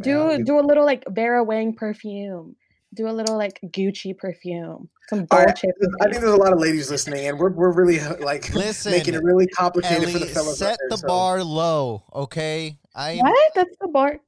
do 0.00 0.18
Well, 0.18 0.38
you- 0.38 0.44
do 0.44 0.58
a 0.58 0.64
little 0.66 0.84
like 0.84 1.04
Vera 1.08 1.42
Wang 1.44 1.74
perfume. 1.74 2.56
Do 2.94 3.08
a 3.08 3.10
little 3.14 3.38
like 3.38 3.58
Gucci 3.64 4.16
perfume. 4.16 4.90
Some 5.08 5.26
All 5.30 5.38
right, 5.38 5.46
Dolce. 5.46 5.68
I 6.02 6.04
think 6.10 6.20
there's 6.20 6.34
a 6.34 6.36
lot 6.36 6.52
of 6.52 6.58
ladies 6.58 6.90
listening, 6.90 7.26
and 7.26 7.38
we're, 7.38 7.50
we're 7.50 7.72
really 7.72 8.00
like 8.20 8.52
Listen, 8.54 8.92
making 8.92 9.14
it 9.14 9.22
really 9.22 9.46
complicated 9.46 10.10
for 10.10 10.18
the 10.18 10.24
Ellie, 10.26 10.34
fellas. 10.34 10.60
out 10.60 10.68
set 10.68 10.78
there, 10.78 10.88
the 10.90 10.96
so- 10.98 11.06
bar 11.06 11.42
low. 11.42 12.04
Okay. 12.14 12.76
I. 12.94 13.16
What? 13.16 13.52
That's 13.54 13.74
the 13.80 13.88
bar. 13.88 14.20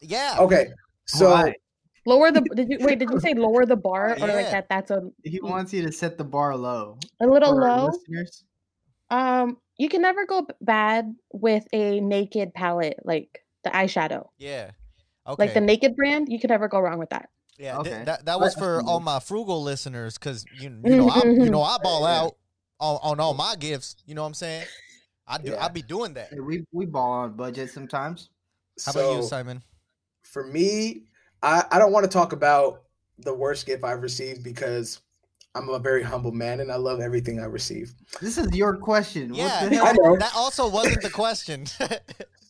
Yeah. 0.00 0.36
Okay, 0.40 0.68
so 1.06 1.30
Why? 1.30 1.54
Lower 2.06 2.30
the. 2.32 2.40
Did 2.54 2.68
you 2.68 2.78
wait? 2.80 2.98
Did 2.98 3.10
you 3.10 3.20
say 3.20 3.34
lower 3.34 3.64
the 3.64 3.76
bar 3.76 4.14
or 4.14 4.26
like 4.26 4.50
that? 4.50 4.68
That's 4.68 4.90
a 4.90 5.02
He 5.24 5.40
wants 5.40 5.72
you 5.72 5.82
to 5.86 5.92
set 5.92 6.18
the 6.18 6.24
bar 6.24 6.56
low. 6.56 6.98
a 7.20 7.26
little 7.26 7.56
low. 7.56 7.86
listeners. 7.86 8.44
Um, 9.10 9.58
you 9.78 9.88
can 9.88 10.02
never 10.02 10.26
go 10.26 10.46
bad 10.60 11.14
with 11.32 11.66
a 11.72 12.00
naked 12.00 12.54
palette 12.54 12.98
like 13.04 13.44
the 13.64 13.70
eyeshadow, 13.70 14.28
Yeah. 14.38 14.70
Okay. 15.26 15.44
like 15.44 15.54
the 15.54 15.60
naked 15.60 15.94
brand. 15.96 16.28
You 16.30 16.40
can 16.40 16.48
never 16.48 16.66
go 16.66 16.80
wrong 16.80 16.98
with 16.98 17.10
that. 17.10 17.28
Yeah, 17.58 17.80
th- 17.82 17.94
Okay. 17.94 18.04
that 18.04 18.24
that 18.24 18.40
was 18.40 18.54
for 18.54 18.82
all 18.82 18.98
my 19.00 19.20
frugal 19.20 19.62
listeners, 19.62 20.18
because 20.18 20.44
you 20.58 20.70
you 20.84 20.96
know 20.96 21.08
I 21.08 21.22
you 21.24 21.50
know 21.54 21.62
I 21.62 21.76
ball 21.82 22.04
out 22.04 22.34
on, 22.80 22.98
on 23.02 23.20
all 23.20 23.34
my 23.34 23.54
gifts. 23.56 23.94
You 24.06 24.14
know 24.16 24.22
what 24.22 24.28
I'm 24.28 24.34
saying? 24.34 24.66
I 25.28 25.38
do. 25.38 25.52
Yeah. 25.52 25.64
I 25.64 25.68
be 25.68 25.82
doing 25.82 26.14
that. 26.14 26.30
Hey, 26.32 26.40
we 26.40 26.64
we 26.72 26.86
ball 26.86 27.12
on 27.12 27.34
budget 27.36 27.70
sometimes. 27.70 28.30
How 28.84 28.90
about 28.92 29.16
you, 29.16 29.22
Simon? 29.22 29.62
for 30.24 30.44
me, 30.46 31.02
I, 31.42 31.64
I 31.70 31.78
don't 31.78 31.92
want 31.92 32.04
to 32.04 32.10
talk 32.10 32.32
about 32.32 32.82
the 33.18 33.34
worst 33.34 33.66
gift 33.66 33.84
I've 33.84 34.02
received 34.02 34.42
because 34.42 35.00
I'm 35.54 35.68
a 35.68 35.78
very 35.78 36.02
humble 36.02 36.32
man 36.32 36.60
and 36.60 36.72
I 36.72 36.76
love 36.76 37.00
everything 37.00 37.40
I 37.40 37.44
receive. 37.44 37.92
This 38.20 38.38
is 38.38 38.54
your 38.54 38.76
question. 38.76 39.34
Yeah, 39.34 39.62
what 39.62 39.70
the 39.70 39.80
I 39.80 39.86
hell? 39.86 39.96
know. 40.02 40.16
that 40.16 40.32
also 40.34 40.68
wasn't 40.68 41.02
the 41.02 41.10
question. 41.10 41.66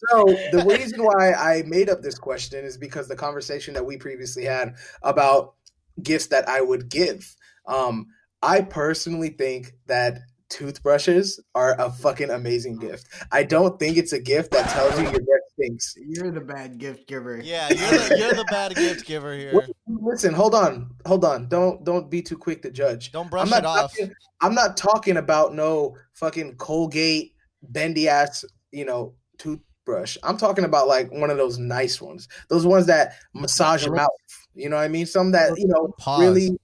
So 0.08 0.24
the 0.24 0.64
reason 0.66 1.04
why 1.04 1.32
I 1.32 1.62
made 1.62 1.88
up 1.88 2.02
this 2.02 2.18
question 2.18 2.64
is 2.64 2.76
because 2.76 3.06
the 3.06 3.14
conversation 3.14 3.72
that 3.74 3.86
we 3.86 3.96
previously 3.96 4.44
had 4.44 4.74
about 5.02 5.54
gifts 6.02 6.26
that 6.28 6.48
I 6.48 6.60
would 6.60 6.88
give. 6.88 7.36
Um, 7.66 8.08
I 8.42 8.62
personally 8.62 9.28
think 9.28 9.74
that 9.86 10.18
toothbrushes 10.52 11.40
are 11.54 11.74
a 11.80 11.90
fucking 11.90 12.30
amazing 12.30 12.76
gift. 12.76 13.08
I 13.32 13.42
don't 13.42 13.78
think 13.78 13.96
it's 13.96 14.12
a 14.12 14.20
gift 14.20 14.50
that 14.52 14.68
tells 14.68 14.98
you 14.98 15.04
your 15.04 15.12
breath 15.12 15.40
stinks. 15.54 15.94
You're 15.96 16.30
the 16.30 16.42
bad 16.42 16.78
gift 16.78 17.08
giver. 17.08 17.40
yeah, 17.42 17.68
you're 17.70 17.78
the, 17.78 18.16
you're 18.18 18.34
the 18.34 18.44
bad 18.50 18.74
gift 18.74 19.06
giver 19.06 19.34
here. 19.34 19.66
Listen, 19.86 20.34
hold 20.34 20.54
on, 20.54 20.90
hold 21.06 21.24
on. 21.24 21.48
Don't 21.48 21.82
don't 21.84 22.10
be 22.10 22.20
too 22.20 22.36
quick 22.36 22.60
to 22.62 22.70
judge. 22.70 23.12
Don't 23.12 23.30
brush 23.30 23.44
I'm 23.44 23.50
not 23.50 23.60
it 23.60 23.66
off. 23.66 23.90
Talking, 23.92 24.14
I'm 24.42 24.54
not 24.54 24.76
talking 24.76 25.16
about 25.16 25.54
no 25.54 25.96
fucking 26.12 26.56
Colgate 26.56 27.34
bendy 27.62 28.08
ass, 28.08 28.44
you 28.72 28.84
know, 28.84 29.14
toothbrush. 29.38 30.18
I'm 30.22 30.36
talking 30.36 30.64
about 30.64 30.86
like 30.86 31.10
one 31.10 31.30
of 31.30 31.38
those 31.38 31.58
nice 31.58 32.00
ones, 32.00 32.28
those 32.50 32.66
ones 32.66 32.86
that 32.86 33.14
massage 33.34 33.86
your 33.86 33.94
mouth. 33.94 34.10
You 34.54 34.68
know 34.68 34.76
what 34.76 34.82
I 34.82 34.88
mean? 34.88 35.06
Some 35.06 35.30
that 35.32 35.58
you 35.58 35.66
know 35.66 35.94
Pause. 35.98 36.20
really. 36.20 36.58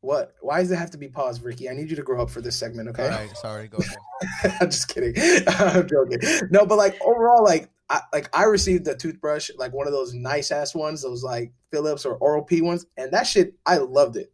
What? 0.00 0.34
Why 0.40 0.60
does 0.60 0.70
it 0.70 0.76
have 0.76 0.90
to 0.92 0.98
be 0.98 1.08
paused, 1.08 1.42
Ricky? 1.42 1.68
I 1.68 1.72
need 1.74 1.90
you 1.90 1.96
to 1.96 2.02
grow 2.02 2.22
up 2.22 2.30
for 2.30 2.40
this 2.40 2.56
segment, 2.56 2.88
okay? 2.90 3.04
All 3.04 3.10
right, 3.10 3.36
sorry. 3.36 3.68
Go 3.68 3.78
ahead. 3.78 3.98
I'm 4.60 4.70
just 4.70 4.88
kidding. 4.88 5.14
I'm 5.48 5.88
joking. 5.88 6.20
No, 6.50 6.64
but 6.64 6.78
like 6.78 7.00
overall, 7.02 7.42
like 7.42 7.68
I 7.90 8.00
like 8.12 8.28
I 8.36 8.44
received 8.44 8.86
a 8.86 8.94
toothbrush, 8.94 9.50
like 9.58 9.72
one 9.72 9.86
of 9.88 9.92
those 9.92 10.14
nice 10.14 10.52
ass 10.52 10.74
ones, 10.74 11.02
those 11.02 11.24
like 11.24 11.52
Philips 11.72 12.04
or 12.04 12.14
Oral-B 12.16 12.62
ones, 12.62 12.86
and 12.96 13.10
that 13.12 13.26
shit, 13.26 13.54
I 13.66 13.78
loved 13.78 14.16
it. 14.16 14.32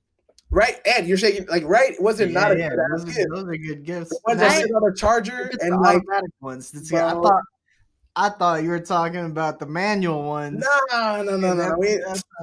Right, 0.50 0.77
Ed, 0.85 1.07
you're 1.07 1.16
shaking 1.16 1.46
like 1.46 1.64
right? 1.64 2.00
Was 2.00 2.20
it 2.20 2.31
not 2.31 2.53
a 2.53 2.59
yeah, 2.59 2.68
good 2.68 2.79
those, 2.92 3.05
gift? 3.07 3.29
those 3.35 3.44
are 3.48 3.57
good 3.57 3.85
gifts. 3.85 4.11
The 4.11 4.20
ones 4.27 4.40
Nah, 4.40 4.48
that 4.48 4.70
on 4.70 4.92
a 4.92 4.94
charger 4.94 5.50
and 5.61 5.72
the 5.72 5.77
like 5.79 5.96
automatic 5.96 6.31
ones. 6.40 6.72
It's- 6.74 6.92
I 6.92 7.11
thought 7.12 7.42
I 8.16 8.29
thought 8.29 8.62
you 8.62 8.68
were 8.68 8.79
talking 8.79 9.24
about 9.24 9.59
the 9.59 9.66
manual 9.66 10.22
ones. 10.24 10.62
no, 10.92 11.22
no, 11.22 11.37
no, 11.37 11.55
no. 11.55 11.57
That's- 11.57 11.77
We, 11.79 11.98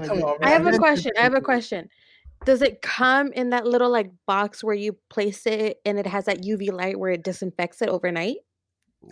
come 0.08 0.18
good. 0.18 0.24
on, 0.24 0.38
I 0.44 0.50
have 0.50 0.68
a 0.68 0.78
question. 0.78 1.12
I 1.18 1.22
have 1.22 1.36
a 1.36 1.40
question. 1.42 1.88
Does 2.46 2.62
it 2.62 2.82
come 2.82 3.32
in 3.34 3.52
that 3.52 3.66
little 3.68 3.92
like 3.92 4.10
box 4.26 4.64
where 4.64 4.76
you 4.76 4.98
place 5.10 5.46
it 5.46 5.80
and 5.86 6.00
it 6.00 6.08
has 6.08 6.26
that 6.26 6.42
UV 6.42 6.72
light 6.72 7.00
where 7.00 7.12
it 7.12 7.24
disinfects 7.24 7.82
it 7.82 7.90
overnight? 7.90 8.38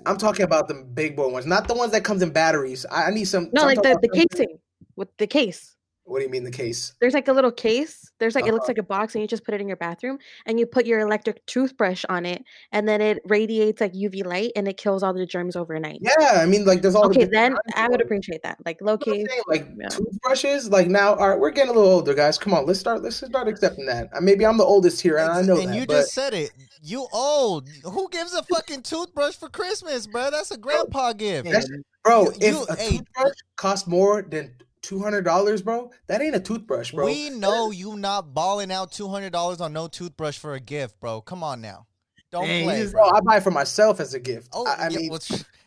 I'm 0.06 0.18
talking 0.18 0.44
about 0.44 0.68
the 0.68 0.76
big 0.76 1.16
boy 1.16 1.30
ones, 1.30 1.46
not 1.46 1.68
the 1.68 1.74
ones 1.74 1.92
that 1.92 2.04
comes 2.04 2.22
in 2.22 2.32
batteries. 2.32 2.86
I, 2.92 3.06
I 3.06 3.10
need 3.12 3.26
some. 3.26 3.50
No, 3.54 3.64
like 3.64 3.82
the, 3.82 3.98
the 4.02 4.10
casing 4.10 4.60
with 4.96 5.10
the 5.18 5.28
case. 5.28 5.76
What 6.10 6.20
do 6.20 6.26
you 6.26 6.30
mean 6.32 6.44
the 6.44 6.52
case? 6.52 6.94
There's 7.00 7.14
like 7.14 7.28
a 7.28 7.34
little 7.34 7.52
case. 7.52 8.12
There's 8.20 8.34
like 8.36 8.48
it 8.48 8.52
looks 8.52 8.64
Uh-huh. 8.64 8.72
like 8.72 8.78
a 8.80 8.84
box, 8.84 9.14
and 9.16 9.22
you 9.22 9.28
just 9.28 9.44
put 9.46 9.54
it 9.54 9.62
in 9.62 9.68
your 9.68 9.78
bathroom, 9.78 10.18
and 10.48 10.60
you 10.60 10.66
put 10.66 10.86
your 10.86 11.00
electric 11.02 11.46
toothbrush 11.46 12.04
on 12.10 12.26
it, 12.26 12.44
and 12.72 12.88
then 12.88 13.00
it 13.00 13.20
radiates 13.26 13.80
like 13.80 13.94
UV 13.94 14.26
light, 14.26 14.52
and 14.56 14.68
it 14.68 14.78
kills 14.78 15.04
all 15.04 15.14
the 15.14 15.26
germs 15.26 15.56
overnight. 15.56 16.00
Yeah, 16.02 16.40
I 16.42 16.46
mean, 16.48 16.66
like 16.66 16.82
there's 16.82 16.96
all 16.96 17.04
the 17.04 17.10
Okay, 17.10 17.26
different 17.26 17.58
then 17.76 17.76
I 17.86 17.88
would 17.88 18.02
appreciate 18.02 18.42
that. 18.44 18.58
Like 18.66 18.82
low 18.82 18.98
You 19.06 19.14
know 19.14 19.20
what 19.20 19.20
I'm 19.20 19.26
key. 19.26 19.30
saying? 19.30 19.44
Like 19.48 19.68
yeah. 19.80 19.88
toothbrushes, 19.90 20.70
like 20.70 20.88
now, 20.88 21.14
all 21.16 21.30
right, 21.30 21.40
we're 21.40 21.52
getting 21.52 21.70
a 21.72 21.74
little 21.74 21.92
older, 21.92 22.14
guys. 22.16 22.38
Come 22.38 22.54
on, 22.54 22.66
let's 22.66 22.80
start. 22.80 23.02
Let's 23.04 23.18
start 23.18 23.48
accepting 23.48 23.86
that. 23.86 24.10
Uh, 24.14 24.20
Maybe 24.22 24.46
I'm 24.46 24.58
the 24.58 24.64
oldest 24.66 25.00
here, 25.02 25.18
and 25.18 25.32
I 25.32 25.40
Ex- 25.40 25.48
know 25.48 25.60
and 25.60 25.70
that. 25.70 25.76
you 25.76 25.86
but 25.86 25.94
just 25.94 26.14
said 26.14 26.34
it. 26.34 26.52
You 26.82 27.08
old. 27.14 27.70
Who 27.84 28.10
gives 28.10 28.34
a 28.34 28.42
fucking 28.44 28.82
toothbrush 28.82 29.36
for 29.36 29.50
Christmas, 29.50 30.08
bro? 30.08 30.32
That's 30.32 30.50
a 30.52 30.58
grandpa 30.58 31.14
gift. 31.14 31.46
That's- 31.46 31.70
bro, 32.04 32.24
you- 32.24 32.32
if 32.42 32.54
you- 32.56 32.66
a 32.70 32.76
hey. 32.76 32.90
toothbrush 32.98 33.34
costs 33.58 33.88
more 33.88 34.22
than 34.24 34.52
two 34.90 35.00
hundred 35.00 35.22
dollars, 35.22 35.62
bro, 35.62 35.92
that 36.08 36.20
ain't 36.22 36.36
a 36.36 36.40
toothbrush, 36.40 36.92
bro. 36.92 37.06
We 37.06 37.30
know 37.30 37.70
you 37.70 37.96
not 37.96 38.34
balling 38.34 38.72
out 38.72 38.92
two 38.92 39.08
hundred 39.08 39.32
dollars 39.32 39.62
on 39.62 39.72
no 39.72 39.88
toothbrush 39.88 40.38
for 40.40 40.56
a 40.56 40.60
gift, 40.60 41.00
bro. 41.00 41.22
Come 41.22 41.44
on 41.44 41.62
now, 41.62 41.86
don't 42.32 42.46
Hey, 42.46 42.64
play, 42.64 42.78
he's- 42.80 42.92
bro, 42.92 43.08
bro. 43.08 43.18
I 43.18 43.22
buy 43.22 43.38
it 43.38 43.44
for 43.44 43.52
myself 43.52 44.00
as 44.00 44.16
a 44.16 44.20
gift. 44.20 44.50
Oh, 44.52 44.66
I, 44.66 44.86
I 44.86 44.88
yeah, 44.90 44.98
mean, 44.98 45.10
well, 45.12 45.20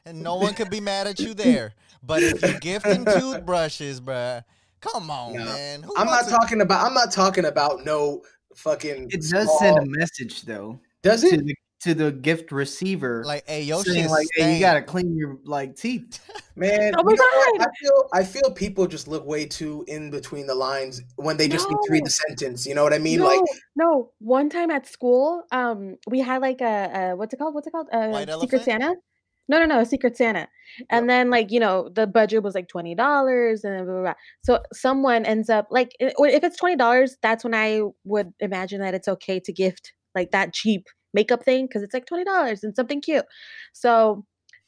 and 0.05 0.21
no 0.23 0.35
one 0.35 0.55
could 0.55 0.71
be 0.71 0.81
mad 0.81 1.07
at 1.07 1.21
you 1.21 1.35
there. 1.35 1.73
But 2.03 2.25
if 2.25 2.43
you're 2.43 2.59
gifting 2.59 3.05
toothbrushes, 3.19 4.01
bro, 4.01 4.41
come 4.81 5.09
on, 5.09 5.35
No. 5.35 5.45
man. 5.45 5.85
Who 5.85 5.95
I'm 5.97 6.07
not 6.07 6.13
wants 6.15 6.27
to- 6.27 6.33
talking 6.37 6.61
about. 6.61 6.85
I'm 6.85 6.95
not 6.95 7.13
talking 7.13 7.45
about 7.45 7.85
no 7.85 8.23
fucking. 8.57 9.11
It 9.13 9.23
does 9.31 9.59
send 9.61 9.79
a 9.79 9.87
message 9.87 10.43
though 10.43 10.81
Does 11.03 11.21
to 11.21 11.29
it? 11.29 11.47
the 11.47 11.55
to 11.83 11.95
the 11.95 12.13
gift 12.13 12.53
receiver, 12.53 13.25
like, 13.27 13.45
hey, 13.49 13.63
yo, 13.63 13.83
saying 13.83 14.09
like, 14.09 14.27
"Hey, 14.37 14.55
you 14.55 14.61
gotta 14.61 14.83
clean 14.83 15.17
your 15.17 15.39
like 15.45 15.75
teeth." 15.77 16.21
Man, 16.57 16.95
Oh 16.97 17.03
my 17.03 17.11
you 17.11 17.17
know? 17.17 17.59
God. 17.59 17.67
I 17.67 17.71
feel 17.81 18.09
I 18.13 18.25
feel 18.25 18.51
people 18.53 18.87
just 18.87 19.09
look 19.09 19.27
way 19.27 19.47
too 19.47 19.85
in 19.89 20.11
between 20.11 20.47
the 20.47 20.55
lines 20.55 21.03
when 21.17 21.37
they 21.37 21.49
just 21.49 21.69
need 21.69 21.79
to 21.83 21.93
read 21.93 22.07
the 22.07 22.11
sentence. 22.11 22.67
You 22.67 22.75
know 22.75 22.85
what 22.85 22.93
I 22.93 22.99
mean? 22.99 23.19
no, 23.19 23.27
Like, 23.27 23.41
no. 23.75 24.11
One 24.19 24.49
time 24.49 24.71
at 24.71 24.87
school, 24.87 25.43
um, 25.51 25.97
we 26.07 26.21
had 26.21 26.41
like 26.41 26.61
a, 26.61 27.11
a 27.13 27.17
what's 27.17 27.35
it 27.35 27.39
called? 27.39 27.55
What's 27.55 27.67
it 27.67 27.71
called? 27.71 27.89
A 27.93 28.09
White 28.09 28.29
Secret 28.29 28.33
elephant? 28.33 28.63
Santa. 28.65 28.95
No, 29.49 29.59
no, 29.59 29.65
no, 29.65 29.81
a 29.81 29.87
Secret 29.87 30.17
Santa. 30.17 30.49
And 30.89 31.11
then 31.11 31.31
like 31.31 31.51
you 31.51 31.59
know 31.59 31.89
the 31.89 32.07
budget 32.07 32.43
was 32.43 32.55
like 32.55 32.69
twenty 32.69 32.95
dollars 32.95 33.65
and 33.65 33.85
blah, 33.85 33.95
blah, 33.95 34.03
blah. 34.03 34.15
so 34.45 34.61
someone 34.73 35.25
ends 35.25 35.51
up 35.51 35.67
like 35.71 35.91
if 35.99 36.45
it's 36.45 36.57
twenty 36.59 36.77
dollars, 36.77 37.17
that's 37.23 37.43
when 37.43 37.55
I 37.55 37.83
would 38.05 38.33
imagine 38.39 38.81
that 38.83 38.95
it's 38.95 39.09
okay 39.09 39.41
to 39.41 39.53
gift 39.53 39.93
like 40.15 40.31
that 40.31 40.53
cheap 40.53 40.87
makeup 41.15 41.45
thing 41.45 41.67
because 41.67 41.83
it's 41.83 41.95
like 41.95 42.07
twenty 42.07 42.25
dollars 42.25 42.65
and 42.65 42.75
something 42.75 43.01
cute. 43.01 43.25
So 43.73 44.25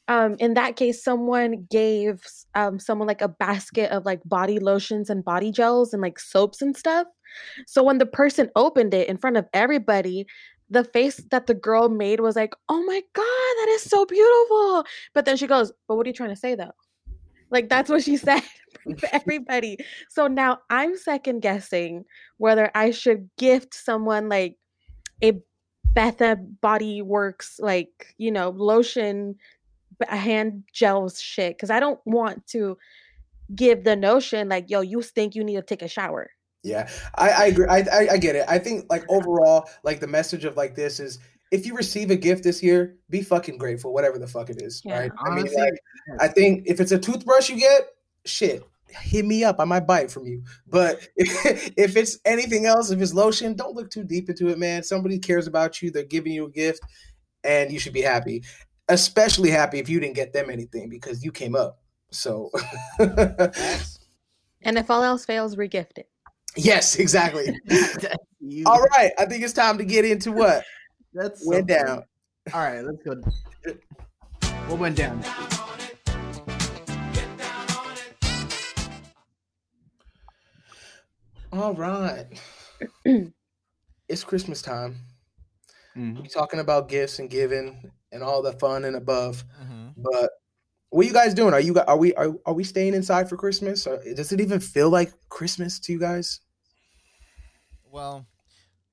um 0.07 0.35
in 0.39 0.53
that 0.53 0.75
case 0.75 1.03
someone 1.03 1.67
gave 1.69 2.21
um 2.53 2.79
someone 2.79 3.07
like 3.07 3.21
a 3.21 3.27
basket 3.27 3.91
of 3.91 4.05
like 4.05 4.21
body 4.25 4.59
lotions 4.59 5.09
and 5.09 5.25
body 5.25 5.51
gels 5.51 5.93
and 5.93 6.01
like 6.01 6.19
soaps 6.19 6.61
and 6.61 6.75
stuff. 6.75 7.07
So 7.67 7.83
when 7.83 7.97
the 7.97 8.05
person 8.05 8.49
opened 8.55 8.93
it 8.93 9.07
in 9.07 9.17
front 9.17 9.37
of 9.37 9.45
everybody 9.53 10.25
the 10.71 10.83
face 10.83 11.17
that 11.29 11.45
the 11.45 11.53
girl 11.53 11.89
made 11.89 12.19
was 12.19 12.35
like 12.35 12.55
oh 12.69 12.83
my 12.83 13.01
god 13.13 13.23
that 13.23 13.67
is 13.71 13.83
so 13.83 14.05
beautiful. 14.05 14.85
But 15.13 15.25
then 15.25 15.37
she 15.37 15.47
goes 15.47 15.71
but 15.87 15.95
what 15.95 16.05
are 16.05 16.09
you 16.09 16.13
trying 16.13 16.29
to 16.29 16.35
say 16.35 16.55
though? 16.55 16.71
Like 17.49 17.69
that's 17.69 17.89
what 17.89 18.03
she 18.03 18.17
said 18.27 18.43
for 18.99 19.09
everybody. 19.11 19.77
So 20.09 20.27
now 20.27 20.59
i'm 20.69 20.95
second 20.97 21.41
guessing 21.41 22.05
whether 22.37 22.69
i 22.75 22.91
should 22.91 23.29
gift 23.37 23.73
someone 23.73 24.29
like 24.29 24.57
a 25.23 25.33
Bath 25.95 26.21
& 26.41 26.61
Body 26.61 27.01
Works 27.01 27.59
like 27.59 28.13
you 28.17 28.29
know 28.31 28.49
lotion, 28.49 29.35
hand 30.07 30.63
gels 30.71 31.19
shit 31.19 31.55
because 31.57 31.71
I 31.71 31.79
don't 31.79 31.99
want 32.05 32.45
to 32.47 32.77
give 33.55 33.83
the 33.83 33.95
notion 33.95 34.49
like 34.49 34.69
yo 34.69 34.81
you 34.81 35.01
think 35.01 35.33
you 35.35 35.43
need 35.43 35.55
to 35.55 35.61
take 35.63 35.81
a 35.81 35.87
shower. 35.87 36.29
yeah, 36.63 36.89
I, 37.15 37.29
I 37.29 37.45
agree. 37.47 37.67
I, 37.67 37.79
I 37.91 38.07
I 38.13 38.17
get 38.17 38.35
it. 38.35 38.45
I 38.47 38.59
think 38.59 38.85
like 38.89 39.05
overall, 39.09 39.67
like 39.83 39.99
the 39.99 40.07
message 40.07 40.45
of 40.45 40.55
like 40.57 40.75
this 40.75 40.99
is. 40.99 41.19
If 41.51 41.65
you 41.67 41.75
receive 41.75 42.09
a 42.09 42.15
gift 42.15 42.43
this 42.43 42.63
year, 42.63 42.95
be 43.09 43.21
fucking 43.21 43.59
grateful, 43.59 43.93
whatever 43.93 44.17
the 44.17 44.27
fuck 44.27 44.49
it 44.49 44.59
is, 44.61 44.81
Yeah. 44.83 44.99
right? 45.01 45.11
I 45.23 45.29
mean, 45.35 45.45
like, 45.45 45.73
I 46.19 46.27
think 46.27 46.63
if 46.65 46.79
it's 46.81 46.91
a 46.91 46.97
toothbrush 46.97 47.49
you 47.51 47.57
get, 47.59 47.81
shit, 48.25 48.63
hit 49.01 49.25
me 49.25 49.43
up. 49.43 49.57
I 49.59 49.65
might 49.65 49.87
buy 49.87 50.01
it 50.01 50.11
from 50.11 50.25
you. 50.25 50.43
But 50.67 51.07
if, 51.15 51.73
if 51.77 51.95
it's 51.95 52.17
anything 52.25 52.65
else, 52.65 52.91
if 52.91 53.01
it's 53.01 53.13
lotion, 53.13 53.55
don't 53.55 53.75
look 53.75 53.89
too 53.89 54.03
deep 54.03 54.29
into 54.29 54.47
it, 54.49 54.57
man. 54.59 54.83
Somebody 54.83 55.19
cares 55.19 55.47
about 55.47 55.81
you. 55.81 55.91
They're 55.91 56.03
giving 56.03 56.31
you 56.33 56.45
a 56.45 56.51
gift, 56.51 56.81
and 57.43 57.71
you 57.71 57.79
should 57.79 57.93
be 57.93 58.01
happy. 58.01 58.43
Especially 58.87 59.49
happy 59.49 59.79
if 59.79 59.89
you 59.89 59.99
didn't 59.99 60.15
get 60.15 60.31
them 60.33 60.49
anything 60.49 60.89
because 60.89 61.23
you 61.23 61.31
came 61.31 61.55
up. 61.55 61.79
So, 62.11 62.51
And 62.99 64.77
if 64.77 64.89
all 64.89 65.03
else 65.03 65.25
fails, 65.25 65.55
regift 65.55 65.97
it. 65.97 66.09
yes, 66.55 66.95
exactly. 66.95 67.47
All 68.65 68.81
right, 68.81 69.11
I 69.19 69.25
think 69.25 69.43
it's 69.43 69.53
time 69.53 69.77
to 69.77 69.85
get 69.85 70.05
into 70.05 70.31
what 70.31 70.63
that's 71.13 71.43
so 71.43 71.49
went 71.49 71.69
funny. 71.69 71.83
down. 71.83 72.03
All 72.53 72.61
right, 72.61 72.83
let's 72.83 73.01
go. 73.03 73.21
What 74.67 74.79
went 74.79 74.95
down? 74.97 75.23
All 81.55 81.73
right, 81.73 82.25
it's 84.09 84.23
Christmas 84.25 84.61
time. 84.61 84.97
Mhm. 85.95 86.17
We're 86.19 86.25
talking 86.27 86.59
about 86.59 86.89
gifts 86.89 87.19
and 87.19 87.29
giving 87.29 87.91
and 88.11 88.21
all 88.21 88.41
the 88.41 88.51
fun 88.53 88.83
and 88.83 88.95
above. 88.95 89.45
Mhm. 89.61 89.93
But 89.95 90.31
what 90.89 91.05
are 91.05 91.07
you 91.07 91.13
guys 91.13 91.33
doing? 91.33 91.53
Are 91.53 91.59
you 91.61 91.73
gu- 91.73 91.85
are 91.87 91.97
we 91.97 92.13
are, 92.15 92.35
are 92.45 92.53
we 92.53 92.65
staying 92.65 92.93
inside 92.93 93.29
for 93.29 93.37
Christmas? 93.37 93.87
Or 93.87 94.03
does 94.13 94.33
it 94.33 94.41
even 94.41 94.59
feel 94.59 94.89
like 94.89 95.13
Christmas 95.29 95.79
to 95.81 95.93
you 95.93 95.99
guys? 95.99 96.41
Well, 97.89 98.25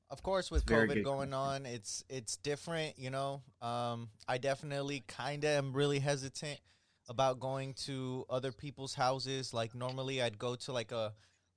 of 0.09 0.23
course, 0.23 0.49
with 0.51 0.65
Very 0.65 0.89
COVID 0.89 1.03
going 1.03 1.35
on, 1.35 1.67
it's 1.67 2.05
it's 2.09 2.37
different. 2.37 2.97
You 2.97 3.11
know, 3.11 3.43
um, 3.61 4.11
I 4.29 4.39
definitely 4.39 5.03
kind 5.09 5.43
of 5.43 5.51
am 5.51 5.73
really 5.73 5.99
hesitant 5.99 6.61
about 7.09 7.41
going 7.41 7.75
to 7.87 8.25
other 8.31 8.53
people's 8.53 8.95
houses. 8.95 9.53
Like 9.53 9.75
normally, 9.75 10.23
I'd 10.23 10.39
go 10.39 10.55
to 10.55 10.73
like 10.73 10.93
a 10.93 11.13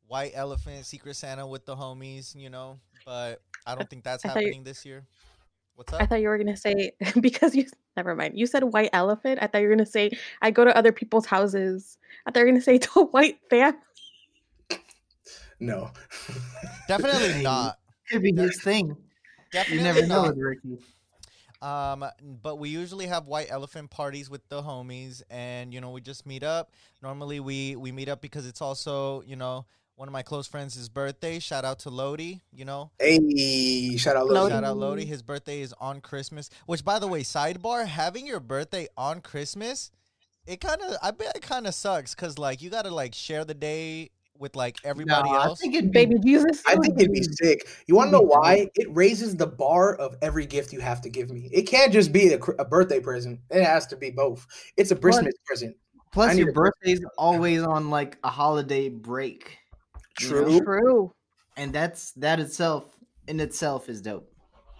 white 0.07 0.31
elephant 0.33 0.85
secret 0.85 1.15
Santa 1.15 1.45
with 1.47 1.65
the 1.65 1.75
homies. 1.75 2.35
You 2.35 2.49
know, 2.49 2.79
but 3.05 3.41
I 3.65 3.75
don't 3.75 3.89
think 3.89 4.03
that's 4.03 4.25
I 4.25 4.29
you- 4.29 4.33
happening 4.33 4.63
this 4.63 4.85
year. 4.85 5.05
What's 5.75 5.91
up? 5.91 6.01
I 6.01 6.05
thought 6.05 6.21
you 6.21 6.29
were 6.29 6.37
gonna 6.37 6.55
say 6.55 6.91
because 7.19 7.53
you 7.55 7.65
never 7.97 8.15
mind. 8.15 8.37
You 8.37 8.47
said 8.47 8.63
white 8.63 8.89
elephant. 8.93 9.39
I 9.41 9.47
thought 9.47 9.61
you 9.61 9.67
were 9.67 9.75
gonna 9.75 9.85
say 9.85 10.11
I 10.41 10.51
go 10.51 10.63
to 10.63 10.75
other 10.75 10.91
people's 10.91 11.25
houses. 11.25 11.97
I 12.25 12.31
thought 12.31 12.39
you 12.39 12.45
were 12.45 12.51
gonna 12.51 12.61
say 12.61 12.77
to 12.79 12.99
a 13.01 13.05
white 13.05 13.39
family. 13.49 13.79
No. 15.59 15.91
Definitely 16.87 17.43
not. 17.43 17.79
Could 18.09 18.21
be 18.21 18.33
his 18.33 18.61
thing. 18.61 18.95
You 19.69 19.81
never 19.81 20.01
know, 20.01 20.23
not. 20.23 20.35
with 20.35 20.37
Ricky. 20.37 20.77
Um, 21.61 22.05
but 22.41 22.59
we 22.59 22.69
usually 22.69 23.07
have 23.07 23.27
white 23.27 23.47
elephant 23.49 23.89
parties 23.89 24.29
with 24.29 24.47
the 24.49 24.61
homies, 24.61 25.23
and 25.29 25.73
you 25.73 25.81
know 25.81 25.91
we 25.91 26.01
just 26.01 26.25
meet 26.25 26.43
up. 26.43 26.71
Normally 27.01 27.39
we 27.39 27.75
we 27.75 27.91
meet 27.91 28.09
up 28.09 28.21
because 28.21 28.45
it's 28.45 28.61
also 28.61 29.21
you 29.25 29.35
know 29.35 29.65
one 29.95 30.07
of 30.07 30.11
my 30.11 30.21
close 30.21 30.47
friends' 30.47 30.75
his 30.75 30.89
birthday. 30.89 31.39
Shout 31.39 31.65
out 31.65 31.79
to 31.79 31.89
Lodi. 31.89 32.41
You 32.51 32.65
know, 32.65 32.91
hey, 32.99 33.97
shout 33.97 34.15
out, 34.15 34.27
Lodi. 34.27 34.39
Lodi. 34.39 34.51
shout 34.53 34.63
out 34.63 34.77
Lodi. 34.77 35.05
His 35.05 35.21
birthday 35.21 35.61
is 35.61 35.73
on 35.79 36.01
Christmas. 36.01 36.49
Which, 36.65 36.83
by 36.83 36.99
the 36.99 37.07
way, 37.07 37.23
sidebar: 37.23 37.85
having 37.87 38.27
your 38.27 38.39
birthday 38.39 38.87
on 38.97 39.21
Christmas, 39.21 39.91
it 40.45 40.61
kind 40.61 40.81
of 40.81 40.95
I 41.01 41.11
bet 41.11 41.35
it 41.35 41.41
kind 41.41 41.67
of 41.67 41.73
sucks 41.73 42.13
because 42.13 42.37
like 42.37 42.61
you 42.61 42.69
gotta 42.69 42.91
like 42.91 43.13
share 43.13 43.45
the 43.45 43.53
day 43.53 44.11
with 44.37 44.55
like 44.55 44.77
everybody 44.83 45.29
No, 45.29 45.37
I 45.37 45.53
think 45.55 45.75
it'd 45.75 45.91
be, 45.91 46.05
Baby 46.05 46.19
Jesus. 46.23 46.61
I 46.67 46.75
think 46.75 46.99
it'd 46.99 47.11
be 47.11 47.23
sick. 47.23 47.67
You 47.87 47.95
want 47.95 48.09
to 48.09 48.11
know 48.11 48.21
why? 48.21 48.67
It 48.75 48.87
raises 48.93 49.35
the 49.35 49.47
bar 49.47 49.95
of 49.95 50.15
every 50.21 50.45
gift 50.45 50.73
you 50.73 50.81
have 50.81 51.01
to 51.01 51.09
give 51.09 51.29
me. 51.29 51.49
It 51.51 51.63
can't 51.63 51.93
just 51.93 52.11
be 52.11 52.33
a, 52.33 52.39
a 52.59 52.65
birthday 52.65 52.99
present. 52.99 53.39
It 53.49 53.63
has 53.63 53.87
to 53.87 53.95
be 53.95 54.11
both. 54.11 54.45
It's 54.77 54.91
a 54.91 54.95
Christmas 54.95 55.33
present. 55.45 55.77
Plus, 56.11 56.37
your 56.37 56.49
a- 56.49 56.53
birthday's 56.53 57.03
always 57.17 57.61
on 57.63 57.89
like 57.89 58.17
a 58.23 58.29
holiday 58.29 58.89
break, 58.89 59.57
You 60.19 60.29
know? 60.29 60.45
True. 60.45 60.59
True 60.59 61.15
and 61.57 61.73
that's 61.73 62.11
that 62.13 62.39
itself 62.39 62.85
in 63.27 63.39
itself 63.39 63.89
is 63.89 64.01
dope. 64.01 64.31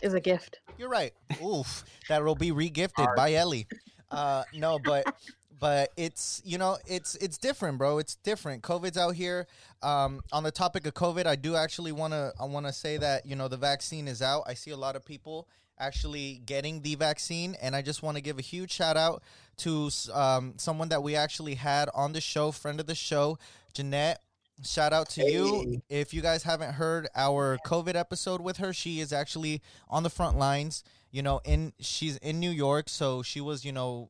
is 0.02 0.14
a 0.14 0.20
gift. 0.20 0.60
You're 0.78 0.90
right. 0.90 1.14
Oof, 1.44 1.84
that'll 2.10 2.36
be 2.36 2.52
regifted 2.52 2.92
Hard. 2.98 3.16
by 3.16 3.34
Ellie. 3.34 3.68
Uh, 4.12 4.44
no, 4.54 4.80
but 4.84 5.16
but 5.60 5.92
it's 5.96 6.42
you 6.46 6.58
know 6.58 6.78
it's 6.86 7.16
it's 7.16 7.38
different, 7.38 7.78
bro. 7.78 7.98
It's 7.98 8.16
different. 8.16 8.62
COVID's 8.62 8.98
out 8.98 9.16
here. 9.16 9.48
Um, 9.82 10.22
on 10.32 10.44
the 10.44 10.52
topic 10.52 10.86
of 10.86 10.94
COVID, 10.94 11.26
I 11.26 11.36
do 11.36 11.56
actually 11.56 11.92
want 11.92 12.14
to 12.14 12.34
I 12.40 12.46
want 12.46 12.66
to 12.66 12.74
say 12.74 12.98
that 12.98 13.26
you 13.26 13.36
know 13.36 13.48
the 13.48 13.58
vaccine 13.58 14.08
is 14.08 14.22
out. 14.22 14.44
I 14.48 14.54
see 14.54 14.72
a 14.72 14.78
lot 14.78 14.96
of 14.96 15.06
people 15.06 15.48
actually 15.78 16.42
getting 16.46 16.82
the 16.82 16.96
vaccine, 16.96 17.56
and 17.62 17.76
I 17.76 17.82
just 17.82 18.04
want 18.04 18.18
to 18.18 18.22
give 18.22 18.38
a 18.38 18.42
huge 18.42 18.72
shout 18.72 18.98
out 18.98 19.24
to 19.58 19.90
um, 20.14 20.54
someone 20.58 20.90
that 20.90 21.04
we 21.04 21.16
actually 21.16 21.56
had 21.56 21.90
on 21.94 22.14
the 22.14 22.22
show, 22.22 22.52
friend 22.52 22.80
of 22.80 22.86
the 22.86 22.96
show, 22.96 23.38
Jeanette. 23.74 24.22
Shout 24.64 24.94
out 24.94 25.10
to 25.10 25.30
you. 25.30 25.82
If 25.90 26.14
you 26.14 26.22
guys 26.22 26.44
haven't 26.44 26.74
heard 26.74 27.08
our 27.16 27.58
COVID 27.66 27.96
episode 27.96 28.40
with 28.42 28.58
her, 28.58 28.72
she 28.74 29.02
is 29.02 29.12
actually 29.12 29.62
on 29.90 30.04
the 30.04 30.10
front 30.10 30.38
lines. 30.38 30.84
You 31.12 31.22
know, 31.22 31.42
in 31.44 31.74
she's 31.80 32.18
in 32.18 32.40
New 32.40 32.50
York, 32.50 32.90
so 32.90 33.22
she 33.22 33.42
was, 33.42 33.66
you 33.66 33.72
know, 33.72 34.10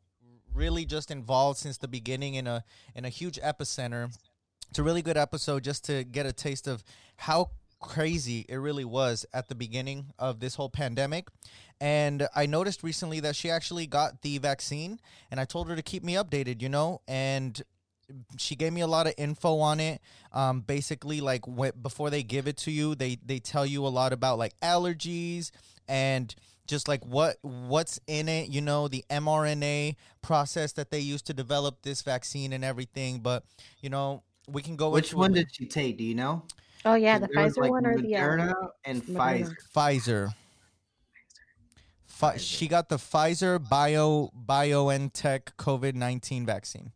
really 0.54 0.86
just 0.86 1.12
involved 1.12 1.60
since 1.60 1.78
the 1.78 1.88
beginning 1.88 2.36
in 2.36 2.48
a 2.48 2.64
in 2.96 3.06
a 3.06 3.10
huge 3.10 3.40
epicenter. 3.42 4.16
it's 4.70 4.80
a 4.80 4.84
really 4.84 5.02
good 5.02 5.18
episode 5.18 5.64
just 5.64 5.84
to 5.86 6.04
get 6.04 6.26
a 6.26 6.34
taste 6.34 6.68
of 6.68 6.84
how 7.18 7.50
crazy 7.80 8.46
it 8.48 8.56
really 8.56 8.86
was 8.86 9.26
at 9.34 9.48
the 9.50 9.56
beginning 9.56 10.08
of 10.18 10.40
this 10.40 10.56
whole 10.56 10.70
pandemic. 10.70 11.28
And 11.82 12.28
I 12.36 12.46
noticed 12.46 12.84
recently 12.84 13.20
that 13.20 13.36
she 13.36 13.50
actually 13.50 13.86
got 13.86 14.22
the 14.22 14.38
vaccine, 14.38 15.00
and 15.30 15.40
I 15.40 15.46
told 15.46 15.70
her 15.70 15.76
to 15.76 15.82
keep 15.82 16.04
me 16.04 16.14
updated, 16.14 16.62
you 16.62 16.70
know, 16.70 17.02
and 17.08 17.62
she 18.38 18.56
gave 18.56 18.74
me 18.74 18.82
a 18.82 18.88
lot 18.88 19.08
of 19.08 19.14
info 19.18 19.60
on 19.60 19.80
it. 19.80 20.02
Um, 20.32 20.62
basically, 20.62 21.22
like 21.22 21.46
wh- 21.46 21.76
before 21.82 22.10
they 22.10 22.24
give 22.24 22.48
it 22.48 22.58
to 22.58 22.72
you, 22.72 22.96
they 22.96 23.18
they 23.26 23.40
tell 23.40 23.66
you 23.66 23.86
a 23.86 23.90
lot 23.90 24.14
about 24.14 24.38
like 24.38 24.60
allergies 24.62 25.52
and 25.88 26.34
just 26.68 26.88
like 26.88 27.06
what 27.06 27.38
what's 27.42 28.00
in 28.08 28.28
it. 28.28 28.50
You 28.50 28.62
know, 28.62 28.88
the 28.88 29.04
mRNA 29.10 29.96
process 30.22 30.74
that 30.74 30.92
they 30.92 31.00
use 31.00 31.22
to 31.24 31.34
develop 31.34 31.82
this 31.82 32.02
vaccine 32.02 32.54
and 32.54 32.64
everything. 32.64 33.20
But 33.20 33.44
you 33.82 33.90
know, 33.90 34.24
we 34.48 34.62
can 34.62 34.76
go. 34.76 34.90
Which 34.90 35.14
one 35.14 35.34
did 35.34 35.54
she 35.54 35.66
take? 35.66 35.98
Do 35.98 36.04
you 36.04 36.16
know? 36.16 36.44
Oh 36.86 36.96
yeah, 36.96 37.18
the 37.18 37.28
Pfizer 37.28 37.58
like, 37.58 37.72
one 37.72 37.86
or 37.86 38.00
the 38.00 38.16
uh, 38.16 38.22
Moderna 38.22 38.54
and 38.86 39.04
Moderna. 39.04 39.56
Pfizer. 39.74 40.34
Pfizer. 42.16 42.40
She 42.40 42.68
got 42.68 42.88
the 42.88 42.96
Pfizer 42.98 43.60
Bio 43.70 44.32
BioNTech 44.48 45.56
COVID 45.58 45.96
nineteen 45.96 46.46
vaccine. 46.46 46.92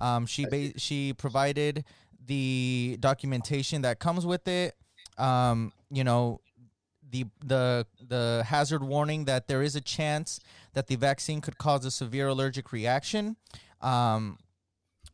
Um, 0.00 0.26
she 0.26 0.46
ba- 0.46 0.78
she 0.78 1.12
provided 1.12 1.84
the 2.26 2.96
documentation 3.00 3.82
that 3.82 3.98
comes 3.98 4.24
with 4.26 4.46
it. 4.48 4.74
Um, 5.18 5.72
you 5.90 6.04
know, 6.04 6.40
the 7.10 7.26
the 7.44 7.86
the 8.08 8.42
hazard 8.46 8.82
warning 8.82 9.24
that 9.26 9.48
there 9.48 9.62
is 9.62 9.76
a 9.76 9.80
chance 9.80 10.40
that 10.74 10.86
the 10.86 10.96
vaccine 10.96 11.40
could 11.40 11.58
cause 11.58 11.84
a 11.84 11.90
severe 11.90 12.28
allergic 12.28 12.72
reaction. 12.72 13.36
Um, 13.80 14.38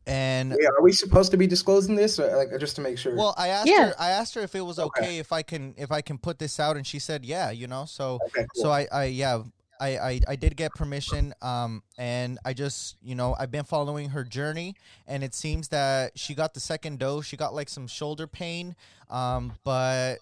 and 0.07 0.51
Yeah, 0.61 0.68
are 0.68 0.82
we 0.82 0.93
supposed 0.93 1.32
to 1.32 1.37
be 1.37 1.49
disclosing 1.49 1.97
this, 1.97 2.20
or 2.20 2.37
like 2.37 2.49
just 2.61 2.76
to 2.76 2.82
make 2.82 2.97
sure? 2.99 3.16
well, 3.16 3.34
I 3.37 3.49
asked 3.49 3.66
Yeah. 3.68 3.87
her. 3.89 3.95
I 3.99 4.11
asked 4.11 4.34
her 4.34 4.43
if 4.43 4.55
it 4.55 4.61
was 4.61 4.78
okay, 4.78 5.03
Okay. 5.03 5.18
if 5.18 5.32
I 5.32 5.43
can 5.43 5.74
if 5.76 5.91
I 5.91 6.01
can 6.01 6.18
put 6.18 6.39
this 6.39 6.61
out, 6.61 6.76
and 6.76 6.87
she 6.87 7.01
said, 7.01 7.24
yeah. 7.24 7.51
You 7.51 7.66
know, 7.66 7.87
so 7.87 8.20
okay, 8.26 8.47
cool. 8.55 8.62
so 8.64 8.70
I, 8.70 8.87
I 8.93 9.05
yeah 9.07 9.43
I, 9.80 9.88
I 9.98 10.20
I 10.28 10.36
did 10.36 10.56
get 10.56 10.74
permission 10.74 11.34
um 11.42 11.82
and 11.98 12.38
I 12.44 12.52
just 12.52 12.96
you 13.02 13.14
know 13.14 13.36
I've 13.38 13.50
been 13.50 13.64
following 13.64 14.10
her 14.10 14.24
journey 14.24 14.74
and 15.06 15.22
it 15.22 15.34
seems 15.34 15.68
that 15.68 16.18
she 16.18 16.34
got 16.34 16.54
the 16.54 16.60
second 16.60 16.98
dose. 16.98 17.26
She 17.26 17.36
got 17.36 17.54
like 17.54 17.68
some 17.68 17.86
shoulder 17.86 18.26
pain 18.26 18.74
um 19.10 19.52
but 19.64 20.16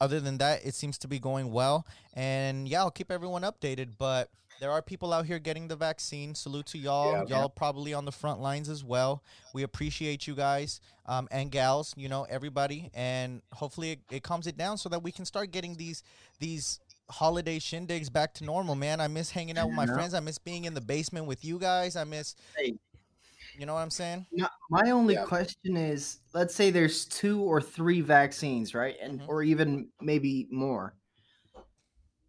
other 0.00 0.20
than 0.20 0.38
that 0.38 0.64
it 0.64 0.74
seems 0.74 0.98
to 0.98 1.08
be 1.08 1.18
going 1.18 1.50
well. 1.52 1.86
And 2.14 2.68
yeah 2.68 2.80
I'll 2.80 2.90
keep 2.90 3.10
everyone 3.10 3.42
updated 3.42 3.90
but 3.98 4.30
there 4.60 4.70
are 4.70 4.82
people 4.82 5.14
out 5.14 5.24
here 5.24 5.38
getting 5.38 5.68
the 5.68 5.76
vaccine. 5.76 6.34
Salute 6.34 6.66
to 6.66 6.78
y'all. 6.78 7.12
Yeah. 7.12 7.40
y'all 7.40 7.48
probably 7.48 7.94
on 7.94 8.04
the 8.04 8.12
front 8.12 8.42
lines 8.42 8.68
as 8.68 8.84
well. 8.84 9.22
We 9.54 9.62
appreciate 9.62 10.26
you 10.26 10.34
guys 10.34 10.82
um, 11.10 11.28
and 11.30 11.50
gals 11.50 11.92
you 11.96 12.08
know 12.08 12.26
everybody 12.30 12.90
and 12.94 13.42
hopefully 13.52 13.92
it, 13.92 14.00
it 14.10 14.22
calms 14.22 14.46
it 14.46 14.56
down 14.56 14.78
so 14.78 14.88
that 14.88 15.02
we 15.02 15.10
can 15.10 15.24
start 15.24 15.50
getting 15.50 15.74
these 15.74 16.02
these 16.38 16.80
holiday 17.10 17.58
shindigs 17.58 18.10
back 18.12 18.32
to 18.34 18.44
normal 18.44 18.74
man 18.74 19.00
i 19.00 19.08
miss 19.08 19.30
hanging 19.30 19.58
out 19.58 19.66
with 19.66 19.76
my 19.76 19.86
friends 19.86 20.14
i 20.14 20.20
miss 20.20 20.38
being 20.38 20.64
in 20.64 20.74
the 20.74 20.80
basement 20.80 21.26
with 21.26 21.44
you 21.44 21.58
guys 21.58 21.96
i 21.96 22.04
miss 22.04 22.34
you 23.58 23.66
know 23.66 23.74
what 23.74 23.80
i'm 23.80 23.90
saying 23.90 24.24
No, 24.32 24.46
my 24.70 24.90
only 24.90 25.14
Yeah. 25.14 25.24
question 25.24 25.76
is, 25.76 26.20
let's 26.32 26.54
say 26.54 26.70
there's 26.70 27.04
two 27.04 27.42
or 27.42 27.60
three 27.60 28.00
vaccines, 28.00 28.74
right, 28.74 28.94
and 29.02 29.20
Mhm. 29.20 29.28
or 29.28 29.42
even 29.42 29.88
maybe 30.00 30.46
more. 30.50 30.94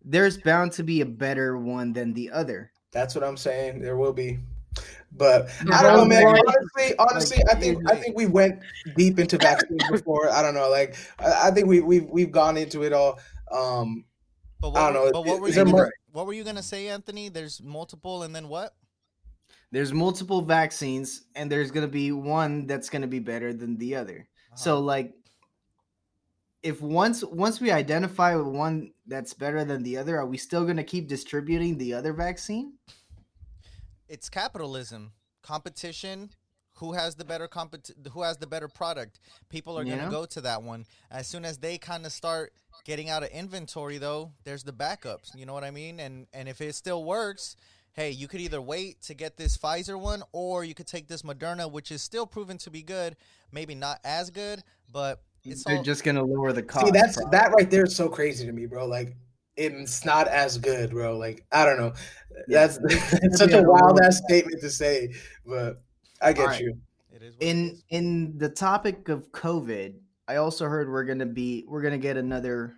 There's 0.03 0.37
bound 0.39 0.71
to 0.73 0.83
be 0.83 1.01
a 1.01 1.05
better 1.05 1.57
one 1.57 1.93
than 1.93 2.13
the 2.13 2.31
other. 2.31 2.71
That's 2.91 3.13
what 3.13 3.23
I'm 3.23 3.37
saying. 3.37 3.81
There 3.81 3.97
will 3.97 4.13
be, 4.13 4.39
but 5.11 5.47
Yeah, 5.67 5.77
I 5.77 5.83
don't 5.83 5.97
know, 5.97 6.05
man. 6.05 6.23
like- 6.23 6.43
Honestly, 6.47 6.95
honestly, 6.97 7.43
I 7.49 7.55
think 7.55 7.89
I 7.89 7.95
think 7.95 8.17
we 8.17 8.25
went 8.25 8.59
deep 8.97 9.19
into 9.19 9.37
vaccines 9.37 9.83
before. 9.91 10.29
I 10.29 10.41
don't 10.41 10.55
know, 10.55 10.69
like 10.69 10.95
I, 11.19 11.49
I 11.49 11.51
think 11.51 11.67
we 11.67 11.81
we've 11.81 12.05
we've 12.09 12.31
gone 12.31 12.57
into 12.57 12.81
it 12.83 12.93
all. 12.93 13.19
Um, 13.51 14.05
but 14.61 14.75
I 14.75 14.91
don't 14.91 15.05
know, 15.05 15.11
but 15.11 15.25
what 15.25 15.35
is 15.35 15.39
were 15.41 15.47
you 15.49 15.71
gonna, 15.71 15.89
what 16.11 16.25
were 16.27 16.33
you 16.33 16.43
gonna 16.43 16.61
say 16.63 16.87
anthony 16.89 17.29
there's 17.29 17.61
multiple 17.61 18.23
and 18.23 18.35
then 18.35 18.47
what 18.47 18.75
There's 19.71 19.93
multiple 19.93 20.41
vaccines, 20.41 21.23
and 21.35 21.49
there's 21.51 21.71
gonna 21.71 21.87
be 21.87 22.11
one 22.11 22.67
that's 22.67 22.89
gonna 22.89 23.07
be 23.07 23.19
better 23.19 23.53
than 23.53 23.77
the 23.77 23.95
other. 23.95 24.27
So 24.55 24.73
Uh-huh. 24.75 24.81
like 24.81 25.13
if 26.61 26.81
once 26.81 27.23
once 27.23 27.59
we 27.59 27.71
identify 27.71 28.35
one 28.35 28.93
that's 29.07 29.33
better 29.33 29.63
than 29.65 29.81
the 29.83 29.97
other, 29.97 30.17
are 30.19 30.25
we 30.27 30.37
still 30.37 30.65
gonna 30.65 30.83
keep 30.83 31.07
distributing 31.07 31.77
the 31.77 31.93
other 31.93 32.13
vaccine? 32.13 32.73
it's 34.09 34.27
capitalism 34.29 35.13
competition 35.41 36.29
who 36.73 36.91
has 36.91 37.15
the 37.15 37.23
better 37.23 37.47
compet- 37.47 37.95
who 38.11 38.21
has 38.23 38.35
the 38.37 38.45
better 38.45 38.67
product 38.67 39.21
people 39.47 39.79
are 39.79 39.85
going 39.85 39.97
to 39.97 40.03
Yeah. 40.03 40.09
go 40.09 40.25
to 40.25 40.41
that 40.41 40.61
one 40.63 40.85
as 41.09 41.27
soon 41.27 41.45
as 41.45 41.59
they 41.59 41.77
kind 41.77 42.05
of 42.05 42.11
start 42.11 42.51
getting 42.83 43.09
out 43.09 43.23
of 43.23 43.29
inventory 43.29 43.97
though 43.97 44.31
there's 44.43 44.63
the 44.63 44.73
backups 44.73 45.35
you 45.35 45.45
know 45.45 45.53
what 45.53 45.63
i 45.63 45.71
mean 45.71 45.99
and 45.99 46.27
and 46.33 46.47
if 46.49 46.61
it 46.61 46.73
still 46.75 47.03
works 47.03 47.55
hey 47.93 48.09
you 48.09 48.27
could 48.27 48.41
either 48.41 48.61
wait 48.61 49.01
to 49.01 49.13
get 49.13 49.37
this 49.37 49.57
pfizer 49.57 49.99
one 49.99 50.23
or 50.31 50.63
you 50.63 50.73
could 50.73 50.87
take 50.87 51.07
this 51.07 51.21
moderna 51.21 51.71
which 51.71 51.91
is 51.91 52.01
still 52.01 52.25
proven 52.25 52.57
to 52.57 52.69
be 52.69 52.81
good 52.81 53.15
maybe 53.51 53.75
not 53.75 53.99
as 54.03 54.29
good 54.29 54.63
but 54.91 55.21
it's 55.43 55.63
They're 55.63 55.77
all, 55.77 55.83
just 55.83 56.03
gonna 56.03 56.23
lower 56.23 56.53
the 56.53 56.63
cost. 56.63 56.85
see, 56.85 56.91
that's 56.91 57.15
probably. 57.17 57.37
that 57.37 57.51
right 57.51 57.69
there 57.71 57.83
is 57.83 57.95
so 57.95 58.07
crazy 58.07 58.45
to 58.45 58.51
me, 58.51 58.65
bro. 58.65 58.85
Like 58.85 59.15
it's 59.55 60.05
not 60.05 60.27
as 60.27 60.57
good, 60.57 60.91
bro. 60.91 61.17
Like 61.17 61.45
I 61.51 61.65
don't 61.65 61.77
know. 61.79 61.93
That's 62.47 62.77
it's 62.83 63.37
such 63.39 63.51
a 63.51 63.61
wild 63.63 63.99
ass 64.01 64.21
statement 64.27 64.61
to 64.61 64.69
say, 64.69 65.13
but 65.45 65.81
I 66.21 66.33
get 66.33 66.43
Alright. 66.43 66.61
you. 66.61 66.77
it 67.13 67.23
is 67.23 67.35
in 67.39 67.69
is. 67.71 67.83
in 67.89 68.37
the 68.37 68.49
topic 68.49 69.09
of 69.09 69.31
COVID, 69.31 69.95
I 70.31 70.37
also 70.37 70.65
heard 70.65 70.89
we're 70.89 71.03
gonna 71.03 71.25
be 71.25 71.65
we're 71.67 71.81
gonna 71.81 71.97
get 71.97 72.15
another 72.15 72.73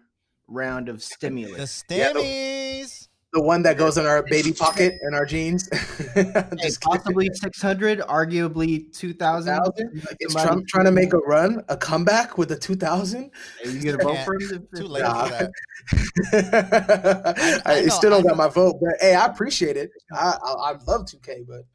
round 0.48 0.90
of 0.90 0.96
the 0.96 1.02
stimulus. 1.04 1.84
Yeah, 1.88 2.12
the- 2.12 2.20
stimmies 2.22 3.08
The 3.32 3.42
one 3.44 3.62
that 3.62 3.78
goes 3.78 3.96
in 4.00 4.08
our 4.08 4.24
baby 4.24 4.54
pocket 4.54 4.94
and 5.04 5.14
our 5.16 5.24
jeans. 5.24 5.70
Hey, 6.16 6.32
possibly 6.82 7.30
six 7.36 7.62
hundred, 7.62 8.00
arguably 8.00 8.92
two 8.92 9.14
thousand. 9.14 9.56
thousand. 9.56 10.02
Is 10.20 10.34
Trump 10.34 10.68
trying 10.68 10.86
to 10.86 10.92
make 10.92 11.14
a 11.14 11.20
run, 11.20 11.64
a 11.70 11.78
comeback 11.78 12.40
with 12.40 12.52
a 12.52 12.58
two 12.58 12.74
thousand? 12.76 13.30
you 13.64 13.84
gonna 13.84 14.04
vote 14.04 14.14
Yeah, 14.14 14.26
for 14.26 14.34
him? 14.34 14.68
too 14.76 14.88
late 14.88 15.04
Nah. 15.04 15.26
for 15.26 15.30
that 15.30 15.52
I, 17.68 17.72
I 17.78 17.82
know, 17.82 17.90
still 17.90 18.10
don't 18.12 18.26
I 18.26 18.30
got 18.30 18.38
my 18.38 18.48
vote, 18.50 18.78
but 18.82 18.96
hey, 19.00 19.14
I 19.14 19.28
appreciate 19.28 19.78
it. 19.78 19.92
I 20.12 20.38
I, 20.44 20.52
I 20.54 20.72
love 20.88 21.06
2K, 21.06 21.46
but 21.48 21.66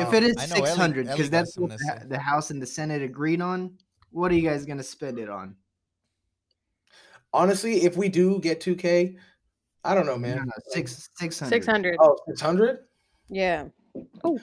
If 0.00 0.08
um, 0.08 0.14
it 0.14 0.22
is 0.22 0.36
I 0.38 0.46
know 0.46 0.54
Ellie- 0.54 0.66
six 0.66 0.76
hundred, 0.78 1.06
because 1.08 1.28
that's 1.28 1.58
what 1.58 1.76
the, 1.76 2.06
the 2.08 2.18
House 2.18 2.50
and 2.50 2.62
the 2.62 2.66
Senate 2.66 3.02
agreed 3.02 3.42
on. 3.42 3.76
What 4.16 4.32
are 4.32 4.34
you 4.34 4.48
guys 4.48 4.64
gonna 4.64 4.82
spend 4.82 5.18
it 5.18 5.28
on? 5.28 5.56
honestly, 7.32 7.82
if 7.84 7.98
we 7.98 8.08
do 8.08 8.40
get 8.40 8.60
2K, 8.60 9.16
I 9.84 9.94
don't 9.94 10.06
know, 10.06 10.16
man. 10.16 10.38
No, 10.38 10.42
no, 10.44 10.52
six 10.68 11.10
six 11.16 11.38
hundred. 11.38 11.50
Six 11.50 11.66
hundred. 11.66 11.96
Oh, 12.00 12.16
600? 12.26 12.78
Yeah. 13.28 13.66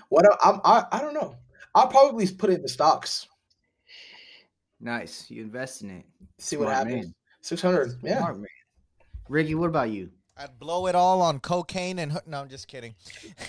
What? 0.09 0.25
I'm, 0.43 0.61
I 0.63 0.85
I 0.91 1.01
don't 1.01 1.13
know. 1.13 1.35
I'll 1.75 1.87
probably 1.87 2.27
put 2.27 2.51
it 2.51 2.57
in 2.57 2.61
the 2.61 2.69
stocks. 2.69 3.27
Nice. 4.79 5.29
You 5.29 5.41
invest 5.41 5.81
in 5.81 5.89
it. 5.89 6.05
See 6.37 6.55
what 6.55 6.65
Smart 6.65 6.77
happens. 6.87 7.05
man. 7.07 7.15
600. 7.41 7.93
Yeah. 8.03 8.19
Smart 8.19 8.37
man. 8.37 8.47
Ricky, 9.27 9.55
what 9.55 9.69
about 9.69 9.89
you? 9.89 10.11
I'd 10.37 10.59
blow 10.59 10.87
it 10.87 10.95
all 10.95 11.21
on 11.21 11.39
cocaine 11.39 11.99
and 11.99 12.19
no, 12.25 12.41
I'm 12.41 12.49
just 12.49 12.67
kidding. 12.67 12.95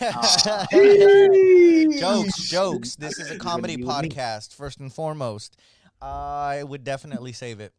Aw. 0.01 0.67
jokes, 2.01 2.49
jokes. 2.49 2.97
This 2.97 3.19
is 3.19 3.31
a 3.31 3.39
comedy 3.39 3.77
be 3.77 3.85
with 3.85 4.03
me. 4.03 4.09
podcast, 4.09 4.55
first 4.55 4.81
and 4.81 4.93
foremost. 4.93 5.59
I 6.01 6.63
would 6.63 6.85
definitely 6.85 7.33
save 7.33 7.61
it. 7.61 7.73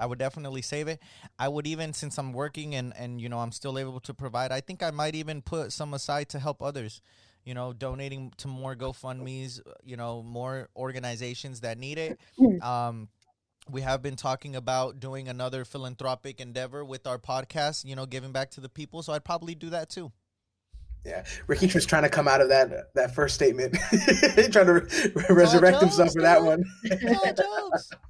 I 0.00 0.06
would 0.06 0.18
definitely 0.18 0.62
save 0.62 0.86
it. 0.88 1.00
I 1.38 1.48
would 1.48 1.66
even, 1.66 1.92
since 1.92 2.18
I'm 2.18 2.32
working 2.32 2.74
and 2.74 2.92
and 2.96 3.20
you 3.20 3.28
know 3.28 3.38
I'm 3.40 3.52
still 3.52 3.78
able 3.78 4.00
to 4.00 4.14
provide. 4.14 4.52
I 4.52 4.60
think 4.60 4.82
I 4.82 4.90
might 4.90 5.14
even 5.14 5.42
put 5.42 5.72
some 5.72 5.92
aside 5.94 6.28
to 6.30 6.38
help 6.38 6.62
others. 6.62 7.00
You 7.44 7.54
know, 7.54 7.72
donating 7.72 8.32
to 8.38 8.48
more 8.48 8.76
GoFundmes. 8.76 9.60
You 9.84 9.96
know, 9.96 10.22
more 10.22 10.68
organizations 10.76 11.60
that 11.60 11.78
need 11.78 11.98
it. 11.98 12.20
Um, 12.62 13.08
we 13.70 13.82
have 13.82 14.02
been 14.02 14.16
talking 14.16 14.56
about 14.56 15.00
doing 15.00 15.28
another 15.28 15.64
philanthropic 15.64 16.40
endeavor 16.40 16.84
with 16.84 17.06
our 17.06 17.18
podcast. 17.18 17.84
You 17.84 17.96
know, 17.96 18.06
giving 18.06 18.32
back 18.32 18.50
to 18.52 18.60
the 18.60 18.68
people. 18.68 19.02
So 19.02 19.12
I'd 19.12 19.24
probably 19.24 19.54
do 19.54 19.70
that 19.70 19.90
too. 19.90 20.12
Yeah. 21.04 21.24
Ricky 21.46 21.66
was 21.72 21.86
trying 21.86 22.02
to 22.02 22.08
come 22.08 22.28
out 22.28 22.40
of 22.40 22.48
that 22.48 22.94
that 22.94 23.14
first 23.14 23.34
statement. 23.34 23.76
trying 24.52 24.66
to 24.66 24.72
re- 24.72 25.24
resurrect 25.30 25.80
himself 25.80 26.12
for 26.12 26.22
that 26.22 26.42
one. 26.42 26.64
It's 26.84 27.40
jokes. 27.40 27.90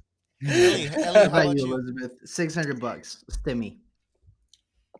Ellie, 0.47 0.87
Ellie, 0.87 0.89
What 0.89 1.03
how 1.03 1.11
about 1.11 1.27
about 1.27 1.57
you, 1.57 1.67
you? 1.67 1.73
Elizabeth? 1.73 2.11
Six 2.25 2.55
hundred 2.55 2.79
bucks. 2.79 3.23
Stimmy. 3.31 3.77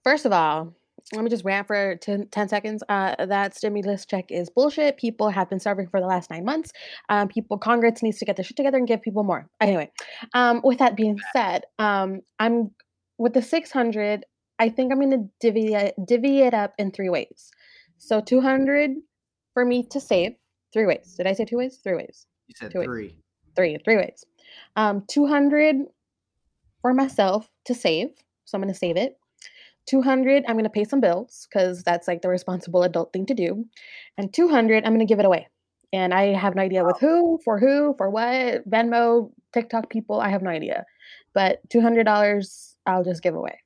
First 0.04 0.26
of 0.26 0.32
all, 0.32 0.74
let 1.14 1.24
me 1.24 1.30
just 1.30 1.46
rant 1.46 1.68
for 1.68 1.96
10, 1.96 2.28
10 2.28 2.50
seconds. 2.50 2.84
Uh, 2.88 3.26
that 3.26 3.56
stimulus 3.56 4.06
check 4.06 4.32
is 4.32 4.50
bullshit. 4.50 4.98
People 4.98 5.30
have 5.30 5.50
been 5.50 5.60
starving 5.60 5.88
for 5.88 6.00
the 6.00 6.06
last 6.08 6.30
nine 6.30 6.46
months. 6.46 6.72
Um, 7.10 7.28
people, 7.28 7.58
Congress 7.58 8.04
needs 8.04 8.20
to 8.20 8.26
get 8.26 8.36
their 8.36 8.46
shit 8.46 8.58
together 8.58 8.78
and 8.78 8.88
give 8.88 9.02
people 9.02 9.24
more. 9.24 9.48
Anyway, 9.60 9.92
um, 10.34 10.62
with 10.64 10.78
that 10.80 10.96
being 10.96 11.20
said, 11.34 11.64
um, 11.80 12.22
I'm 12.40 12.72
with 13.18 13.34
the 13.34 13.42
600. 13.42 14.26
I 14.60 14.70
think 14.70 14.92
I'm 14.92 15.00
going 15.00 15.12
to 15.12 15.30
divvy 15.40 15.74
it, 15.74 15.96
divvy 16.06 16.42
it 16.42 16.54
up 16.54 16.74
in 16.78 16.92
three 16.92 17.10
ways. 17.10 17.50
So 18.00 18.22
200 18.22 18.92
for 19.54 19.66
me 19.66 19.84
to 19.84 20.00
save. 20.00 20.36
Three 20.74 20.86
ways. 20.86 21.16
Did 21.18 21.28
I 21.28 21.34
say 21.34 21.46
two 21.46 21.58
ways? 21.58 21.80
Three 21.84 21.96
ways. 21.96 22.26
You 22.48 22.56
said 22.58 22.72
it. 22.74 22.84
three. 22.84 23.16
Three. 23.56 23.78
Three 23.84 23.98
ways. 23.98 24.26
Um, 24.76 25.04
200 25.08 25.86
for 26.82 26.94
myself 26.94 27.50
to 27.66 27.74
save. 27.74 28.10
So 28.46 28.58
I'm 28.58 28.62
going 28.62 28.74
to 28.74 28.78
save 28.78 28.98
it. 28.98 29.18
200, 29.88 30.44
I'm 30.48 30.54
going 30.56 30.66
to 30.66 30.70
pay 30.70 30.84
some 30.84 31.02
bills 31.02 31.48
because 31.50 31.84
that's 31.84 32.08
like 32.08 32.22
the 32.22 32.30
responsible 32.30 32.84
adult 32.84 33.12
thing 33.12 33.26
to 33.26 33.34
do. 33.34 33.66
And 34.18 34.32
200, 34.32 34.86
I'm 34.86 34.92
going 34.92 35.00
to 35.00 35.06
give 35.06 35.20
it 35.20 35.26
away. 35.26 35.48
And 35.92 36.14
I 36.14 36.34
have 36.36 36.56
no 36.56 36.62
idea 36.62 36.86
with 36.86 36.98
who, 37.00 37.40
for 37.44 37.60
who, 37.60 37.96
for 37.98 38.12
what, 38.12 38.70
Venmo, 38.70 39.32
TikTok 39.54 39.90
people, 39.90 40.20
I 40.20 40.30
have 40.30 40.44
no 40.44 40.52
idea. 40.52 40.86
But 41.34 41.68
$200 41.70 42.76
I'll 42.86 43.04
just 43.04 43.24
give 43.24 43.34
away. 43.34 43.60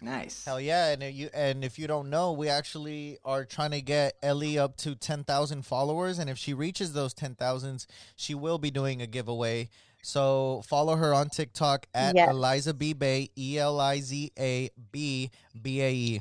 Nice. 0.00 0.44
Hell 0.44 0.60
yeah, 0.60 0.92
and 0.92 1.02
if 1.02 1.14
you 1.14 1.30
and 1.32 1.64
if 1.64 1.78
you 1.78 1.86
don't 1.86 2.10
know, 2.10 2.32
we 2.32 2.48
actually 2.50 3.18
are 3.24 3.44
trying 3.46 3.70
to 3.70 3.80
get 3.80 4.14
Ellie 4.22 4.58
up 4.58 4.76
to 4.78 4.94
ten 4.94 5.24
thousand 5.24 5.64
followers, 5.64 6.18
and 6.18 6.28
if 6.28 6.36
she 6.36 6.52
reaches 6.52 6.92
those 6.92 7.14
ten 7.14 7.34
thousands, 7.34 7.86
she 8.14 8.34
will 8.34 8.58
be 8.58 8.70
doing 8.70 9.00
a 9.00 9.06
giveaway. 9.06 9.70
So 10.02 10.62
follow 10.66 10.96
her 10.96 11.14
on 11.14 11.30
TikTok 11.30 11.86
at 11.94 12.14
Yes. 12.14 12.30
Eliza 12.30 12.74
B 12.74 12.92
Bay 12.92 13.30
E 13.38 13.58
L 13.58 13.80
I 13.80 14.00
Z 14.00 14.32
A 14.38 14.70
B 14.92 15.30
B 15.60 15.80
A 15.82 15.90
E 15.92 16.20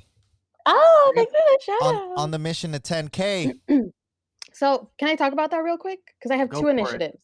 Oh, 0.66 1.12
thanks 1.16 1.32
for 1.32 1.38
the 1.38 1.60
shout 1.64 1.82
on 1.84 1.96
out. 1.96 2.18
on 2.18 2.32
the 2.32 2.40
mission 2.40 2.72
to 2.72 2.80
ten 2.80 3.10
k. 3.10 3.54
so, 4.54 4.90
can 4.98 5.10
I 5.10 5.16
talk 5.16 5.34
about 5.34 5.52
that 5.52 5.58
real 5.58 5.78
quick? 5.78 6.00
Because 6.18 6.32
I 6.32 6.38
have 6.38 6.50
Go 6.50 6.60
two 6.62 6.64
for 6.64 6.70
it. 6.70 6.80
initiatives. 6.80 7.18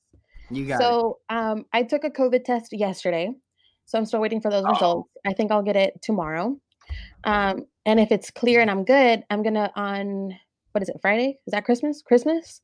You 0.51 0.65
got 0.67 0.81
it. 0.81 0.83
So, 0.83 1.19
um, 1.29 1.65
I 1.73 1.83
took 1.83 2.03
a 2.03 2.09
COVID 2.11 2.43
test 2.43 2.73
yesterday, 2.73 3.31
so 3.91 3.97
I'm 3.97 4.05
still 4.05 4.21
waiting 4.21 4.39
for 4.39 4.49
those 4.49 4.63
Oh. 4.65 4.69
results. 4.69 5.09
I 5.27 5.33
think 5.33 5.51
I'll 5.51 5.61
get 5.61 5.75
it 5.75 6.01
tomorrow. 6.01 6.57
Um, 7.25 7.65
and 7.85 7.99
if 7.99 8.09
it's 8.09 8.31
clear 8.31 8.61
and 8.61 8.71
I'm 8.71 8.85
good, 8.85 9.25
I'm 9.29 9.43
gonna 9.43 9.69
on 9.75 10.33
what 10.71 10.81
is 10.81 10.87
it 10.87 10.95
Friday? 11.01 11.37
Is 11.45 11.51
that 11.51 11.65
Christmas? 11.65 12.01
Christmas? 12.01 12.61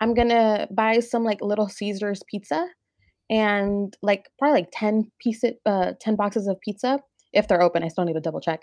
I'm 0.00 0.14
gonna 0.14 0.68
buy 0.70 1.00
some 1.00 1.24
like 1.24 1.40
Little 1.40 1.68
Caesars 1.68 2.22
pizza 2.30 2.68
and 3.28 3.96
like 4.00 4.28
probably 4.38 4.60
like 4.60 4.68
ten 4.72 5.10
pieces, 5.18 5.54
uh, 5.66 5.94
ten 6.00 6.14
boxes 6.14 6.46
of 6.46 6.60
pizza 6.60 7.00
if 7.32 7.48
they're 7.48 7.62
open. 7.62 7.82
I 7.82 7.88
still 7.88 8.04
need 8.04 8.12
to 8.14 8.20
double 8.20 8.40
check. 8.40 8.62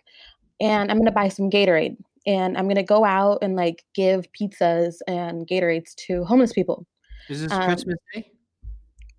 And 0.61 0.89
I'm 0.89 0.97
gonna 0.97 1.11
buy 1.11 1.27
some 1.27 1.49
Gatorade 1.49 1.97
and 2.25 2.57
I'm 2.57 2.69
gonna 2.69 2.83
go 2.83 3.03
out 3.03 3.39
and 3.41 3.57
like 3.57 3.83
give 3.93 4.27
pizzas 4.31 4.95
and 5.09 5.45
Gatorades 5.45 5.93
to 6.07 6.23
homeless 6.23 6.53
people. 6.53 6.87
Is 7.27 7.41
this 7.41 7.51
um, 7.51 7.63
Christmas 7.65 7.97
Day? 8.13 8.31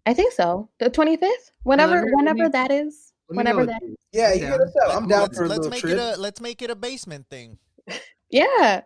I 0.08 0.14
think 0.14 0.32
so. 0.32 0.70
The 0.80 0.88
25th? 0.88 1.28
Whenever 1.64 1.96
let 1.96 2.04
me- 2.04 2.10
whenever 2.14 2.44
me- 2.44 2.48
that 2.48 2.70
is. 2.70 3.12
Whenever 3.26 3.60
know 3.60 3.66
that 3.66 3.82
Yeah, 4.10 4.32
you 4.32 4.40
Yeah. 4.42 4.52
hit 4.52 4.60
us 4.62 4.74
up. 4.86 4.96
I'm 4.96 5.06
down 5.06 5.20
let's, 5.22 5.36
for 5.36 5.44
a 5.44 5.48
let's 5.48 5.58
little 5.58 5.70
make 5.70 5.80
trip. 5.80 5.92
it 5.92 5.98
a 5.98 6.16
let's 6.18 6.40
make 6.40 6.62
it 6.62 6.70
a 6.70 6.74
basement 6.74 7.26
thing. 7.28 7.58
Yeah. 8.30 8.82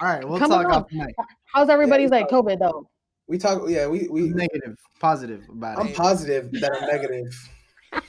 All 0.00 0.08
right, 0.08 0.26
we'll 0.28 0.38
Come 0.38 0.50
talk 0.50 0.66
off 0.66 0.86
mic. 0.92 1.14
How's 1.54 1.70
everybody's 1.70 2.10
we 2.10 2.16
like 2.18 2.28
COVID 2.28 2.58
though? 2.58 2.88
We 3.26 3.38
talk. 3.38 3.62
Yeah, 3.68 3.86
we 3.86 4.08
we. 4.10 4.28
Negative, 4.28 4.76
positive 5.00 5.42
about 5.50 5.78
it. 5.78 5.80
I'm 5.80 5.92
positive 5.94 6.50
that 6.60 6.72
I'm 6.78 6.86
negative. 6.88 7.50
All 7.92 8.00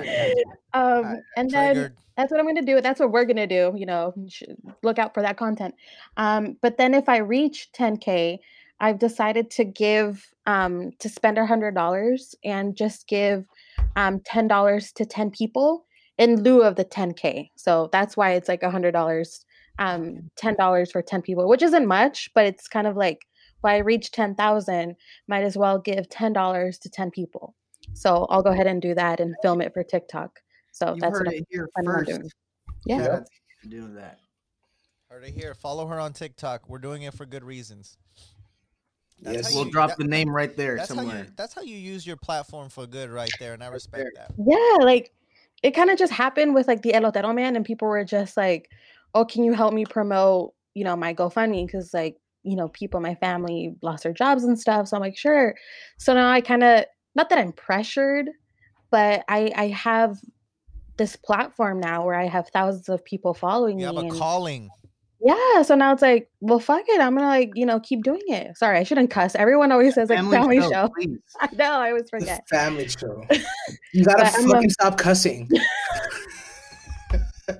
right. 0.00 0.34
Um 0.74 0.82
Alright, 1.04 1.18
and 1.36 1.50
then 1.50 1.74
Triggered. 1.74 1.96
that's 2.16 2.30
what 2.32 2.38
I'm 2.40 2.46
gonna 2.46 2.62
do. 2.62 2.80
That's 2.80 2.98
what 3.00 3.10
we're 3.12 3.24
gonna 3.24 3.46
do. 3.46 3.72
You 3.76 3.86
know, 3.86 4.12
look 4.82 4.98
out 4.98 5.14
for 5.14 5.22
that 5.22 5.36
content. 5.36 5.74
Um, 6.16 6.56
but 6.62 6.76
then 6.78 6.94
if 6.94 7.08
I 7.08 7.18
reach 7.18 7.70
10k, 7.72 8.38
I've 8.80 8.98
decided 8.98 9.50
to 9.52 9.64
give 9.64 10.24
um 10.48 10.90
to 10.98 11.08
spend 11.08 11.38
a 11.38 11.46
hundred 11.46 11.74
dollars 11.74 12.34
and 12.44 12.74
just 12.76 13.06
give 13.06 13.44
um 13.94 14.18
ten 14.24 14.48
dollars 14.48 14.90
to 14.92 15.04
ten 15.06 15.30
people 15.30 15.84
in 16.16 16.42
lieu 16.42 16.62
of 16.62 16.74
the 16.74 16.84
10k. 16.84 17.50
So 17.56 17.88
that's 17.92 18.16
why 18.16 18.32
it's 18.32 18.48
like 18.48 18.64
a 18.64 18.70
hundred 18.70 18.90
dollars, 18.90 19.44
um, 19.78 20.28
ten 20.34 20.56
dollars 20.56 20.90
for 20.90 21.00
ten 21.00 21.22
people, 21.22 21.48
which 21.48 21.62
isn't 21.62 21.86
much, 21.86 22.28
but 22.34 22.44
it's 22.44 22.66
kind 22.66 22.88
of 22.88 22.96
like 22.96 23.18
if 23.58 23.64
I 23.64 23.78
reach 23.78 24.10
ten 24.10 24.34
thousand, 24.34 24.96
might 25.28 25.44
as 25.44 25.56
well 25.56 25.78
give 25.78 26.08
ten 26.08 26.32
dollars 26.32 26.78
to 26.80 26.88
ten 26.90 27.10
people. 27.12 27.54
So 27.92 28.26
I'll 28.30 28.42
go 28.42 28.50
ahead 28.50 28.66
and 28.66 28.82
do 28.82 28.94
that 28.94 29.20
and 29.20 29.36
film 29.42 29.60
it 29.60 29.72
for 29.72 29.82
TikTok. 29.84 30.40
So 30.72 30.90
You've 30.90 31.00
that's 31.00 31.18
heard 31.18 31.26
what 31.26 31.34
it 31.34 31.38
I'm 31.38 31.44
here 31.50 31.68
planning 31.74 31.92
first. 31.92 32.10
doing. 32.10 32.30
Yeah. 32.86 32.98
Shout 32.98 33.10
out 33.10 33.26
to 33.26 33.32
you 33.32 33.56
for 33.62 33.68
doing 33.68 33.94
that. 33.94 34.18
Heard 35.10 35.24
it 35.24 35.34
here. 35.34 35.54
Follow 35.54 35.86
her 35.86 35.98
on 35.98 36.12
TikTok. 36.12 36.68
We're 36.68 36.78
doing 36.78 37.02
it 37.02 37.14
for 37.14 37.26
good 37.26 37.44
reasons. 37.44 37.96
That's 39.20 39.36
Yes. 39.36 39.54
We'll 39.54 39.66
you- 39.66 39.72
drop 39.72 39.90
that- 39.90 39.98
the 39.98 40.04
name 40.04 40.30
right 40.30 40.56
there 40.56 40.76
That's 40.76 40.88
how 40.90 40.94
somewhere. 40.96 41.24
you. 41.24 41.32
That's 41.36 41.54
how 41.54 41.62
you 41.62 41.76
use 41.76 42.06
your 42.06 42.16
platform 42.16 42.68
for 42.68 42.86
good, 42.86 43.10
right 43.10 43.30
there, 43.40 43.52
and 43.54 43.62
I 43.64 43.68
respect 43.68 44.10
that. 44.16 44.32
Yeah, 44.38 44.84
like 44.84 45.12
it 45.62 45.72
kind 45.72 45.90
of 45.90 45.98
just 45.98 46.12
happened 46.12 46.54
with 46.54 46.68
like 46.68 46.82
the 46.82 46.92
Elotero 46.92 47.34
man, 47.34 47.56
and 47.56 47.64
people 47.64 47.88
were 47.88 48.04
just 48.04 48.36
like, 48.36 48.70
"Oh, 49.14 49.24
can 49.24 49.42
you 49.44 49.52
help 49.54 49.74
me 49.74 49.84
promote, 49.84 50.54
you 50.74 50.84
know, 50.84 50.94
my 50.94 51.12
GoFundMe?" 51.14 51.66
Because 51.66 51.92
like, 51.92 52.16
you 52.44 52.54
know, 52.54 52.68
people, 52.68 53.00
my 53.00 53.16
family 53.16 53.74
lost 53.82 54.04
their 54.04 54.12
jobs 54.12 54.44
and 54.44 54.58
stuff. 54.58 54.86
So 54.88 54.96
I'm 54.96 55.02
like, 55.02 55.18
sure. 55.18 55.54
So 55.98 56.14
now 56.14 56.30
I 56.30 56.40
kind 56.40 56.62
of, 56.62 56.84
not 57.16 57.28
that 57.30 57.38
I'm 57.38 57.52
pressured, 57.52 58.30
but 58.90 59.24
I 59.28 59.50
I 59.56 59.66
have 59.68 60.18
this 60.96 61.16
platform 61.16 61.80
now 61.80 62.04
where 62.06 62.14
I 62.14 62.26
have 62.26 62.48
thousands 62.50 62.88
of 62.88 63.04
people 63.04 63.34
following 63.34 63.76
me. 63.76 63.82
You 63.82 63.86
have 63.88 63.96
a 63.96 64.00
and- 64.00 64.12
calling. 64.12 64.70
Yeah, 65.20 65.62
so 65.62 65.74
now 65.74 65.92
it's 65.92 66.02
like, 66.02 66.30
well, 66.40 66.60
fuck 66.60 66.84
it. 66.86 67.00
I'm 67.00 67.14
gonna 67.14 67.26
like, 67.26 67.50
you 67.54 67.66
know, 67.66 67.80
keep 67.80 68.04
doing 68.04 68.22
it. 68.28 68.56
Sorry, 68.56 68.78
I 68.78 68.84
shouldn't 68.84 69.10
cuss. 69.10 69.34
Everyone 69.34 69.72
always 69.72 69.94
says 69.94 70.10
like 70.10 70.20
family, 70.30 70.60
show. 70.60 70.88
please. 70.94 71.18
I 71.40 71.48
know, 71.56 71.80
I 71.80 71.88
always 71.88 72.08
forget. 72.08 72.44
a 72.50 72.56
family 72.56 72.88
show. 72.88 73.24
You 73.94 74.04
gotta 74.04 74.26
I'm, 74.26 74.48
fucking 74.48 74.64
um, 74.64 74.70
stop 74.70 74.98
cussing. 74.98 75.48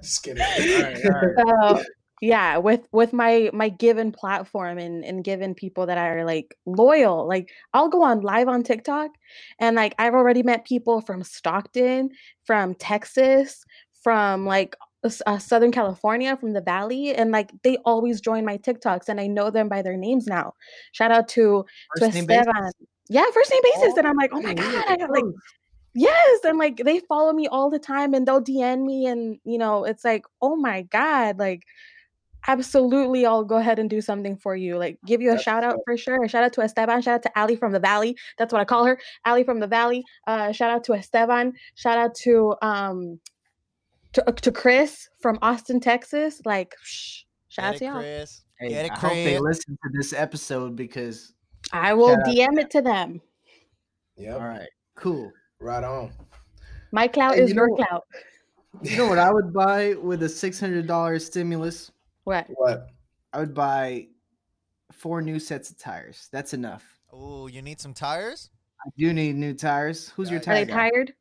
Just 0.03 0.23
kidding. 0.23 0.43
All 0.43 0.83
right, 0.83 1.05
all 1.07 1.11
right. 1.11 1.79
so 1.79 1.85
yeah 2.21 2.57
with 2.57 2.87
with 2.93 3.13
my 3.13 3.51
my 3.53 3.69
given 3.69 4.13
platform 4.13 4.79
and 4.79 5.05
and 5.05 5.25
given 5.25 5.55
people 5.55 5.87
that 5.87 5.99
are 5.99 6.25
like 6.25 6.57
loyal 6.67 7.29
like 7.29 7.51
i'll 7.75 7.89
go 7.89 8.03
on 8.03 8.21
live 8.21 8.49
on 8.49 8.63
tiktok 8.63 9.11
and 9.61 9.77
like 9.77 9.95
i've 9.99 10.15
already 10.15 10.43
met 10.43 10.65
people 10.65 11.01
from 11.01 11.23
stockton 11.23 12.11
from 12.45 12.75
texas 12.75 13.65
from 14.03 14.45
like 14.47 14.75
uh, 15.05 15.39
southern 15.39 15.71
california 15.71 16.37
from 16.37 16.53
the 16.53 16.61
valley 16.61 17.15
and 17.15 17.31
like 17.31 17.53
they 17.63 17.77
always 17.85 18.21
join 18.21 18.45
my 18.45 18.59
tiktoks 18.59 19.09
and 19.09 19.21
i 19.21 19.27
know 19.27 19.51
them 19.51 19.69
by 19.69 19.83
their 19.83 19.97
names 19.97 20.27
now 20.27 20.53
shout 20.93 21.11
out 21.11 21.29
to 21.29 21.65
to 21.97 22.05
First 22.05 22.27
basis? 22.27 22.47
esteban 22.47 22.73
yeah 23.09 23.25
first 23.33 23.51
name 23.51 23.61
basis 23.63 23.97
and 23.97 24.07
i'm 24.07 24.17
like 24.17 24.31
oh 24.33 24.43
my 24.43 24.55
god 24.55 24.85
i 24.89 24.97
got 24.97 25.11
like. 25.11 25.25
Yes, 25.95 26.41
and 26.45 26.59
like 26.59 26.77
they 26.85 27.01
follow 27.01 27.33
me 27.33 27.49
all 27.49 27.71
the 27.71 27.79
time 27.79 28.15
and 28.15 28.29
they'll 28.29 28.43
DM 28.43 28.85
me 28.85 29.07
and 29.07 29.39
you 29.45 29.59
know, 29.59 29.85
it's 29.85 30.05
like, 30.05 30.27
"Oh 30.41 30.55
my 30.55 30.83
god, 30.83 31.39
like 31.41 31.65
absolutely 32.47 33.27
I'll 33.27 33.45
go 33.45 33.57
ahead 33.57 33.79
and 33.79 33.91
do 33.91 34.01
something 34.01 34.37
for 34.37 34.55
you. 34.55 34.79
Like 34.79 34.99
give 35.07 35.21
you 35.21 35.31
a 35.31 35.33
That's 35.33 35.43
shout 35.43 35.65
out 35.65 35.81
for 35.85 35.97
sure. 35.97 36.25
A 36.25 36.29
shout 36.29 36.45
out 36.45 36.53
to 36.55 36.63
Esteban, 36.63 37.03
shout 37.03 37.15
out 37.17 37.23
to 37.25 37.41
Ali 37.41 37.57
from 37.57 37.73
the 37.73 37.81
Valley. 37.81 38.17
That's 38.39 38.53
what 38.53 38.61
I 38.61 38.65
call 38.65 38.85
her. 38.87 38.99
Ali 39.25 39.45
from 39.45 39.61
the 39.61 39.67
Valley. 39.67 40.05
Uh 40.27 40.53
shout 40.53 40.71
out 40.71 40.85
to 40.85 40.95
Esteban, 40.95 41.55
shout 41.75 41.99
out 41.99 42.15
to 42.23 42.55
um 42.63 43.21
to, 44.15 44.29
uh, 44.29 44.33
to 44.33 44.53
Chris 44.53 45.09
from 45.21 45.39
Austin, 45.43 45.81
Texas. 45.81 46.41
Like 46.45 46.75
shh, 46.83 47.23
shout 47.49 47.75
out 47.75 47.77
to 47.79 47.85
it, 47.85 47.89
y'all. 47.89 48.01
Chris. 48.01 48.43
Hey, 48.59 48.69
Get 48.71 48.87
it, 48.87 48.93
I 48.93 48.95
hope 48.99 49.13
they 49.13 49.39
listen 49.39 49.79
to 49.85 49.91
this 49.97 50.13
episode 50.13 50.75
because 50.77 51.35
I 51.73 51.95
will 51.95 52.09
Shout 52.17 52.21
out 52.21 52.35
DM 52.35 52.59
it 52.59 52.71
to 52.71 52.83
them. 52.83 53.21
Yep. 54.17 54.35
all 54.41 54.47
right, 54.49 54.69
cool. 54.97 55.31
Right 55.61 55.85
on. 55.85 56.11
My 56.93 57.07
clout 57.07 57.35
Hey, 57.37 57.43
is 57.43 57.51
you 57.51 57.57
your 57.57 57.69
know- 57.69 57.77
clout. 57.77 58.05
You 58.83 58.97
know 58.97 59.09
what 59.09 59.19
I 59.19 59.33
would 59.33 59.53
buy 59.53 59.95
with 59.95 60.23
a 60.23 60.29
six 60.29 60.61
hundred 60.61 60.87
dollars 60.87 61.25
stimulus? 61.27 61.91
What? 62.25 62.47
What? 62.55 62.89
I 63.33 63.41
would 63.41 63.55
buy 63.55 64.09
four 64.93 65.23
new 65.23 65.39
sets 65.41 65.71
of 65.71 65.79
tires. 65.79 66.29
That's 66.33 66.53
enough. 66.55 66.85
Oh, 67.13 67.47
you 67.47 67.63
need 67.63 67.81
some 67.81 67.95
tires? 67.95 68.51
I 68.87 68.91
do 68.97 69.13
need 69.13 69.37
new 69.37 69.55
tires. 69.55 70.11
Who's 70.11 70.31
your 70.31 70.39
Are 70.39 70.43
Are 70.43 70.45
tire 70.45 70.65
they 70.65 70.71
guy? 70.73 70.91
tired? 70.91 71.15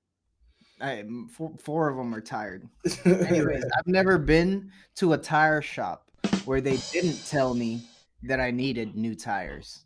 I, 0.80 1.00
m- 1.00 1.28
four, 1.32 1.54
four 1.60 1.90
of 1.90 1.98
them 1.98 2.14
are 2.14 2.22
tired. 2.22 2.68
Anyways, 3.06 3.64
I've 3.78 3.88
never 3.88 4.18
been 4.18 4.72
to 4.96 5.14
a 5.14 5.18
tire 5.18 5.62
shop 5.62 6.10
where 6.46 6.62
they 6.62 6.78
didn't 6.92 7.26
tell 7.28 7.54
me 7.54 7.82
that 8.24 8.40
I 8.40 8.52
needed 8.52 8.96
new 8.96 9.16
tires. 9.16 9.86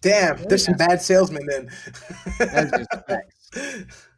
Damn, 0.00 0.42
there's 0.44 0.64
some 0.64 0.76
bad 0.76 1.00
salesmen 1.00 1.46
then. 1.46 1.70
That's 2.38 2.70
just 2.70 2.90
facts. 3.08 4.08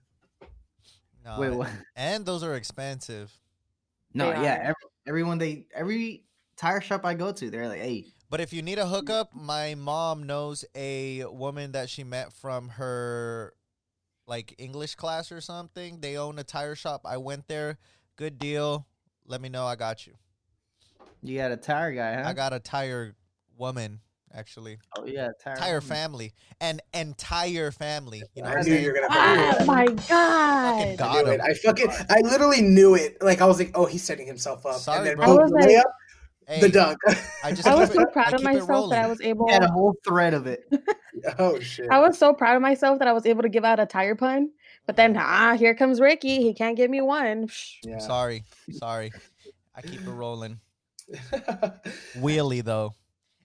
No. 1.24 1.40
Wait, 1.40 1.50
what? 1.50 1.70
And 1.94 2.26
those 2.26 2.42
are 2.42 2.54
expensive. 2.54 3.32
No, 4.14 4.30
They 4.32 4.42
yeah, 4.42 4.58
every, 4.60 4.74
everyone 5.06 5.38
they 5.38 5.66
every 5.74 6.24
tire 6.56 6.80
shop 6.80 7.04
I 7.04 7.14
go 7.14 7.32
to, 7.32 7.50
they're 7.50 7.68
like, 7.68 7.80
"Hey, 7.80 8.06
But 8.30 8.40
if 8.40 8.52
you 8.52 8.62
need 8.62 8.78
a 8.78 8.86
hookup, 8.86 9.34
my 9.34 9.74
mom 9.74 10.24
knows 10.24 10.64
a 10.74 11.24
woman 11.26 11.72
that 11.72 11.90
she 11.90 12.02
met 12.04 12.32
from 12.32 12.70
her 12.70 13.52
like 14.26 14.54
English 14.58 14.94
class 14.96 15.30
or 15.32 15.40
something. 15.40 16.00
They 16.00 16.16
own 16.16 16.38
a 16.38 16.44
tire 16.44 16.74
shop. 16.74 17.02
I 17.04 17.16
went 17.16 17.48
there. 17.48 17.78
Good 18.16 18.38
deal. 18.38 18.86
Let 19.26 19.40
me 19.40 19.48
know. 19.48 19.66
I 19.66 19.76
got 19.76 20.06
you. 20.06 20.14
you 21.22 21.38
got 21.38 21.52
a 21.52 21.56
tire 21.56 21.92
guy, 21.92 22.22
huh?" 22.22 22.28
I 22.28 22.32
got 22.32 22.52
a 22.52 22.58
tire 22.60 23.14
woman 23.58 24.00
actually. 24.34 24.78
oh 24.98 25.06
yeah, 25.06 25.28
tire. 25.42 25.56
Tire 25.56 25.80
family. 25.80 26.32
An 26.60 26.80
entire 26.92 27.70
family. 27.70 28.22
You 28.34 28.42
know 28.42 28.48
I 28.50 28.60
knew 28.62 28.74
you 28.74 28.88
were 28.92 28.94
gonna. 28.94 29.08
Oh 29.10 29.52
fucking 29.52 29.66
my 29.66 29.86
Fucking 29.86 29.96
god. 30.08 30.98
got 30.98 31.16
I 31.16 31.22
knew 31.22 31.30
him. 31.30 31.40
it. 31.40 31.40
I 31.40 31.54
fucking. 31.54 31.88
I 32.10 32.20
literally 32.22 32.62
knew 32.62 32.94
it. 32.94 33.16
Like 33.22 33.40
I 33.40 33.46
was 33.46 33.58
like, 33.58 33.70
oh, 33.74 33.86
he's 33.86 34.02
setting 34.02 34.26
himself 34.26 34.64
up. 34.66 34.76
Sorry, 34.76 34.98
and 34.98 35.06
then 35.06 35.16
bro. 35.16 35.24
I 35.26 35.28
was 35.30 35.50
boom, 35.50 35.60
the 35.60 35.66
like- 35.66 35.76
layup, 35.76 35.90
Hey, 36.46 36.60
the 36.60 36.68
dunk. 36.68 36.98
I 37.42 37.50
just 37.50 37.66
I 37.66 37.74
was 37.74 37.92
so 37.92 38.02
it- 38.02 38.12
proud 38.12 38.32
of 38.34 38.42
myself 38.42 38.90
that 38.90 39.04
I 39.04 39.08
was 39.08 39.20
able. 39.20 39.48
Had 39.48 39.64
a 39.64 39.70
whole 39.70 39.94
thread 40.04 40.32
of 40.32 40.46
it. 40.46 40.64
oh 41.38 41.58
shit. 41.58 41.88
I 41.90 41.98
was 41.98 42.16
so 42.16 42.32
proud 42.32 42.54
of 42.54 42.62
myself 42.62 43.00
that 43.00 43.08
I 43.08 43.12
was 43.12 43.26
able 43.26 43.42
to 43.42 43.48
give 43.48 43.64
out 43.64 43.80
a 43.80 43.86
tire 43.86 44.14
pun. 44.14 44.50
But 44.86 44.94
then, 44.96 45.16
ah, 45.18 45.56
here 45.56 45.74
comes 45.74 46.00
Ricky. 46.00 46.42
He 46.42 46.54
can't 46.54 46.76
give 46.76 46.88
me 46.90 47.00
one. 47.00 47.48
Psh. 47.48 47.78
Yeah. 47.82 47.98
Sorry, 47.98 48.44
sorry. 48.70 49.12
I 49.74 49.82
keep 49.82 50.00
it 50.00 50.10
rolling. 50.10 50.60
Wheelie 52.16 52.64
though. 52.64 52.94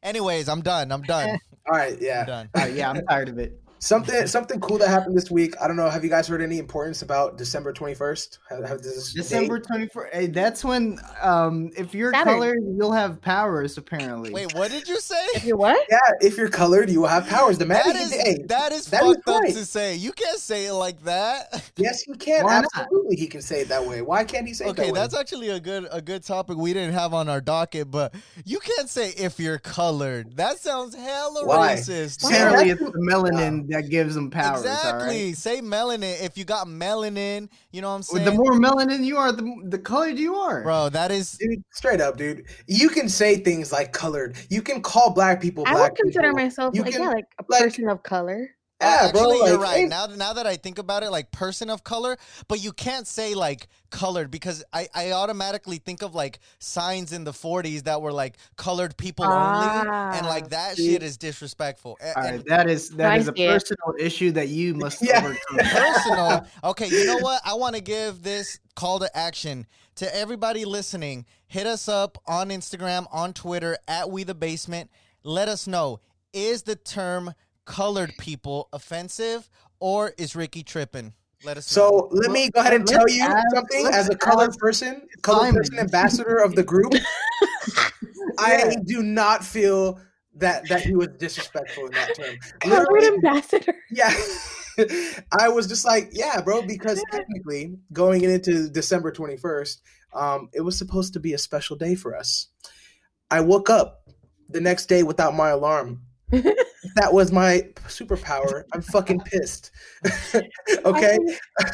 Anyways, 0.04 0.50
I'm 0.50 0.62
done. 0.62 0.92
I'm 0.92 1.04
done. 1.04 1.40
All 1.72 1.78
right, 1.78 1.94
I'm 1.94 2.04
yeah. 2.04 2.26
done. 2.26 2.50
Uh, 2.56 2.70
yeah, 2.72 2.90
I'm 2.90 3.06
tired 3.06 3.30
of 3.30 3.38
it. 3.38 3.61
Something 3.84 4.28
something 4.28 4.60
cool 4.60 4.78
that 4.78 4.90
happened 4.90 5.18
this 5.18 5.32
week. 5.32 5.56
I 5.60 5.68
don't 5.68 5.76
know. 5.76 5.90
Have 5.90 6.04
you 6.04 6.10
guys 6.12 6.28
heard 6.28 6.40
any 6.40 6.60
importance 6.60 7.02
about 7.02 7.36
December 7.36 7.74
twenty 7.74 7.96
first? 7.96 8.38
Have, 8.48 8.64
have 8.64 8.84
this 8.84 9.12
December 9.12 9.58
date? 9.58 9.90
24th. 9.92 10.34
That's 10.36 10.64
when, 10.64 11.00
um, 11.20 11.72
if 11.76 11.92
you're 11.96 12.14
Saturn. 12.14 12.34
colored, 12.34 12.60
you'll 12.78 12.92
have 12.92 13.20
powers, 13.22 13.80
apparently. 13.80 14.30
Wait, 14.32 14.54
what 14.54 14.70
did 14.70 14.88
you 14.88 15.00
say? 15.00 15.26
If 15.34 15.46
you 15.46 15.58
what? 15.58 15.84
Yeah, 15.90 15.98
if 16.22 16.38
you're 16.38 16.48
colored, 16.48 16.92
you 16.92 17.02
will 17.02 17.08
have 17.08 17.28
powers. 17.28 17.58
The 17.58 17.66
man 17.66 17.82
That 17.84 17.96
is, 17.96 18.12
is 18.14 18.22
hey, 18.22 18.38
that 18.46 18.72
is 18.72 18.86
that 18.86 19.02
is 19.04 19.16
fucked 19.16 19.28
up 19.28 19.42
right. 19.42 19.54
to 19.54 19.66
say. 19.66 19.96
You 19.96 20.12
can't 20.12 20.38
say 20.38 20.68
it 20.68 20.74
like 20.74 21.02
that. 21.06 21.72
yes, 21.76 22.06
you 22.06 22.14
can. 22.14 22.46
Why 22.46 22.62
not? 22.62 22.70
Absolutely, 22.76 23.16
he 23.16 23.26
can 23.26 23.42
say 23.42 23.62
it 23.62 23.70
that 23.70 23.84
way. 23.84 24.04
Why 24.04 24.24
can't 24.26 24.48
he 24.48 24.54
say 24.54 24.66
it 24.66 24.70
Okay, 24.70 24.84
that 24.84 24.94
way? 24.94 25.00
that's 25.00 25.16
actually 25.16 25.50
a 25.50 25.60
good 25.60 25.88
a 25.92 26.04
good 26.04 26.22
topic 26.24 26.56
we 26.56 26.72
didn't 26.74 26.94
have 26.94 27.16
on 27.16 27.28
our 27.30 27.42
docket, 27.42 27.90
but 27.90 28.14
you 28.46 28.60
can't 28.60 28.90
say 28.90 29.10
if 29.18 29.40
you're 29.40 29.58
colored. 29.58 30.38
That 30.38 30.60
sounds 30.60 30.94
hella 30.94 31.48
Why? 31.48 31.74
racist. 31.74 32.24
Apparently, 32.28 32.70
it's 32.70 32.80
the 32.80 32.92
melanin 32.92 33.71
that 33.72 33.90
gives 33.90 34.16
them 34.16 34.30
power. 34.30 34.58
exactly. 34.58 34.92
All 35.22 35.26
right? 35.28 35.36
Say 35.36 35.62
melanin. 35.62 36.22
If 36.24 36.38
you 36.38 36.46
got 36.46 36.68
melanin, 36.68 37.50
you 37.72 37.82
know 37.82 37.90
what 37.90 37.96
I'm 37.96 38.04
saying? 38.04 38.26
The 38.26 38.32
more 38.32 38.52
melanin 38.54 39.04
you 39.04 39.18
are, 39.18 39.32
the, 39.32 39.44
the 39.66 39.80
colored 39.80 40.18
you 40.20 40.36
are. 40.36 40.62
Bro, 40.64 40.90
that 40.90 41.12
is 41.12 41.34
dude, 41.34 41.64
straight 41.72 42.02
up, 42.02 42.18
dude. 42.18 42.46
You 42.68 42.90
can 42.90 43.10
say 43.10 43.38
things 43.38 43.72
like 43.72 43.92
colored. 43.94 44.36
You 44.50 44.62
can 44.62 44.82
call 44.82 45.12
black 45.14 45.42
people 45.42 45.64
I 45.68 45.74
black 45.74 45.92
would 45.92 45.98
consider 46.00 46.30
people. 46.30 46.44
myself 46.44 46.76
You 46.76 46.84
like 46.84 46.94
can, 46.94 47.02
yeah, 47.04 47.10
like 47.10 47.26
a 47.40 47.46
like- 47.50 47.64
person 47.64 47.90
of 47.90 48.04
color. 48.04 48.50
Yeah, 48.82 49.12
bro. 49.12 49.22
Actually, 49.22 49.38
you're 49.50 49.58
like, 49.58 49.60
right. 49.68 49.78
hey, 49.82 49.86
Now, 49.86 50.06
now 50.08 50.34
that 50.34 50.48
I 50.48 50.56
think 50.56 50.78
about 50.80 51.04
it, 51.04 51.12
like 51.12 51.32
person 51.32 51.70
of 51.70 51.84
color, 51.84 52.18
but 52.48 52.64
you 52.64 52.72
can't 52.72 53.08
say 53.08 53.36
like 53.36 53.68
colored 53.90 54.32
because 54.32 54.64
I, 54.74 54.88
I 54.96 55.12
automatically 55.12 55.78
think 55.78 56.02
of 56.02 56.16
like 56.16 56.40
signs 56.60 57.14
in 57.14 57.24
the 57.24 57.32
40s 57.32 57.84
that 57.84 58.02
were 58.02 58.12
like 58.14 58.38
colored 58.56 58.98
people 58.98 59.26
only, 59.26 59.68
and 59.68 60.26
like 60.26 60.46
Ah, 60.46 60.50
that 60.50 60.78
see. 60.78 60.94
shit 60.94 61.04
is 61.04 61.18
disrespectful. 61.18 61.98
A- 62.02 62.18
All 62.18 62.26
and 62.26 62.36
right, 62.38 62.46
that 62.48 62.70
is 62.70 62.90
that 62.92 63.12
I 63.12 63.18
is 63.18 63.28
a 63.28 63.34
see 63.36 63.44
it. 63.44 63.50
personal 63.52 63.96
issue 64.00 64.32
that 64.32 64.48
you 64.50 64.74
must 64.74 65.02
Yeah. 65.02 65.20
overcome. 65.20 65.58
personal. 65.94 66.46
Okay, 66.64 66.88
you 66.88 67.06
know 67.06 67.18
what? 67.18 67.42
I 67.46 67.54
want 67.54 67.76
to 67.76 67.82
give 67.82 68.24
this 68.24 68.60
call 68.76 69.00
to 69.00 69.18
action 69.18 69.68
to 69.96 70.16
everybody 70.16 70.66
listening. 70.66 71.26
Hit 71.48 71.68
us 71.68 71.88
up 71.90 72.18
on 72.26 72.50
Instagram, 72.50 73.06
on 73.12 73.34
Twitter 73.34 73.78
at 73.88 74.10
We 74.10 74.24
the 74.24 74.34
Basement. 74.34 74.90
Let 75.24 75.50
us 75.50 75.68
know 75.68 76.00
is 76.34 76.64
the 76.64 76.78
term 76.78 77.34
colored 77.66 78.14
people 78.20 78.70
offensive 78.74 79.50
or 79.80 80.14
is 80.18 80.36
Ricky 80.36 80.64
tripping? 80.64 81.14
Let 81.44 81.58
us 81.58 81.76
know. 81.76 81.90
So 81.90 82.10
let 82.12 82.32
me 82.32 82.50
go 82.52 82.62
ahead 82.62 82.74
and 82.74 82.88
Let's 82.88 82.92
tell 82.98 83.10
you 83.10 83.24
ask- 83.24 83.56
something 83.56 83.88
as 83.88 84.10
a 84.10 84.16
colored 84.16 84.56
person, 84.58 85.08
colored 85.24 85.40
Simon. 85.40 85.56
person 85.56 85.80
ambassador 85.80 86.38
of 86.38 86.56
the 86.56 86.64
group. 86.64 86.94
I 88.40 88.76
do 88.86 89.02
not 89.04 89.44
feel 89.44 90.00
that 90.36 90.68
that 90.70 90.82
he 90.82 90.96
was 90.96 91.10
disrespectful 91.20 91.88
in 91.88 91.92
that 91.94 92.16
term. 92.16 92.36
Colored 92.62 93.04
ambassador. 93.04 93.74
yeah. 93.90 94.14
I 95.38 95.50
was 95.50 95.68
just 95.68 95.86
like, 95.86 96.10
yeah, 96.14 96.42
bro, 96.42 96.62
because 96.62 97.04
technically 97.12 97.76
going 97.92 98.24
into 98.24 98.70
December 98.70 99.12
21st, 99.12 99.78
um, 100.14 100.50
it 100.54 100.62
was 100.62 100.78
supposed 100.78 101.14
to 101.14 101.20
be 101.20 101.34
a 101.34 101.38
special 101.38 101.76
day 101.76 101.94
for 101.96 102.16
us. 102.16 102.48
I 103.30 103.42
woke 103.42 103.70
up 103.70 104.08
the 104.50 104.62
next 104.62 104.88
day 104.88 105.04
without 105.04 105.36
my 105.36 105.50
alarm. 105.50 106.02
that 106.96 107.14
was 107.14 107.32
my 107.32 107.62
superpower. 107.88 108.64
I'm 108.74 108.82
fucking 108.82 109.22
pissed. 109.22 109.72
okay. 110.86 111.18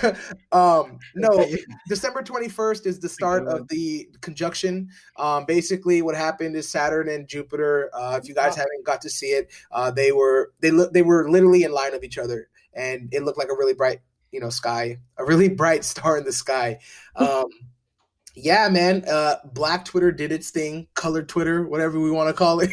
um, 0.51 0.99
no, 1.15 1.45
December 1.87 2.21
21st 2.21 2.85
is 2.85 2.99
the 2.99 3.09
start 3.09 3.47
of 3.47 3.67
the 3.69 4.07
conjunction. 4.21 4.89
Um, 5.17 5.45
basically, 5.45 6.01
what 6.01 6.15
happened 6.15 6.55
is 6.55 6.69
Saturn 6.69 7.09
and 7.09 7.27
Jupiter. 7.27 7.89
Uh, 7.93 8.19
if 8.21 8.27
you 8.27 8.35
guys 8.35 8.55
haven't 8.55 8.85
got 8.85 9.01
to 9.01 9.09
see 9.09 9.27
it, 9.27 9.51
uh, 9.71 9.91
they 9.91 10.11
were 10.11 10.53
they 10.59 10.71
look 10.71 10.93
they 10.93 11.01
were 11.01 11.29
literally 11.29 11.63
in 11.63 11.71
line 11.71 11.93
of 11.93 12.03
each 12.03 12.17
other, 12.17 12.49
and 12.73 13.09
it 13.11 13.23
looked 13.23 13.37
like 13.37 13.49
a 13.49 13.55
really 13.55 13.73
bright 13.73 14.01
you 14.31 14.39
know 14.39 14.49
sky, 14.49 14.97
a 15.17 15.25
really 15.25 15.49
bright 15.61 15.83
star 15.83 16.17
in 16.17 16.23
the 16.23 16.31
sky. 16.31 16.79
Um, 17.15 17.45
yeah, 18.35 18.69
man. 18.69 19.03
Uh, 19.09 19.35
Black 19.53 19.83
Twitter 19.83 20.11
did 20.11 20.31
its 20.31 20.51
thing. 20.51 20.87
Colored 20.93 21.27
Twitter, 21.27 21.67
whatever 21.67 21.99
we 21.99 22.11
want 22.11 22.29
to 22.29 22.33
call 22.33 22.59
it. 22.59 22.69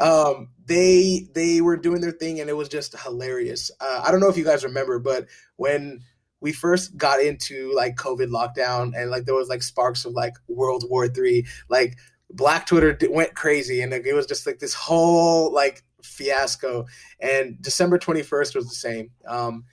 um, 0.00 0.48
they 0.70 1.26
they 1.34 1.60
were 1.60 1.76
doing 1.76 2.00
their 2.00 2.12
thing, 2.12 2.38
and 2.40 2.48
it 2.48 2.56
was 2.56 2.68
just 2.68 2.96
hilarious. 2.96 3.72
Uh, 3.80 4.02
I 4.04 4.12
don't 4.12 4.20
know 4.20 4.28
if 4.28 4.36
you 4.36 4.44
guys 4.44 4.62
remember, 4.62 5.00
but 5.00 5.26
when 5.56 6.00
we 6.40 6.52
first 6.52 6.96
got 6.96 7.20
into 7.20 7.74
like 7.74 7.96
COVID 7.96 8.28
lockdown, 8.28 8.92
and 8.96 9.10
like 9.10 9.24
there 9.24 9.34
was 9.34 9.48
like 9.48 9.64
sparks 9.64 10.04
of 10.04 10.12
like 10.12 10.34
World 10.46 10.84
War 10.88 11.08
Three, 11.08 11.44
like 11.68 11.98
Black 12.30 12.66
Twitter 12.66 12.92
d- 12.92 13.08
went 13.08 13.34
crazy, 13.34 13.82
and 13.82 13.90
like, 13.90 14.06
it 14.06 14.14
was 14.14 14.26
just 14.26 14.46
like 14.46 14.60
this 14.60 14.72
whole 14.72 15.52
like 15.52 15.82
fiasco. 16.04 16.86
And 17.18 17.60
December 17.60 17.98
twenty 17.98 18.22
first 18.22 18.54
was 18.54 18.68
the 18.68 18.76
same. 18.76 19.10
Um, 19.26 19.64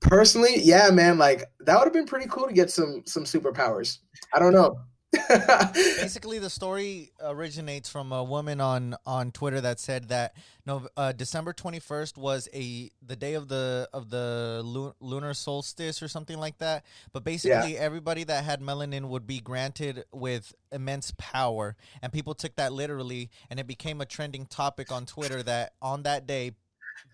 personally, 0.00 0.60
yeah, 0.60 0.90
man, 0.90 1.16
like 1.16 1.44
that 1.60 1.78
would 1.78 1.86
have 1.86 1.94
been 1.94 2.04
pretty 2.04 2.26
cool 2.28 2.46
to 2.46 2.52
get 2.52 2.70
some 2.70 3.04
some 3.06 3.24
superpowers. 3.24 4.00
I 4.34 4.38
don't 4.38 4.52
know. 4.52 4.76
Basically, 5.72 6.38
the 6.38 6.50
story 6.50 7.12
originates 7.20 7.88
from 7.88 8.12
a 8.12 8.22
woman 8.22 8.60
on 8.60 8.96
on 9.06 9.30
Twitter 9.30 9.60
that 9.60 9.78
said 9.78 10.08
that 10.08 10.34
no, 10.64 10.88
uh, 10.96 11.12
December 11.12 11.52
twenty 11.52 11.78
first 11.78 12.18
was 12.18 12.48
a 12.52 12.90
the 13.04 13.16
day 13.16 13.34
of 13.34 13.48
the 13.48 13.88
of 13.92 14.10
the 14.10 14.62
lu- 14.64 14.94
lunar 15.00 15.34
solstice 15.34 16.02
or 16.02 16.08
something 16.08 16.38
like 16.38 16.58
that. 16.58 16.84
But 17.12 17.24
basically, 17.24 17.78
everybody 17.78 18.24
that 18.24 18.44
had 18.44 18.60
melanin 18.60 19.08
would 19.08 19.26
be 19.26 19.40
granted 19.40 20.04
with 20.12 20.54
immense 20.72 21.12
power, 21.18 21.76
and 22.02 22.12
people 22.12 22.34
took 22.34 22.56
that 22.56 22.72
literally, 22.72 23.30
and 23.50 23.60
it 23.60 23.66
became 23.66 24.00
a 24.00 24.06
trending 24.06 24.46
topic 24.46 24.90
on 24.92 25.06
Twitter 25.06 25.42
that 25.42 25.72
on 25.80 26.02
that 26.02 26.26
day, 26.26 26.52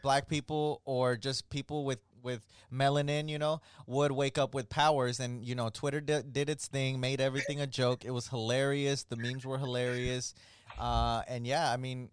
black 0.02 0.28
people 0.28 0.80
or 0.84 1.16
just 1.16 1.50
people 1.50 1.84
with 1.84 1.98
with 2.22 2.46
melanin, 2.72 3.28
you 3.28 3.38
know, 3.38 3.60
would 3.86 4.12
wake 4.12 4.38
up 4.38 4.54
with 4.54 4.68
powers. 4.68 5.20
And, 5.20 5.44
you 5.44 5.54
know, 5.54 5.68
Twitter 5.68 6.00
di- 6.00 6.22
did 6.22 6.48
its 6.48 6.66
thing, 6.68 7.00
made 7.00 7.20
everything 7.20 7.60
a 7.60 7.66
joke. 7.66 8.04
It 8.04 8.10
was 8.10 8.28
hilarious. 8.28 9.04
The 9.04 9.16
memes 9.16 9.44
were 9.44 9.58
hilarious. 9.58 10.34
Uh, 10.78 11.22
and 11.28 11.46
yeah, 11.46 11.70
I 11.70 11.76
mean, 11.76 12.10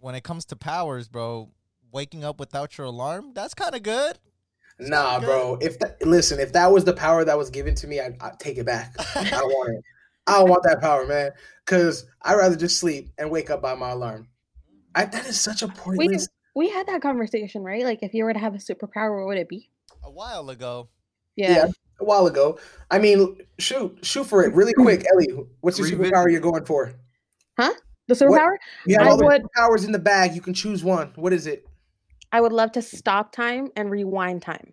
when 0.00 0.14
it 0.14 0.24
comes 0.24 0.44
to 0.46 0.56
powers, 0.56 1.08
bro, 1.08 1.50
waking 1.92 2.24
up 2.24 2.40
without 2.40 2.76
your 2.76 2.86
alarm, 2.86 3.32
that's 3.34 3.54
kind 3.54 3.74
of 3.74 3.82
good. 3.82 4.18
Nah, 4.78 5.18
good. 5.18 5.26
bro. 5.26 5.58
If 5.60 5.78
that, 5.78 6.04
listen, 6.06 6.38
if 6.40 6.52
that 6.52 6.70
was 6.70 6.84
the 6.84 6.92
power 6.92 7.24
that 7.24 7.38
was 7.38 7.50
given 7.50 7.74
to 7.76 7.86
me, 7.86 8.00
I'd, 8.00 8.16
I'd 8.20 8.38
take 8.38 8.58
it 8.58 8.66
back. 8.66 8.94
I 9.16 9.30
don't 9.30 9.48
want 9.48 9.78
it. 9.78 9.84
I 10.26 10.38
don't 10.38 10.50
want 10.50 10.64
that 10.64 10.80
power, 10.80 11.06
man. 11.06 11.30
Because 11.64 12.04
I'd 12.22 12.34
rather 12.34 12.56
just 12.56 12.78
sleep 12.78 13.10
and 13.16 13.30
wake 13.30 13.48
up 13.48 13.62
by 13.62 13.74
my 13.74 13.90
alarm. 13.90 14.28
I, 14.94 15.04
that 15.04 15.26
is 15.26 15.40
such 15.40 15.62
a 15.62 15.68
pointless. 15.68 16.28
We 16.56 16.70
had 16.70 16.86
that 16.88 17.02
conversation, 17.02 17.62
right? 17.62 17.84
Like, 17.84 18.02
if 18.02 18.14
you 18.14 18.24
were 18.24 18.32
to 18.32 18.38
have 18.38 18.54
a 18.54 18.58
superpower, 18.58 19.18
what 19.18 19.26
would 19.28 19.38
it 19.38 19.48
be? 19.48 19.68
A 20.02 20.10
while 20.10 20.48
ago. 20.48 20.88
Yeah. 21.36 21.50
Yeah. 21.50 21.66
A 22.00 22.04
while 22.04 22.26
ago. 22.26 22.58
I 22.90 22.98
mean, 22.98 23.36
shoot, 23.58 23.98
shoot 24.02 24.24
for 24.24 24.42
it 24.42 24.54
really 24.54 24.72
quick, 24.72 25.02
hmm. 25.02 25.06
Ellie. 25.12 25.46
What's 25.60 25.78
your 25.78 25.86
Revisit. 25.86 26.12
superpower 26.14 26.32
you're 26.32 26.40
going 26.40 26.64
for? 26.64 26.94
Huh? 27.58 27.74
The 28.08 28.14
superpower? 28.14 28.56
You 28.86 28.96
have 28.98 29.06
I 29.06 29.10
all 29.10 29.16
the 29.18 29.26
would- 29.26 29.46
powers 29.54 29.84
in 29.84 29.92
the 29.92 29.98
bag. 29.98 30.34
You 30.34 30.40
can 30.40 30.54
choose 30.54 30.82
one. 30.82 31.12
What 31.16 31.32
is 31.34 31.46
it? 31.46 31.66
I 32.32 32.40
would 32.40 32.52
love 32.52 32.72
to 32.72 32.82
stop 32.82 33.32
time 33.32 33.68
and 33.76 33.90
rewind 33.90 34.40
time. 34.42 34.72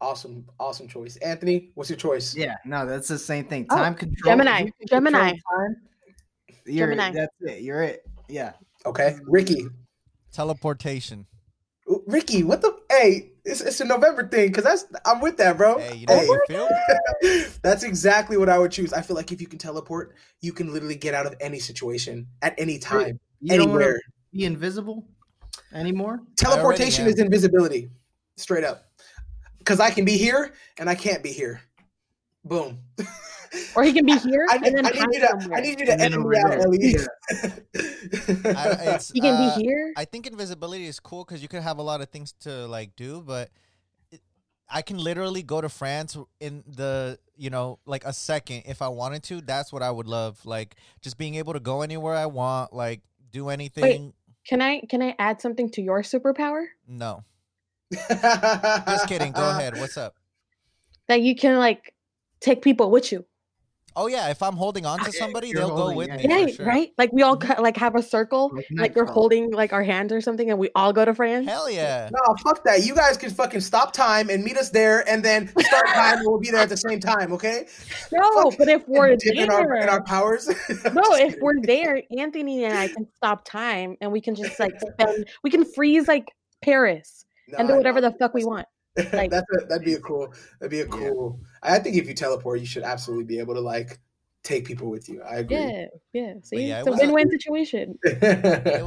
Awesome, 0.00 0.46
awesome 0.60 0.86
choice. 0.86 1.16
Anthony, 1.16 1.70
what's 1.74 1.90
your 1.90 1.96
choice? 1.96 2.36
Yeah, 2.36 2.54
no, 2.64 2.86
that's 2.86 3.08
the 3.08 3.18
same 3.18 3.44
thing. 3.44 3.66
Oh, 3.70 3.76
Time 3.76 3.94
control. 3.96 4.32
Gemini, 4.32 4.60
if 4.60 4.66
you 4.66 4.72
control 4.86 5.00
Gemini. 5.00 5.30
time, 5.30 5.76
you're, 6.64 6.86
Gemini. 6.86 7.10
That's 7.12 7.34
it. 7.40 7.62
You're 7.62 7.82
it. 7.82 8.06
Yeah. 8.28 8.52
Okay, 8.86 9.16
Ricky. 9.24 9.66
Teleportation. 10.32 11.26
Ricky, 12.06 12.42
what 12.42 12.60
the? 12.60 12.76
Hey, 12.90 13.32
it's, 13.44 13.60
it's 13.60 13.80
a 13.80 13.84
November 13.84 14.28
thing 14.28 14.48
because 14.48 14.64
that's 14.64 14.84
I'm 15.06 15.20
with 15.20 15.36
that, 15.38 15.56
bro. 15.56 15.78
Hey, 15.78 15.96
you 15.96 16.06
know 16.06 16.18
Hey, 16.18 16.26
what 16.28 16.40
you 16.48 16.68
feel? 17.22 17.50
that's 17.62 17.82
exactly 17.82 18.36
what 18.36 18.48
I 18.48 18.58
would 18.58 18.70
choose. 18.70 18.92
I 18.92 19.00
feel 19.00 19.16
like 19.16 19.32
if 19.32 19.40
you 19.40 19.46
can 19.46 19.58
teleport, 19.58 20.14
you 20.40 20.52
can 20.52 20.72
literally 20.72 20.96
get 20.96 21.14
out 21.14 21.26
of 21.26 21.34
any 21.40 21.58
situation 21.58 22.26
at 22.42 22.54
any 22.58 22.78
time, 22.78 23.18
You 23.40 23.56
don't 23.56 23.68
anywhere. 23.70 24.00
be 24.32 24.44
invisible 24.44 25.06
anymore. 25.72 26.20
Teleportation 26.36 27.04
am. 27.04 27.10
is 27.10 27.18
invisibility, 27.18 27.88
straight 28.36 28.64
up. 28.64 28.84
Because 29.58 29.80
I 29.80 29.90
can 29.90 30.04
be 30.04 30.16
here 30.16 30.52
and 30.78 30.88
I 30.90 30.94
can't 30.94 31.22
be 31.22 31.32
here. 31.32 31.60
Boom. 32.48 32.78
Or 33.74 33.82
he 33.82 33.92
can 33.92 34.04
be 34.06 34.16
here 34.18 34.46
I 34.50 34.56
and 34.56 34.62
need, 34.64 34.74
then 34.76 34.86
I 34.86 34.90
need 34.90 34.98
hide 34.98 35.08
you 35.12 35.20
to, 35.20 35.26
somewhere. 35.40 35.58
I 35.58 35.60
need 35.62 35.80
you 35.80 35.86
to 35.86 35.92
And 35.92 36.00
then 36.00 36.12
edit 36.12 36.18
over 36.18 36.28
me 36.28 36.38
out. 36.38 36.52
Ellie. 36.52 36.96
I- 38.56 38.98
he 39.12 39.20
can 39.20 39.34
uh, 39.34 39.54
be 39.56 39.62
here. 39.62 39.92
I 39.96 40.04
think 40.04 40.26
invisibility 40.26 40.86
is 40.86 41.00
cool 41.00 41.24
because 41.24 41.42
you 41.42 41.48
could 41.48 41.62
have 41.62 41.78
a 41.78 41.82
lot 41.82 42.00
of 42.00 42.08
things 42.08 42.32
to 42.40 42.66
like 42.66 42.96
do, 42.96 43.22
but 43.22 43.50
it, 44.10 44.20
I 44.68 44.82
can 44.82 44.98
literally 44.98 45.42
go 45.42 45.60
to 45.60 45.68
France 45.68 46.16
in 46.40 46.62
the 46.66 47.18
you 47.36 47.50
know 47.50 47.78
like 47.86 48.04
a 48.04 48.12
second 48.12 48.62
if 48.66 48.82
I 48.82 48.88
wanted 48.88 49.22
to. 49.24 49.40
That's 49.40 49.72
what 49.72 49.82
I 49.82 49.90
would 49.90 50.06
love. 50.06 50.44
Like 50.44 50.76
just 51.00 51.16
being 51.18 51.34
able 51.36 51.52
to 51.54 51.60
go 51.60 51.82
anywhere 51.82 52.14
I 52.14 52.26
want, 52.26 52.72
like 52.72 53.00
do 53.30 53.48
anything. 53.48 54.12
Can 54.46 54.62
I 54.62 54.80
can 54.80 55.02
I 55.02 55.14
add 55.18 55.40
something 55.40 55.70
to 55.72 55.82
your 55.82 56.02
superpower? 56.02 56.66
No, 56.86 57.24
just 57.92 59.08
kidding. 59.08 59.32
Go 59.32 59.48
ahead. 59.50 59.78
What's 59.78 59.96
up? 59.96 60.14
That 61.08 61.22
you 61.22 61.34
can 61.36 61.58
like 61.58 61.94
take 62.40 62.62
people 62.62 62.90
with 62.90 63.12
you. 63.12 63.24
Oh 63.96 64.06
yeah, 64.06 64.28
if 64.28 64.44
I'm 64.44 64.54
holding 64.54 64.86
on 64.86 65.00
to 65.00 65.10
somebody, 65.22 65.52
they'll 65.52 65.74
go 65.74 65.92
with 65.92 66.06
yeah. 66.06 66.16
me. 66.18 66.22
for 66.22 66.28
Right, 66.28 66.54
sure. 66.54 66.66
right? 66.66 66.90
Like 66.98 67.12
we 67.12 67.22
all 67.22 67.36
ca- 67.36 67.60
like 67.60 67.76
have 67.78 67.96
a 67.96 68.02
circle, 68.02 68.52
Like 68.54 68.66
like 68.70 68.96
we're 68.96 69.06
holding 69.06 69.50
like 69.50 69.72
our 69.72 69.82
hands 69.82 70.12
or 70.12 70.20
something, 70.20 70.48
and 70.48 70.56
we 70.58 70.70
all 70.76 70.92
go 70.92 71.04
to 71.04 71.14
France. 71.14 71.48
Hell 71.48 71.68
yeah. 71.68 72.08
No, 72.12 72.34
fuck 72.44 72.62
that. 72.64 72.84
You 72.84 72.94
guys 72.94 73.16
can 73.16 73.30
fucking 73.30 73.60
stop 73.60 73.92
time 73.92 74.30
and 74.30 74.44
meet 74.44 74.56
us 74.56 74.70
there, 74.70 75.08
and 75.08 75.24
then 75.24 75.48
start 75.48 75.86
time, 75.94 76.18
and 76.18 76.26
we'll 76.28 76.38
be 76.38 76.50
there 76.52 76.60
at 76.60 76.68
the 76.68 76.76
same 76.76 77.00
time. 77.00 77.32
Okay? 77.32 77.66
No, 78.12 78.50
Fuck 78.50 78.58
but 78.58 78.68
if 78.68 78.86
we're 78.86 79.16
Dip 79.16 79.34
in 79.34 79.50
our, 79.50 79.74
in 79.76 79.88
our 79.88 80.02
powers. 80.04 80.46
no, 80.92 81.02
if 81.14 81.34
we're 81.40 81.60
there, 81.62 82.00
Anthony 82.16 82.64
and 82.66 82.78
I 82.78 82.86
can 82.88 83.08
stop 83.16 83.44
time, 83.44 83.96
and 84.00 84.12
we 84.12 84.20
can 84.20 84.36
just 84.36 84.60
like 84.60 84.78
spend. 84.78 85.26
We 85.42 85.50
can 85.50 85.64
freeze 85.64 86.06
like 86.06 86.30
Paris 86.62 87.24
and 87.56 87.66
do 87.66 87.74
whatever 87.74 88.00
the 88.00 88.12
fuck 88.12 88.32
we 88.32 88.44
want. 88.44 88.66
Like- 89.12 89.30
That's 89.30 89.46
a, 89.52 89.66
that'd 89.66 89.84
be 89.84 89.94
a 89.94 90.00
cool. 90.00 90.32
That'd 90.60 90.70
be 90.70 90.80
a 90.80 90.86
cool. 90.86 91.40
I 91.62 91.78
think 91.78 91.96
if 91.96 92.06
you 92.08 92.14
teleport, 92.14 92.60
you 92.60 92.66
should 92.66 92.82
absolutely 92.84 93.24
be 93.24 93.38
able 93.38 93.54
to 93.54 93.60
like 93.60 93.98
take 94.44 94.64
people 94.66 94.88
with 94.88 95.08
you. 95.08 95.22
I 95.22 95.36
agree. 95.36 95.56
Yeah, 95.56 95.86
yeah. 96.12 96.32
See, 96.42 96.68
yeah, 96.68 96.78
it's 96.80 96.88
a 96.88 96.92
a- 96.92 96.96
win-win 96.96 97.30
situation. 97.30 97.98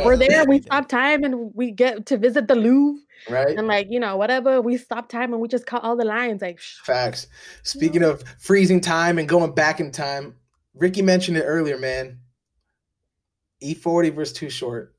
We're 0.05 0.17
there, 0.17 0.45
we 0.45 0.61
stop 0.61 0.87
time, 0.87 1.23
and 1.23 1.51
we 1.53 1.71
get 1.71 2.05
to 2.07 2.17
visit 2.17 2.47
the 2.47 2.55
Louvre, 2.55 2.99
right? 3.29 3.57
and 3.57 3.67
like 3.67 3.87
you 3.89 3.99
know 3.99 4.17
whatever. 4.17 4.61
We 4.61 4.77
stop 4.77 5.09
time, 5.09 5.33
and 5.33 5.41
we 5.41 5.47
just 5.47 5.65
cut 5.65 5.83
all 5.83 5.95
the 5.95 6.05
lines. 6.05 6.41
Like, 6.41 6.59
shh, 6.59 6.79
Facts. 6.83 7.27
Speaking 7.63 8.03
of 8.03 8.23
freezing 8.39 8.81
time 8.81 9.19
and 9.19 9.27
going 9.27 9.53
back 9.53 9.79
in 9.79 9.91
time, 9.91 10.35
Ricky 10.73 11.01
mentioned 11.01 11.37
it 11.37 11.43
earlier, 11.43 11.77
man. 11.77 12.19
E40 13.63 14.15
versus 14.15 14.33
Too 14.35 14.49
Short. 14.49 14.95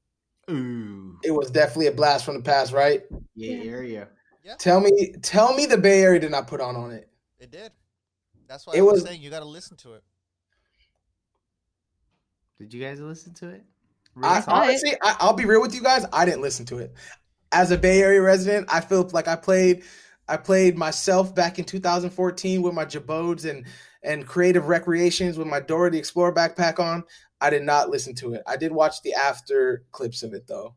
Ooh, 0.50 1.18
It 1.24 1.30
was 1.32 1.50
definitely 1.50 1.86
a 1.88 1.92
blast 1.92 2.24
from 2.24 2.36
the 2.36 2.42
past, 2.42 2.72
right? 2.72 3.02
Yeah, 3.34 3.80
yeah, 3.80 4.04
area. 4.44 4.56
Tell 4.58 4.80
me, 4.80 5.14
tell 5.22 5.54
me, 5.54 5.66
the 5.66 5.78
Bay 5.78 6.02
Area 6.02 6.20
did 6.20 6.30
not 6.30 6.46
put 6.46 6.60
on 6.60 6.76
on 6.76 6.90
it. 6.92 7.08
It 7.38 7.50
did. 7.50 7.72
That's 8.48 8.66
why 8.66 8.74
It 8.74 8.78
I 8.78 8.82
was 8.82 8.94
was- 8.94 9.04
saying 9.04 9.20
you 9.22 9.30
got 9.30 9.40
to 9.40 9.44
listen 9.46 9.76
to 9.78 9.94
it. 9.94 10.02
Did 12.58 12.72
you 12.72 12.80
guys 12.82 13.00
listen 13.00 13.34
to 13.34 13.48
it? 13.48 13.64
I, 14.22 14.34
Real 14.34 14.42
talk? 14.42 14.48
honestly, 14.48 14.92
I, 15.02 15.16
I'll 15.20 15.32
be 15.32 15.44
real 15.46 15.60
with 15.60 15.74
you 15.74 15.82
guys. 15.82 16.04
I 16.12 16.24
didn't 16.24 16.42
listen 16.42 16.66
to 16.66 16.78
it. 16.78 16.92
As 17.50 17.70
a 17.70 17.78
Bay 17.78 18.00
Area 18.00 18.20
resident, 18.22 18.68
I 18.70 18.80
feel 18.80 19.08
like 19.12 19.26
I 19.28 19.36
played, 19.36 19.82
I 20.28 20.36
played 20.36 20.76
myself 20.76 21.34
back 21.34 21.58
in 21.58 21.64
2014 21.64 22.62
with 22.62 22.74
my 22.74 22.84
Jabodes 22.84 23.48
and 23.48 23.66
and 24.04 24.26
creative 24.26 24.66
recreations 24.66 25.38
with 25.38 25.46
my 25.46 25.60
Dora 25.60 25.90
the 25.90 25.98
Explorer 25.98 26.34
backpack 26.34 26.78
on. 26.80 27.04
I 27.40 27.50
did 27.50 27.62
not 27.62 27.88
listen 27.88 28.14
to 28.16 28.34
it. 28.34 28.42
I 28.46 28.56
did 28.56 28.72
watch 28.72 29.00
the 29.02 29.14
after 29.14 29.84
clips 29.92 30.22
of 30.22 30.34
it 30.34 30.46
though. 30.46 30.74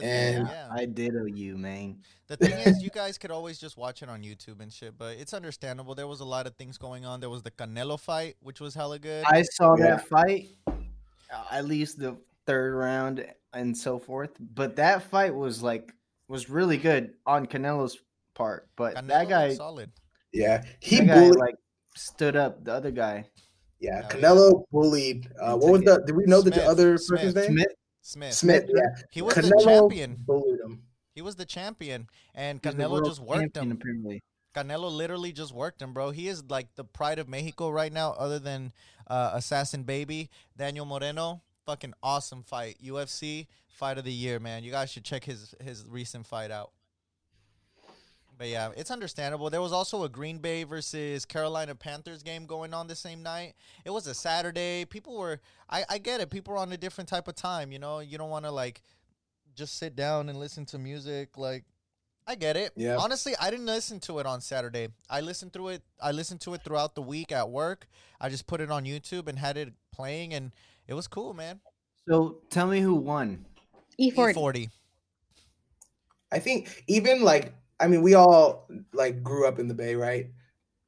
The 0.00 0.06
thing, 0.06 0.36
And- 0.36 0.48
yeah. 0.48 0.68
I 0.70 0.84
did 0.86 1.14
owe 1.16 1.24
you, 1.26 1.56
man. 1.56 1.98
The 2.26 2.36
thing 2.36 2.52
is, 2.58 2.82
you 2.82 2.90
guys 2.94 3.18
could 3.18 3.30
always 3.30 3.58
just 3.58 3.76
watch 3.76 4.02
it 4.02 4.08
on 4.08 4.22
YouTube 4.22 4.60
and 4.60 4.72
shit, 4.72 4.98
but 4.98 5.16
it's 5.16 5.32
understandable. 5.34 5.94
There 5.94 6.06
was 6.06 6.20
a 6.20 6.24
lot 6.24 6.46
of 6.46 6.54
things 6.56 6.76
going 6.78 7.04
on. 7.04 7.20
There 7.20 7.30
was 7.30 7.42
the 7.42 7.50
Canelo 7.50 7.98
fight, 7.98 8.36
which 8.40 8.60
was 8.60 8.74
hella 8.74 8.98
good. 8.98 9.24
I 9.26 9.42
saw 9.42 9.76
Yeah. 9.76 9.96
that 9.96 10.08
fight, 10.08 10.48
uh, 10.66 11.44
at 11.50 11.64
least 11.64 11.98
the 11.98 12.16
third 12.46 12.74
round 12.74 13.26
and 13.52 13.76
so 13.76 13.98
forth. 13.98 14.30
But 14.40 14.76
that 14.76 15.02
fight 15.04 15.34
was 15.34 15.62
like 15.62 15.92
was 16.28 16.50
really 16.50 16.76
good 16.76 17.14
on 17.26 17.46
Canelo's 17.46 17.98
part. 18.34 18.68
But 18.76 18.94
Canelo 18.96 19.06
that 19.08 19.28
guy, 19.28 19.54
solid. 19.54 19.90
Yeah, 20.32 20.62
he 20.80 20.98
that 20.98 21.06
guy 21.06 21.14
bullied. 21.20 21.36
like 21.36 21.54
stood 21.96 22.36
up. 22.36 22.62
The 22.64 22.72
other 22.74 22.90
guy, 22.90 23.24
yeah, 23.80 24.02
Canelo 24.10 24.64
bullied. 24.70 25.30
Uh, 25.40 25.56
what 25.56 25.72
was 25.72 25.80
the? 25.82 26.02
Did 26.06 26.14
we 26.14 26.24
know 26.26 26.42
the 26.42 26.52
Smith, 26.52 26.66
other 26.66 26.98
Smith. 26.98 27.20
person's 27.20 27.34
name? 27.34 27.52
Smith. 27.52 27.72
Smith. 28.08 28.32
Smith. 28.32 28.64
Yeah, 28.74 29.02
He 29.10 29.20
was 29.20 29.34
the 29.34 29.60
champion. 29.62 30.16
bullied 30.26 30.60
him. 30.60 30.82
He 31.14 31.20
was 31.20 31.36
the 31.36 31.44
champion, 31.44 32.08
and 32.34 32.62
Canelo 32.62 33.04
just 33.04 33.20
worked 33.20 33.54
champion, 33.54 33.72
him. 33.72 33.76
Apparently, 33.78 34.22
Canelo 34.54 34.90
literally 34.90 35.30
just 35.32 35.52
worked 35.52 35.82
him, 35.82 35.92
bro. 35.92 36.10
He 36.10 36.26
is 36.28 36.42
like 36.48 36.74
the 36.74 36.84
pride 36.84 37.18
of 37.18 37.28
Mexico 37.28 37.68
right 37.68 37.92
now, 37.92 38.12
other 38.12 38.38
than 38.38 38.72
uh, 39.08 39.32
Assassin 39.34 39.82
Baby, 39.82 40.30
Daniel 40.56 40.86
Moreno. 40.86 41.42
Fucking 41.66 41.92
awesome 42.02 42.42
fight. 42.44 42.78
UFC 42.82 43.46
fight 43.68 43.98
of 43.98 44.04
the 44.04 44.12
year, 44.12 44.40
man. 44.40 44.64
You 44.64 44.70
guys 44.70 44.90
should 44.90 45.04
check 45.04 45.24
his 45.24 45.54
his 45.62 45.84
recent 45.86 46.26
fight 46.26 46.50
out. 46.50 46.70
But 48.38 48.48
yeah, 48.48 48.70
it's 48.76 48.92
understandable. 48.92 49.50
There 49.50 49.60
was 49.60 49.72
also 49.72 50.04
a 50.04 50.08
Green 50.08 50.38
Bay 50.38 50.62
versus 50.62 51.24
Carolina 51.24 51.74
Panthers 51.74 52.22
game 52.22 52.46
going 52.46 52.72
on 52.72 52.86
the 52.86 52.94
same 52.94 53.22
night. 53.22 53.54
It 53.84 53.90
was 53.90 54.06
a 54.06 54.14
Saturday. 54.14 54.84
People 54.84 55.18
were 55.18 55.40
I, 55.68 55.84
I 55.90 55.98
get 55.98 56.20
it. 56.20 56.30
People 56.30 56.52
were 56.52 56.60
on 56.60 56.72
a 56.72 56.76
different 56.76 57.08
type 57.08 57.26
of 57.26 57.34
time, 57.34 57.72
you 57.72 57.80
know. 57.80 57.98
You 57.98 58.16
don't 58.16 58.30
want 58.30 58.44
to 58.44 58.52
like 58.52 58.80
just 59.56 59.76
sit 59.76 59.96
down 59.96 60.28
and 60.28 60.38
listen 60.38 60.64
to 60.66 60.78
music 60.78 61.36
like 61.36 61.64
I 62.28 62.36
get 62.36 62.56
it. 62.56 62.72
Yeah. 62.76 62.96
Honestly, 62.96 63.34
I 63.40 63.50
didn't 63.50 63.66
listen 63.66 63.98
to 64.00 64.20
it 64.20 64.26
on 64.26 64.40
Saturday. 64.40 64.88
I 65.10 65.20
listened 65.20 65.52
through 65.52 65.68
it. 65.68 65.82
I 66.00 66.12
listened 66.12 66.40
to 66.42 66.54
it 66.54 66.62
throughout 66.62 66.94
the 66.94 67.02
week 67.02 67.32
at 67.32 67.50
work. 67.50 67.88
I 68.20 68.28
just 68.28 68.46
put 68.46 68.60
it 68.60 68.70
on 68.70 68.84
YouTube 68.84 69.26
and 69.28 69.36
had 69.36 69.56
it 69.56 69.72
playing, 69.92 70.32
and 70.34 70.52
it 70.86 70.94
was 70.94 71.08
cool, 71.08 71.34
man. 71.34 71.58
so 72.06 72.38
tell 72.50 72.68
me 72.68 72.80
who 72.80 72.94
won. 72.94 73.44
E40. 74.00 74.34
E40. 74.34 74.70
I 76.30 76.38
think 76.38 76.84
even 76.86 77.22
like 77.22 77.52
I 77.80 77.86
mean, 77.88 78.02
we 78.02 78.14
all 78.14 78.68
like 78.92 79.22
grew 79.22 79.46
up 79.46 79.58
in 79.58 79.68
the 79.68 79.74
Bay, 79.74 79.94
right? 79.94 80.30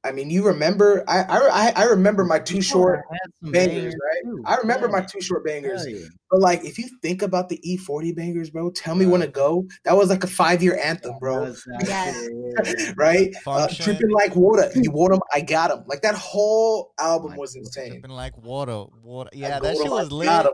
I 0.03 0.13
mean, 0.13 0.31
you 0.31 0.47
remember? 0.47 1.05
I 1.07 1.21
I 1.25 1.73
I 1.77 1.85
remember 1.85 2.25
my 2.25 2.39
Too 2.39 2.63
Short 2.63 3.03
Had 3.11 3.53
bangers, 3.53 3.93
right? 3.95 4.23
too. 4.25 4.43
I 4.47 4.57
remember 4.57 4.87
Yeah. 4.87 4.93
my 4.93 5.01
Too 5.03 5.21
Short 5.21 5.45
bangers. 5.45 5.87
Yeah. 5.87 6.07
But 6.31 6.41
like, 6.41 6.65
if 6.65 6.79
you 6.79 6.89
think 7.03 7.21
about 7.21 7.51
the 7.51 7.59
E40 7.67 8.17
bangers, 8.17 8.49
bro, 8.49 8.71
tell 8.71 8.95
me 8.95 9.05
when 9.05 9.21
to 9.21 9.27
go. 9.29 9.67
That 9.85 9.99
was 9.99 10.09
like 10.09 10.25
a 10.25 10.27
five 10.27 10.63
year 10.63 10.81
anthem, 10.83 11.19
bro. 11.21 11.41
That 11.45 11.49
was- 11.51 11.65
that 11.65 11.87
Yes. 11.87 12.29
was- 12.31 12.95
Right? 12.97 13.31
Uh, 13.47 13.67
Function. 13.67 13.85
dripping 13.85 14.11
like 14.11 14.35
water. 14.37 14.71
You 14.75 14.91
want 14.91 15.13
them? 15.13 15.21
I 15.35 15.43
got 15.43 15.69
them. 15.69 15.85
Like 15.87 16.01
that 16.01 16.15
whole 16.15 16.95
album 16.99 17.33
my 17.33 17.37
was 17.37 17.53
God. 17.53 17.61
insane. 17.67 17.91
Dripping 17.91 18.11
like 18.13 18.39
water, 18.39 18.85
water. 19.03 19.29
Yeah, 19.35 19.61
go 19.61 19.67
that 19.67 19.77
shit 19.77 19.87
my 19.87 19.93
was 19.93 20.11
lit. 20.11 20.47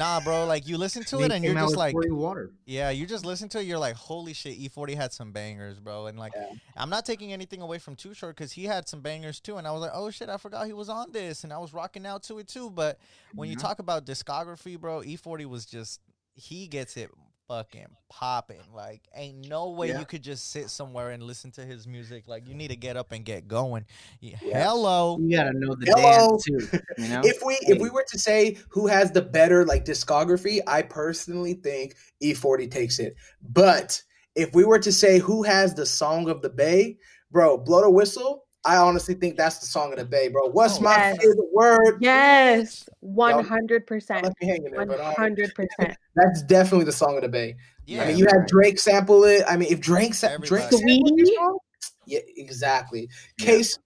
Nah, 0.00 0.18
bro. 0.20 0.46
Like 0.46 0.66
you 0.66 0.78
listen 0.78 1.04
to 1.04 1.20
it 1.20 1.30
and 1.30 1.44
you're 1.44 1.54
just 1.54 1.76
like, 1.76 1.94
water. 1.94 2.50
yeah, 2.64 2.88
you 2.88 3.04
just 3.04 3.24
listen 3.26 3.50
to 3.50 3.60
it. 3.60 3.64
You're 3.66 3.78
like, 3.78 3.94
holy 3.96 4.32
shit, 4.32 4.58
E40 4.58 4.94
had 4.96 5.12
some 5.12 5.30
bangers, 5.30 5.78
bro. 5.78 6.06
And 6.06 6.18
like, 6.18 6.32
Yeah. 6.34 6.46
I'm 6.74 6.88
not 6.88 7.04
taking 7.04 7.34
anything 7.34 7.60
away 7.60 7.78
from 7.78 7.96
Too 7.96 8.14
Short 8.14 8.34
because 8.34 8.52
he 8.52 8.64
had 8.64 8.88
some 8.88 9.02
bangers 9.02 9.40
too. 9.40 9.58
And 9.58 9.66
I 9.68 9.72
was 9.72 9.82
like, 9.82 9.90
oh 9.92 10.10
shit, 10.10 10.30
I 10.30 10.38
forgot 10.38 10.66
he 10.66 10.72
was 10.72 10.88
on 10.88 11.12
this, 11.12 11.44
and 11.44 11.52
I 11.52 11.58
was 11.58 11.74
rocking 11.74 12.06
out 12.06 12.22
to 12.24 12.38
it 12.38 12.48
too. 12.48 12.70
But 12.70 12.98
when 13.34 13.50
you 13.50 13.56
Mhm. 13.56 13.60
talk 13.60 13.78
about 13.78 14.06
discography, 14.06 14.80
bro, 14.80 15.02
E40 15.02 15.44
was 15.44 15.66
just 15.66 16.00
he 16.34 16.66
gets 16.66 16.96
it 16.96 17.10
fucking 17.50 17.86
popping. 18.08 18.60
Like, 18.72 19.08
ain't 19.12 19.48
no 19.48 19.70
way 19.70 19.88
Yeah. 19.88 19.98
you 19.98 20.04
could 20.04 20.22
just 20.22 20.52
sit 20.52 20.70
somewhere 20.70 21.10
and 21.10 21.20
listen 21.20 21.50
to 21.52 21.62
his 21.62 21.84
music. 21.84 22.28
Like, 22.28 22.46
you 22.46 22.54
need 22.54 22.68
to 22.68 22.76
get 22.76 22.96
up 22.96 23.10
and 23.10 23.24
get 23.24 23.48
going. 23.48 23.84
Yeah. 24.20 24.36
Yeah. 24.40 24.68
Hello. 24.68 25.18
You 25.20 25.36
gotta 25.36 25.52
know 25.54 25.74
the 25.74 25.86
Hello. 25.96 26.28
dance 26.38 26.44
too. 26.44 26.78
You 27.02 27.08
know, 27.08 27.22
If 27.24 27.42
we 27.44 27.58
if 27.62 27.80
we 27.80 27.90
were 27.90 28.04
to 28.08 28.18
say 28.20 28.56
who 28.68 28.86
has 28.86 29.10
the 29.10 29.22
better 29.22 29.64
like 29.66 29.84
discography, 29.84 30.60
I 30.66 30.82
personally 30.82 31.54
think 31.54 31.96
E40 32.22 32.70
takes 32.70 33.00
it. 33.00 33.16
But 33.42 34.00
if 34.36 34.54
we 34.54 34.64
were 34.64 34.78
to 34.78 34.92
say 34.92 35.18
who 35.18 35.42
has 35.42 35.74
the 35.74 35.86
song 35.86 36.28
of 36.30 36.42
the 36.42 36.50
Bay, 36.50 36.98
bro, 37.32 37.58
blow 37.58 37.80
the 37.82 37.90
whistle. 37.90 38.44
I 38.64 38.76
honestly 38.76 39.14
think 39.14 39.36
that's 39.36 39.58
the 39.58 39.66
song 39.66 39.92
of 39.92 39.98
the 39.98 40.04
Bay, 40.04 40.28
bro. 40.28 40.46
What's 40.50 40.78
Oh, 40.78 40.82
my 40.82 40.94
yes. 40.96 41.16
favorite 41.18 41.48
word? 41.52 41.98
Yes, 42.00 42.88
one 43.00 43.42
hundred 43.44 43.86
percent, 43.86 44.24
Left 44.24 44.36
me 44.40 44.48
hanging 44.48 44.70
there, 44.72 44.84
but 44.86 45.00
hundred 45.00 45.54
percent. 45.54 45.96
that's 46.14 46.42
definitely 46.42 46.84
the 46.84 46.92
song 46.92 47.16
of 47.16 47.22
the 47.22 47.28
Bay. 47.28 47.56
Yeah. 47.86 48.02
I 48.02 48.08
mean, 48.08 48.18
you 48.18 48.26
had 48.26 48.46
Drake 48.46 48.78
sample 48.78 49.24
it. 49.24 49.42
I 49.48 49.56
mean, 49.56 49.72
if 49.72 49.80
Drake 49.80 50.12
sa- 50.14 50.36
Drake 50.36 50.64
Everybody. 50.64 50.98
sampled 51.00 51.28
song, 51.36 51.58
yeah, 52.06 52.20
exactly. 52.36 53.08
Case, 53.38 53.78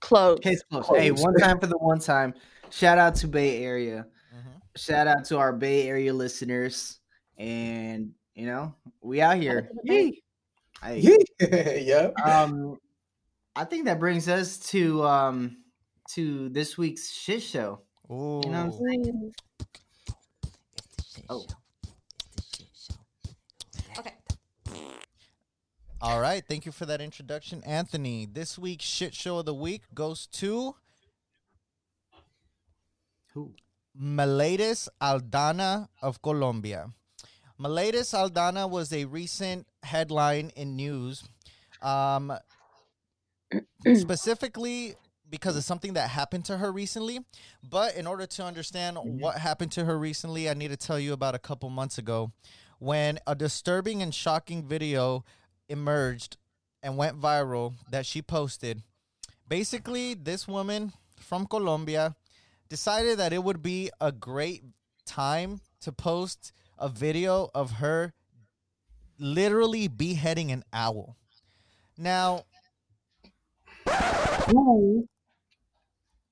Close. 0.00 0.38
case 0.40 0.62
closed. 0.70 0.88
Hey, 0.96 1.10
one 1.10 1.34
time 1.34 1.58
for 1.60 1.66
the 1.66 1.76
one 1.78 1.98
time. 2.00 2.32
Shout 2.70 2.98
out 2.98 3.14
to 3.16 3.28
Bay 3.28 3.62
Area. 3.62 4.06
Mhm. 4.34 4.60
Shout 4.76 5.06
out 5.06 5.24
to 5.26 5.38
our 5.38 5.52
Bay 5.52 5.88
Area 5.88 6.12
listeners. 6.14 7.00
And 7.38 8.12
you 8.34 8.46
know, 8.46 8.74
we 9.02 9.20
out 9.20 9.36
here. 9.36 9.62
to 9.62 9.68
the 9.74 9.80
Bay. 9.84 10.22
Hey. 10.82 11.18
yeah, 11.86 12.08
Um, 12.24 12.78
I 13.58 13.64
think 13.64 13.86
that 13.86 13.98
brings 13.98 14.28
us 14.28 14.58
to 14.70 15.02
um 15.04 15.56
to 16.10 16.50
this 16.50 16.76
week's 16.76 17.10
shit 17.10 17.42
show. 17.42 17.80
Ooh. 18.10 18.42
You 18.44 18.50
know 18.50 18.66
what 18.66 18.74
I'm 18.74 19.04
saying? 19.04 19.32
Oh. 21.30 21.46
Okay. 23.98 24.12
All 26.02 26.20
right. 26.20 26.44
Thank 26.46 26.66
you 26.66 26.72
for 26.72 26.84
that 26.84 27.00
introduction, 27.00 27.62
Anthony. 27.64 28.28
This 28.30 28.58
week's 28.58 28.84
shit 28.84 29.14
show 29.14 29.38
of 29.38 29.46
the 29.46 29.54
week 29.54 29.82
goes 29.94 30.26
to 30.32 30.76
Who? 33.32 33.54
Miletus 33.94 34.90
Aldana 35.00 35.88
of 36.02 36.20
Colombia. 36.20 36.90
Miletus 37.58 38.12
Aldana 38.12 38.68
was 38.68 38.92
a 38.92 39.06
recent 39.06 39.66
headline 39.82 40.52
in 40.54 40.76
news. 40.76 41.24
Um, 41.80 42.38
Mm-hmm. 43.52 43.94
specifically 43.94 44.96
because 45.30 45.56
of 45.56 45.64
something 45.64 45.94
that 45.94 46.10
happened 46.10 46.44
to 46.46 46.56
her 46.56 46.72
recently. 46.72 47.20
But 47.68 47.96
in 47.96 48.06
order 48.06 48.26
to 48.26 48.44
understand 48.44 48.96
mm-hmm. 48.96 49.20
what 49.20 49.38
happened 49.38 49.72
to 49.72 49.84
her 49.84 49.98
recently, 49.98 50.48
I 50.48 50.54
need 50.54 50.68
to 50.68 50.76
tell 50.76 50.98
you 50.98 51.12
about 51.12 51.34
a 51.34 51.38
couple 51.38 51.68
months 51.70 51.98
ago 51.98 52.32
when 52.78 53.18
a 53.26 53.34
disturbing 53.34 54.02
and 54.02 54.14
shocking 54.14 54.66
video 54.66 55.24
emerged 55.68 56.36
and 56.82 56.96
went 56.96 57.20
viral 57.20 57.74
that 57.90 58.06
she 58.06 58.22
posted. 58.22 58.82
Basically, 59.48 60.14
this 60.14 60.46
woman 60.46 60.92
from 61.18 61.46
Colombia 61.46 62.14
decided 62.68 63.18
that 63.18 63.32
it 63.32 63.42
would 63.42 63.62
be 63.62 63.90
a 64.00 64.12
great 64.12 64.62
time 65.04 65.60
to 65.80 65.92
post 65.92 66.52
a 66.78 66.88
video 66.88 67.48
of 67.54 67.72
her 67.72 68.12
literally 69.18 69.88
beheading 69.88 70.50
an 70.52 70.64
owl. 70.72 71.16
Now, 71.96 72.44
Who 74.48 75.08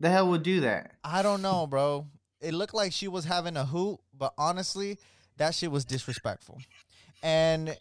the 0.01 0.11
hell 0.11 0.29
would 0.31 0.43
do 0.43 0.61
that? 0.61 0.93
I 1.03 1.23
don't 1.23 1.43
know, 1.43 1.67
bro. 1.67 2.07
It 2.41 2.55
looked 2.55 2.75
like 2.75 2.93
she 2.93 3.09
was 3.09 3.25
having 3.25 3.57
a 3.57 3.65
hoot, 3.65 3.99
but 4.17 4.35
honestly, 4.37 4.99
that 5.37 5.55
shit 5.55 5.71
was 5.71 5.85
disrespectful. 5.85 6.59
And 7.23 7.77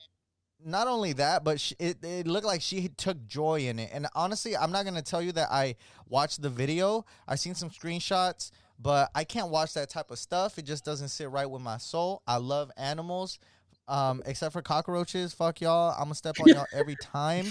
not 0.65 0.87
only 0.87 1.13
that, 1.13 1.43
but 1.43 1.59
she, 1.59 1.75
it, 1.79 1.97
it 2.03 2.27
looked 2.27 2.45
like 2.45 2.61
she 2.61 2.87
took 2.87 3.25
joy 3.27 3.61
in 3.61 3.79
it. 3.79 3.89
And 3.93 4.07
honestly, 4.15 4.55
I'm 4.55 4.71
not 4.71 4.85
to 4.85 5.01
tell 5.01 5.21
you 5.21 5.31
that 5.33 5.51
I 5.51 5.75
watched 6.07 6.41
the 6.41 6.49
video. 6.49 7.05
I 7.27 7.35
seen 7.35 7.55
some 7.55 7.69
screenshots, 7.69 8.51
but 8.79 9.09
I 9.13 9.23
can't 9.23 9.49
watch 9.49 9.73
that 9.73 9.89
type 9.89 10.11
of 10.11 10.19
stuff. 10.19 10.57
It 10.57 10.65
just 10.65 10.85
doesn't 10.85 11.09
sit 11.09 11.29
right 11.29 11.49
with 11.49 11.61
my 11.61 11.77
soul. 11.77 12.21
I 12.25 12.37
love 12.37 12.71
animals, 12.77 13.39
um, 13.87 14.23
except 14.25 14.53
for 14.53 14.61
cockroaches. 14.61 15.33
Fuck 15.33 15.61
y'all. 15.61 15.93
I'm 15.97 16.09
to 16.09 16.15
step 16.15 16.39
on 16.39 16.47
y'all 16.47 16.65
every 16.73 16.95
time. 17.01 17.47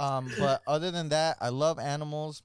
Um, 0.00 0.30
but 0.38 0.62
other 0.66 0.90
than 0.90 1.10
that, 1.10 1.36
I 1.40 1.50
love 1.50 1.78
animals. 1.78 2.42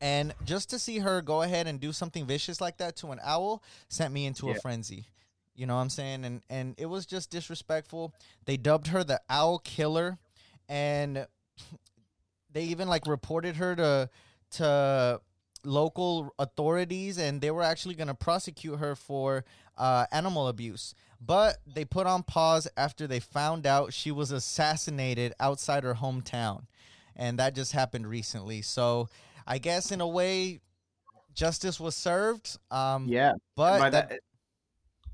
And 0.00 0.34
just 0.44 0.68
to 0.70 0.78
see 0.78 0.98
her 0.98 1.22
go 1.22 1.42
ahead 1.42 1.66
and 1.66 1.80
do 1.80 1.92
something 1.92 2.26
vicious 2.26 2.60
like 2.60 2.78
that 2.78 2.96
to 2.96 3.12
an 3.12 3.20
owl 3.22 3.62
sent 3.88 4.12
me 4.12 4.26
into 4.26 4.50
a 4.50 4.54
frenzy. 4.54 5.06
You 5.54 5.66
know 5.66 5.76
what 5.76 5.82
I'm 5.82 5.90
saying? 5.90 6.24
And 6.24 6.42
and 6.50 6.74
it 6.76 6.86
was 6.86 7.06
just 7.06 7.30
disrespectful. 7.30 8.12
They 8.44 8.58
dubbed 8.58 8.88
her 8.88 9.04
the 9.04 9.22
owl 9.30 9.58
killer 9.60 10.18
and 10.68 11.26
they 12.52 12.64
even 12.64 12.88
like 12.88 13.06
reported 13.06 13.56
her 13.56 13.74
to 13.76 14.10
to 14.58 15.20
local 15.64 16.34
authorities 16.38 17.18
and 17.18 17.40
they 17.40 17.50
were 17.50 17.62
actually 17.62 17.94
going 17.94 18.08
to 18.08 18.14
prosecute 18.14 18.78
her 18.78 18.94
for 18.94 19.44
uh, 19.78 20.06
animal 20.12 20.48
abuse 20.48 20.94
but 21.20 21.58
they 21.66 21.84
put 21.84 22.06
on 22.06 22.22
pause 22.22 22.68
after 22.76 23.06
they 23.06 23.20
found 23.20 23.66
out 23.66 23.92
she 23.92 24.10
was 24.10 24.30
assassinated 24.30 25.32
outside 25.40 25.84
her 25.84 25.94
hometown. 25.94 26.64
And 27.14 27.38
that 27.38 27.54
just 27.54 27.72
happened 27.72 28.06
recently. 28.06 28.62
So 28.62 29.08
i 29.48 29.58
guess 29.58 29.92
in 29.92 30.00
a 30.00 30.08
way 30.08 30.60
justice 31.34 31.78
was 31.78 31.94
served 31.94 32.58
um 32.70 33.06
Yeah, 33.08 33.32
but 33.54 33.78
by 33.78 33.90
that, 33.90 34.08
that, 34.08 34.20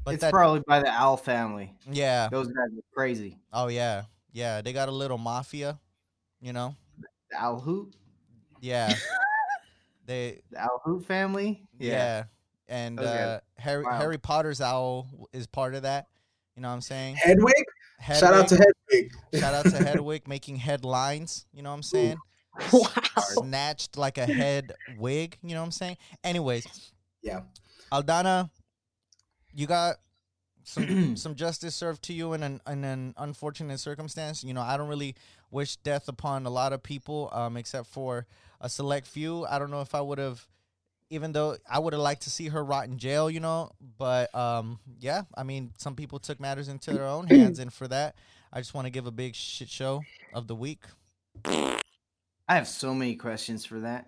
but 0.04 0.14
it's 0.14 0.22
that 0.22 0.32
probably 0.32 0.62
by 0.66 0.80
the 0.80 0.88
Owl 0.88 1.16
family. 1.16 1.74
yeah. 1.90 2.28
Those 2.30 2.48
guys 2.48 2.68
are 2.76 2.94
crazy. 2.94 3.38
oh 3.52 3.68
yeah. 3.68 4.04
Yeah 4.32 4.60
they 4.62 4.72
got 4.72 4.88
a 4.88 4.92
little 4.92 5.18
mafia 5.18 5.78
you 6.40 6.52
know? 6.52 6.74
The 7.30 7.38
Owl 7.38 7.60
Hoot, 7.60 7.94
yeah. 8.60 8.94
They 10.04 10.40
the 10.50 10.60
Owl 10.60 10.82
Hoot 10.84 11.06
family. 11.06 11.62
Yeah. 11.78 12.24
And 12.72 12.98
uh, 12.98 13.40
Harry 13.58 13.84
wow. 13.84 13.98
Harry 13.98 14.16
Potter's 14.18 14.60
owl 14.62 15.28
is 15.32 15.46
part 15.46 15.74
of 15.74 15.82
that. 15.82 16.06
You 16.56 16.62
know 16.62 16.68
what 16.68 16.74
I'm 16.74 16.80
saying? 16.80 17.16
Hedwig. 17.16 17.52
Shout 18.02 18.32
out 18.34 18.48
to 18.48 18.56
Hedwig- 18.56 19.12
Hedwig. 19.30 19.40
shout 19.40 19.54
out 19.54 19.64
to 19.70 19.76
Hedwig 19.84 20.26
making 20.26 20.56
headlines. 20.56 21.44
You 21.52 21.62
know 21.62 21.68
what 21.70 21.76
I'm 21.76 21.82
saying? 21.82 22.16
Wow. 22.72 22.88
Snatched 23.18 23.96
like 23.98 24.16
a 24.18 24.24
head 24.26 24.72
wig. 24.98 25.36
You 25.42 25.54
know 25.54 25.60
what 25.60 25.66
I'm 25.66 25.72
saying? 25.72 25.96
Anyways, 26.24 26.92
Yeah. 27.22 27.42
Aldana, 27.92 28.48
you 29.52 29.66
got 29.66 29.96
some 30.64 31.16
some 31.16 31.34
justice 31.34 31.74
served 31.74 32.02
to 32.04 32.12
you 32.14 32.32
in 32.32 32.42
an 32.42 32.60
in 32.66 32.84
an 32.84 33.14
unfortunate 33.18 33.80
circumstance. 33.80 34.42
You 34.42 34.54
know, 34.54 34.62
I 34.62 34.76
don't 34.78 34.88
really 34.88 35.14
wish 35.50 35.76
death 35.76 36.08
upon 36.08 36.46
a 36.46 36.50
lot 36.50 36.72
of 36.72 36.82
people, 36.82 37.28
um, 37.32 37.56
except 37.58 37.86
for 37.88 38.26
a 38.62 38.68
select 38.70 39.06
few. 39.06 39.44
I 39.44 39.58
don't 39.58 39.70
know 39.70 39.82
if 39.82 39.94
I 39.94 40.00
would 40.00 40.18
have, 40.18 40.46
even 41.12 41.32
though 41.32 41.56
I 41.70 41.78
would 41.78 41.92
have 41.92 42.02
liked 42.02 42.22
to 42.22 42.30
see 42.30 42.48
her 42.48 42.64
rot 42.64 42.86
in 42.86 42.98
jail. 42.98 43.30
You 43.30 43.40
know, 43.40 43.70
but 43.98 44.34
um, 44.34 44.80
yeah, 44.98 45.22
I 45.36 45.42
mean, 45.42 45.72
some 45.78 45.94
people 45.94 46.18
took 46.18 46.40
matters 46.40 46.68
into 46.68 46.92
their 46.92 47.04
own 47.06 47.26
hands, 47.28 47.58
and 47.58 47.72
for 47.72 47.86
that, 47.88 48.16
I 48.52 48.60
just 48.60 48.74
want 48.74 48.86
to 48.86 48.90
give 48.90 49.06
a 49.06 49.10
big 49.12 49.34
shit 49.34 49.68
show 49.68 50.02
of 50.32 50.46
the 50.48 50.54
week. 50.54 50.82
I 51.44 52.56
have 52.56 52.66
so 52.68 52.94
many 52.94 53.14
questions 53.16 53.64
for 53.64 53.80
that. 53.80 54.06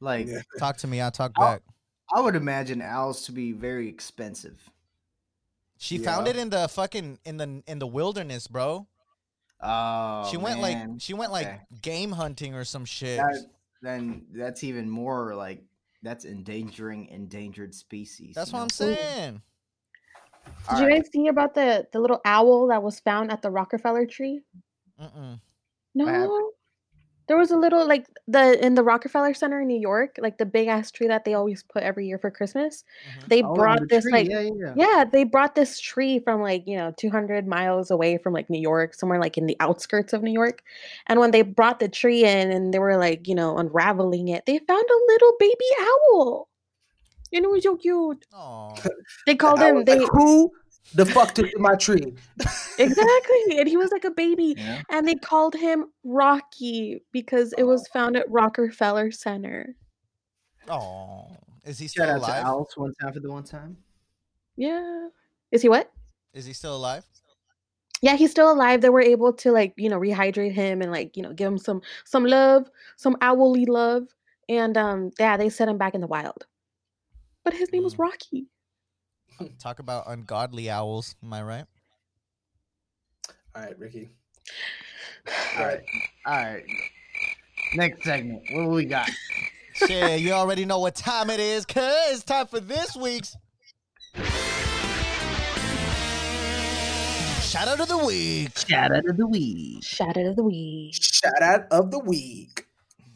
Like, 0.00 0.26
Yeah. 0.28 0.42
Talk 0.58 0.76
to 0.78 0.86
me, 0.86 1.00
I'll 1.00 1.10
talk 1.10 1.32
I'll- 1.36 1.54
back. 1.54 1.62
I 2.14 2.20
would 2.20 2.36
imagine 2.36 2.80
owls 2.80 3.26
to 3.26 3.32
be 3.32 3.52
very 3.52 3.86
expensive. 3.88 4.70
She 5.76 5.98
found 5.98 6.26
it 6.26 6.36
in 6.36 6.48
the 6.50 6.66
fucking 6.66 7.18
in 7.24 7.36
the 7.36 7.62
in 7.66 7.78
the 7.78 7.86
wilderness, 7.86 8.46
bro. 8.46 8.86
Oh, 9.60 10.28
she 10.30 10.36
went 10.38 10.60
man. 10.60 10.92
like 10.92 11.00
she 11.00 11.12
went 11.14 11.32
like 11.32 11.46
Okay. 11.46 11.60
game 11.82 12.12
hunting 12.12 12.54
or 12.54 12.64
some 12.64 12.84
shit. 12.84 13.18
That- 13.18 13.50
then 13.82 14.26
that's 14.32 14.64
even 14.64 14.88
more 14.90 15.34
like 15.36 15.62
that's 16.02 16.24
endangering 16.24 17.06
endangered 17.06 17.74
species. 17.74 18.34
That's 18.34 18.52
what 18.52 18.58
know? 18.58 18.64
I'm 18.64 18.70
saying. 18.70 19.42
Did 20.70 20.78
you 20.78 20.90
guys 20.90 21.08
see 21.12 21.28
about 21.28 21.54
the 21.54 21.86
the 21.92 22.00
little 22.00 22.20
owl 22.24 22.68
that 22.68 22.82
was 22.82 23.00
found 23.00 23.32
at 23.32 23.42
the 23.42 23.50
Rockefeller 23.50 24.06
tree? 24.06 24.42
Mm-mm. 25.00 25.40
No. 25.94 26.52
There 27.28 27.36
was 27.36 27.50
a 27.50 27.56
little 27.58 27.86
like 27.86 28.06
the 28.26 28.64
in 28.64 28.74
the 28.74 28.82
Rockefeller 28.82 29.34
Center 29.34 29.60
in 29.60 29.68
New 29.68 29.80
York, 29.80 30.16
like 30.20 30.38
the 30.38 30.46
big 30.46 30.68
ass 30.68 30.90
tree 30.90 31.08
that 31.08 31.24
they 31.24 31.34
always 31.34 31.62
put 31.62 31.82
every 31.82 32.06
year 32.08 32.18
for 32.18 32.30
Christmas. 32.30 32.84
Mhm. 33.04 33.28
They 33.28 33.42
Oh, 33.42 33.54
brought 33.54 33.78
the 33.78 33.88
this 33.88 34.10
tree, 34.10 34.12
like 34.12 34.30
yeah, 34.30 34.40
yeah. 34.40 34.74
yeah, 34.74 35.04
they 35.10 35.24
brought 35.24 35.54
this 35.54 35.80
tree 35.80 36.20
from 36.20 36.40
like, 36.42 36.64
you 36.66 36.76
know, 36.76 36.92
200 36.96 37.46
miles 37.46 37.90
away 37.90 38.18
from 38.18 38.32
like 38.34 38.50
New 38.50 38.60
York, 38.60 38.94
somewhere 38.94 39.20
like 39.20 39.38
in 39.38 39.46
the 39.46 39.56
outskirts 39.60 40.12
of 40.12 40.22
New 40.22 40.32
York. 40.32 40.62
And 41.06 41.20
when 41.20 41.30
they 41.32 41.42
brought 41.42 41.80
the 41.80 41.88
tree 41.88 42.24
in 42.24 42.50
and 42.52 42.72
they 42.74 42.78
were 42.78 42.96
like, 42.98 43.26
you 43.28 43.34
know, 43.34 43.58
unraveling 43.58 44.28
it, 44.28 44.46
they 44.46 44.58
found 44.58 44.84
a 44.90 45.04
little 45.12 45.34
baby 45.38 45.64
owl. 45.80 46.48
And 47.32 47.44
it 47.44 47.50
was 47.50 47.64
so 47.64 47.76
cute. 47.76 48.26
Aw. 48.32 48.88
They 49.26 49.36
called 49.36 49.60
I 49.60 49.62
him 49.62 49.84
was 49.84 49.84
they 49.84 49.98
like, 49.98 50.12
who 50.12 50.50
the 50.94 51.06
fuck 51.06 51.34
took 51.34 51.48
my 51.58 51.74
tree? 51.76 52.14
exactly. 52.78 53.58
And 53.58 53.68
he 53.68 53.76
was 53.76 53.90
like 53.92 54.04
a 54.04 54.10
baby. 54.10 54.54
Yeah. 54.56 54.82
And 54.90 55.06
they 55.06 55.14
called 55.14 55.54
him 55.54 55.86
Rocky 56.04 57.02
because 57.12 57.52
it 57.58 57.64
was 57.64 57.86
found 57.88 58.16
at 58.16 58.30
Rockefeller 58.30 59.10
Center. 59.10 59.74
Oh. 60.68 61.26
Is 61.64 61.78
he 61.78 61.88
still 61.88 62.06
Shout 62.06 62.16
out 62.22 62.26
to 62.26 62.42
alive? 62.48 62.66
one 62.76 62.94
time 63.00 63.12
for 63.12 63.20
the 63.20 63.30
one 63.30 63.44
time. 63.44 63.76
Yeah. 64.56 65.08
Is 65.52 65.62
he 65.62 65.68
what? 65.68 65.90
Is 66.32 66.46
he 66.46 66.52
still 66.52 66.76
alive? 66.76 67.04
Yeah, 68.00 68.14
he's 68.16 68.30
still 68.30 68.50
alive. 68.52 68.80
They 68.80 68.90
were 68.90 69.00
able 69.02 69.32
to 69.34 69.50
like, 69.52 69.74
you 69.76 69.88
know, 69.88 69.98
rehydrate 69.98 70.52
him 70.52 70.82
and 70.82 70.92
like, 70.92 71.16
you 71.16 71.22
know, 71.22 71.32
give 71.32 71.48
him 71.48 71.58
some 71.58 71.82
some 72.04 72.24
love, 72.24 72.70
some 72.96 73.16
owly 73.22 73.66
love. 73.66 74.04
And 74.48 74.76
um 74.78 75.10
yeah, 75.18 75.36
they 75.36 75.48
set 75.50 75.68
him 75.68 75.78
back 75.78 75.94
in 75.94 76.00
the 76.00 76.06
wild. 76.06 76.46
But 77.44 77.54
his 77.54 77.72
name 77.72 77.82
was 77.82 77.94
Mm. 77.96 77.98
Rocky. 77.98 78.46
Talk 79.58 79.78
about 79.78 80.04
ungodly 80.06 80.70
owls. 80.70 81.14
Am 81.22 81.32
I 81.32 81.42
right? 81.42 81.64
All 83.54 83.62
right, 83.62 83.78
Ricky. 83.78 84.10
All 85.58 85.64
right, 85.66 85.80
all 86.26 86.36
right. 86.36 86.64
Next 87.74 88.04
segment. 88.04 88.42
What 88.52 88.62
do 88.62 88.68
we 88.70 88.84
got? 88.84 89.10
Shit, 89.74 90.20
you 90.20 90.32
already 90.32 90.64
know 90.64 90.78
what 90.78 90.94
time 90.94 91.30
it 91.30 91.40
is, 91.40 91.64
cuz 91.66 91.84
it's 92.10 92.24
time 92.24 92.46
for 92.46 92.60
this 92.60 92.96
week's 92.96 93.36
Shout 97.48 97.66
out 97.66 97.80
of 97.80 97.88
the 97.88 97.96
week. 97.96 98.58
Shout 98.58 98.92
out 98.92 99.08
of 99.08 99.16
the 99.16 99.26
week. 99.26 99.82
Shout 99.82 100.16
out 100.16 100.26
of 100.26 100.36
the 100.36 100.42
week. 100.42 100.94
Shout 101.00 101.42
out 101.42 101.66
of 101.70 101.90
the 101.90 101.98
week. 101.98 102.66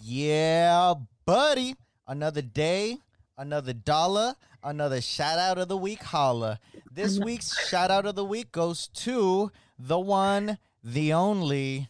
Yeah, 0.00 0.94
buddy. 1.26 1.74
Another 2.08 2.40
day, 2.40 2.96
another 3.36 3.72
dollar, 3.72 4.34
another 4.62 5.00
shout 5.00 5.38
out 5.38 5.58
of 5.58 5.68
the 5.68 5.76
week 5.76 6.02
holla. 6.02 6.58
This 6.90 7.18
week's 7.18 7.68
shout 7.68 7.90
out 7.90 8.06
of 8.06 8.14
the 8.14 8.24
week 8.24 8.52
goes 8.52 8.88
to 8.88 9.50
the 9.78 9.98
one, 9.98 10.58
the 10.82 11.12
only 11.12 11.88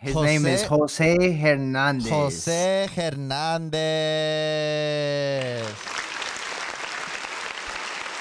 His 0.00 0.14
name 0.14 0.46
is 0.46 0.62
Jose 0.62 1.32
Hernandez. 1.32 2.08
Jose 2.08 2.88
Hernandez. 2.94 3.82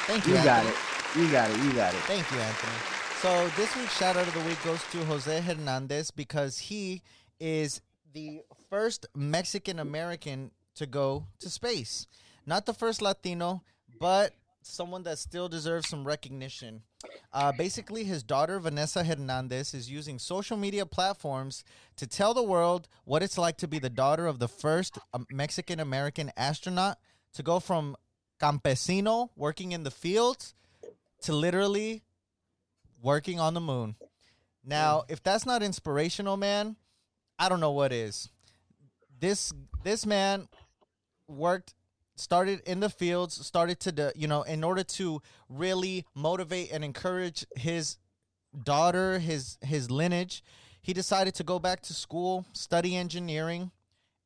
Thank 0.07 0.25
you. 0.25 0.37
You 0.37 0.43
got 0.43 0.65
it. 0.65 0.73
You 1.15 1.31
got 1.31 1.51
it. 1.51 1.57
You 1.63 1.73
got 1.73 1.93
it. 1.93 1.99
Thank 2.01 2.31
you, 2.31 2.39
Anthony. 2.39 2.73
So 3.21 3.47
this 3.61 3.75
week's 3.75 3.95
shout 3.95 4.17
out 4.17 4.27
of 4.27 4.33
the 4.33 4.39
week 4.39 4.63
goes 4.63 4.81
to 4.91 5.05
Jose 5.05 5.41
Hernandez 5.41 6.09
because 6.09 6.57
he 6.57 7.03
is 7.39 7.81
the 8.11 8.41
first 8.69 9.05
Mexican 9.15 9.79
American 9.79 10.51
to 10.75 10.85
go 10.85 11.27
to 11.39 11.49
space. 11.49 12.07
Not 12.45 12.65
the 12.65 12.73
first 12.73 13.01
Latino, 13.01 13.63
but 13.99 14.33
someone 14.61 15.03
that 15.03 15.17
still 15.17 15.49
deserves 15.49 15.89
some 15.89 16.05
recognition. 16.05 16.81
Uh, 17.31 17.51
basically, 17.51 18.03
his 18.03 18.23
daughter 18.23 18.59
Vanessa 18.59 19.03
Hernandez 19.03 19.73
is 19.73 19.89
using 19.89 20.19
social 20.19 20.57
media 20.57 20.85
platforms 20.85 21.63
to 21.95 22.07
tell 22.07 22.33
the 22.33 22.43
world 22.43 22.87
what 23.05 23.23
it's 23.23 23.37
like 23.37 23.57
to 23.57 23.67
be 23.67 23.79
the 23.79 23.89
daughter 23.89 24.27
of 24.27 24.39
the 24.39 24.47
first 24.47 24.97
Mexican 25.29 25.79
American 25.79 26.31
astronaut 26.37 26.97
to 27.33 27.43
go 27.43 27.59
from 27.59 27.95
campesino 28.41 29.29
working 29.35 29.71
in 29.71 29.83
the 29.83 29.91
fields 29.91 30.53
to 31.21 31.33
literally 31.33 32.03
working 33.01 33.39
on 33.39 33.53
the 33.53 33.61
moon. 33.61 33.95
Now, 34.63 35.03
if 35.07 35.23
that's 35.23 35.45
not 35.45 35.63
inspirational, 35.63 36.35
man, 36.35 36.75
I 37.39 37.47
don't 37.49 37.59
know 37.59 37.71
what 37.71 37.93
is. 37.93 38.29
This 39.19 39.53
this 39.83 40.05
man 40.05 40.47
worked 41.27 41.73
started 42.15 42.61
in 42.65 42.79
the 42.79 42.89
fields, 42.89 43.45
started 43.45 43.79
to 43.81 43.91
the, 43.91 44.11
you 44.15 44.27
know, 44.27 44.41
in 44.43 44.63
order 44.63 44.83
to 44.83 45.21
really 45.49 46.05
motivate 46.15 46.71
and 46.71 46.83
encourage 46.83 47.45
his 47.55 47.97
daughter, 48.63 49.19
his 49.19 49.57
his 49.61 49.89
lineage, 49.89 50.43
he 50.81 50.93
decided 50.93 51.35
to 51.35 51.43
go 51.43 51.59
back 51.59 51.81
to 51.81 51.93
school, 51.93 52.45
study 52.53 52.95
engineering, 52.95 53.71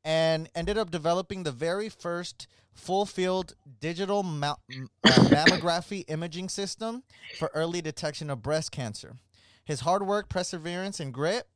and 0.04 0.50
ended 0.56 0.78
up 0.78 0.92
developing 0.92 1.44
the 1.44 1.52
very 1.52 1.90
first 1.90 2.48
full 2.74 3.06
field 3.06 3.56
digital 3.80 4.24
ma- 4.24 4.56
uh, 4.72 5.10
mammography 5.30 6.06
imaging 6.08 6.50
system 6.50 7.04
for 7.38 7.52
early 7.54 7.82
detection 7.82 8.30
of 8.30 8.42
breast 8.42 8.72
cancer. 8.72 9.16
His 9.66 9.82
hard 9.82 10.06
work, 10.06 10.30
perseverance, 10.30 11.00
and 11.00 11.14
grit 11.14 11.48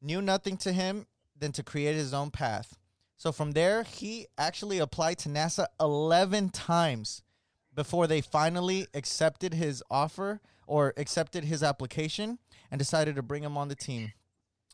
knew 0.00 0.22
nothing 0.22 0.56
to 0.58 0.72
him 0.72 1.06
than 1.38 1.52
to 1.52 1.62
create 1.62 1.94
his 1.94 2.12
own 2.12 2.30
path. 2.30 2.76
So 3.16 3.32
from 3.32 3.52
there, 3.52 3.82
he 3.82 4.26
actually 4.36 4.78
applied 4.78 5.18
to 5.18 5.28
NASA 5.28 5.66
11 5.80 6.50
times 6.50 7.22
before 7.74 8.06
they 8.06 8.20
finally 8.20 8.86
accepted 8.94 9.54
his 9.54 9.82
offer 9.90 10.40
or 10.66 10.94
accepted 10.96 11.44
his 11.44 11.62
application 11.62 12.38
and 12.70 12.78
decided 12.78 13.16
to 13.16 13.22
bring 13.22 13.42
him 13.42 13.56
on 13.56 13.68
the 13.68 13.74
team. 13.74 14.12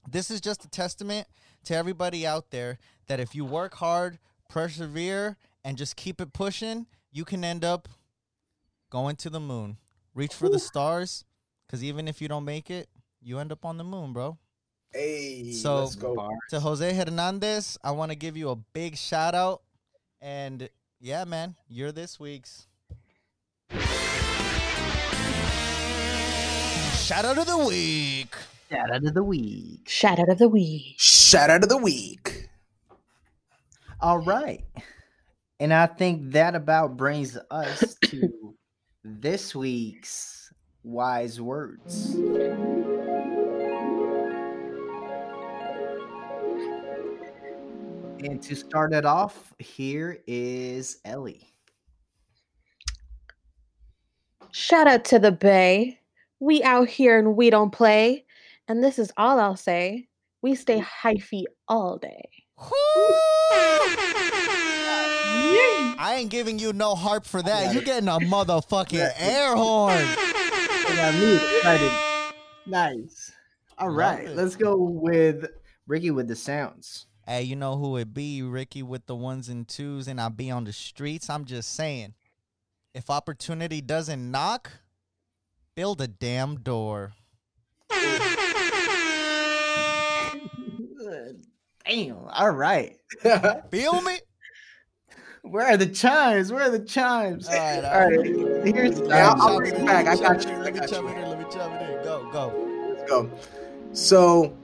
This 0.09 0.31
is 0.31 0.41
just 0.41 0.65
a 0.65 0.69
testament 0.69 1.27
to 1.65 1.75
everybody 1.75 2.27
out 2.27 2.51
there 2.51 2.79
that 3.07 3.21
if 3.21 3.35
you 3.35 3.45
work 3.45 3.75
hard, 3.75 4.19
persevere, 4.51 5.37
and 5.65 5.79
just 5.79 5.97
keep 5.97 6.21
it 6.21 6.33
pushing, 6.33 6.87
you 7.11 7.25
can 7.25 7.45
end 7.45 7.65
up 7.65 7.89
going 8.91 9.17
to 9.17 9.31
the 9.31 9.41
moon. 9.41 9.79
Reach 10.15 10.35
for 10.35 10.49
the 10.49 10.59
stars, 10.59 11.25
because 11.67 11.83
even 11.83 12.07
if 12.07 12.21
you 12.21 12.29
don't 12.29 12.45
make 12.45 12.71
it, 12.71 12.89
you 13.23 13.39
end 13.39 13.51
up 13.51 13.65
on 13.65 13.79
the 13.79 13.85
moon, 13.85 14.13
bro. 14.13 14.39
Hey, 14.95 15.51
So- 15.53 15.81
let's 15.81 15.97
go. 15.97 16.15
To 16.51 16.61
Jose 16.61 16.95
Hernandez, 16.95 17.77
I 17.83 17.91
want 17.91 18.13
to 18.13 18.17
give 18.17 18.37
you 18.37 18.51
a 18.51 18.57
big 18.57 18.97
shout 18.97 19.35
out. 19.35 19.63
And 20.21 20.69
yeah, 21.01 21.25
man, 21.25 21.57
you're 21.69 21.91
this 21.91 22.21
week's. 22.21 22.69
Shout 26.97 27.25
out 27.25 27.39
of 27.39 27.47
the 27.47 27.59
week. 27.59 28.35
Shout 28.71 28.91
out 28.91 29.05
of 29.05 29.15
the 29.15 29.23
week. 29.25 29.89
Shout 29.89 30.19
out 30.21 30.29
of 30.29 30.39
the 30.39 30.49
week. 30.49 30.95
Shout 30.97 31.51
out 31.51 31.63
of 31.65 31.69
the 31.69 31.77
week. 31.77 32.49
All 34.01 34.19
right. 34.19 34.65
And 35.61 35.75
I 35.75 35.87
think 35.87 36.33
that 36.33 36.55
about 36.55 36.97
brings 36.97 37.37
us 37.51 37.97
to 38.07 38.55
this 39.05 39.55
week's 39.55 40.53
wise 40.85 41.41
words. 41.41 42.15
And 48.25 48.43
to 48.45 48.57
start 48.57 48.95
it 48.95 49.05
off, 49.05 49.53
here 49.59 50.19
is 50.27 50.99
Ellie. 51.05 51.47
Shout 54.51 54.87
out 54.87 55.05
to 55.07 55.19
the 55.19 55.31
Bay. 55.31 56.01
We 56.41 56.63
out 56.63 56.89
here 56.89 57.19
and 57.19 57.37
we 57.37 57.51
don't 57.51 57.71
play. 57.71 58.25
And 58.67 58.83
this 58.83 58.99
is 58.99 59.13
all 59.19 59.39
I'll 59.39 59.57
say. 59.57 60.09
We 60.41 60.55
stay 60.55 60.81
hyphy 60.81 61.45
all 61.69 61.99
day. 61.99 62.31
I 65.99 66.17
ain't 66.17 66.31
giving 66.31 66.59
you 66.59 66.73
no 66.73 66.95
harp 66.95 67.27
for 67.27 67.43
that. 67.43 67.75
You 67.75 67.83
getting 67.83 68.09
a 68.09 68.13
motherfucking 68.21 69.13
air 69.19 69.55
horn. 69.55 69.93
I 69.93 70.95
got 70.97 71.15
me 71.15 71.35
excited. 71.35 71.93
Nice. 72.65 73.33
All 73.77 73.89
Love 73.89 73.97
right, 73.99 74.25
it. 74.25 74.35
let's 74.35 74.57
go 74.57 74.77
with 74.77 75.45
Ricky 75.87 76.11
with 76.11 76.27
the 76.27 76.37
sounds. 76.37 77.05
Hey, 77.27 77.43
you 77.43 77.57
know 77.57 77.77
who 77.77 77.97
it 77.97 78.13
be, 78.13 78.43
Ricky, 78.43 78.83
with 78.83 79.07
the 79.07 79.17
ones 79.17 79.49
and 79.49 79.67
twos, 79.67 80.09
and 80.09 80.21
I 80.21 80.29
be 80.29 80.51
on 80.51 80.65
the 80.65 80.73
streets. 80.73 81.31
I'm 81.31 81.45
just 81.47 81.75
saying, 81.75 82.15
if 82.93 83.09
opportunity 83.09 83.81
doesn't 83.81 84.31
knock, 84.31 84.71
build 85.75 86.01
a 86.03 86.07
damn 86.09 86.57
door. 86.57 87.13
Damn. 91.87 92.17
All 92.33 92.51
right. 92.51 92.97
Feel 93.71 94.01
me? 94.03 94.19
Where 95.43 95.67
are 95.67 95.77
the 95.77 95.87
chimes? 95.87 96.51
Where 96.51 96.63
are 96.65 96.71
the 96.71 96.79
chimes? 96.85 97.47
All 97.49 97.55
right, 97.55 97.85
All 97.85 98.09
right. 98.09 98.65
Here's 98.75 98.99
I'll- 99.03 99.41
I'll 99.43 99.59
bring 99.59 99.75
it 99.75 99.85
back. 99.87 100.07
I 100.07 100.17
got 100.17 100.43
you. 100.45 100.57
Let 100.57 100.73
me 100.73 100.81
got 100.81 100.89
chop 100.89 101.03
you. 101.03 101.09
it 101.09 101.19
in. 101.19 101.29
Let 101.29 101.39
me 101.39 101.45
it 101.73 101.99
in. 101.99 102.05
Go, 102.05 102.31
go. 102.33 102.95
Let's 102.97 103.11
go. 103.11 103.31
So 103.93 104.57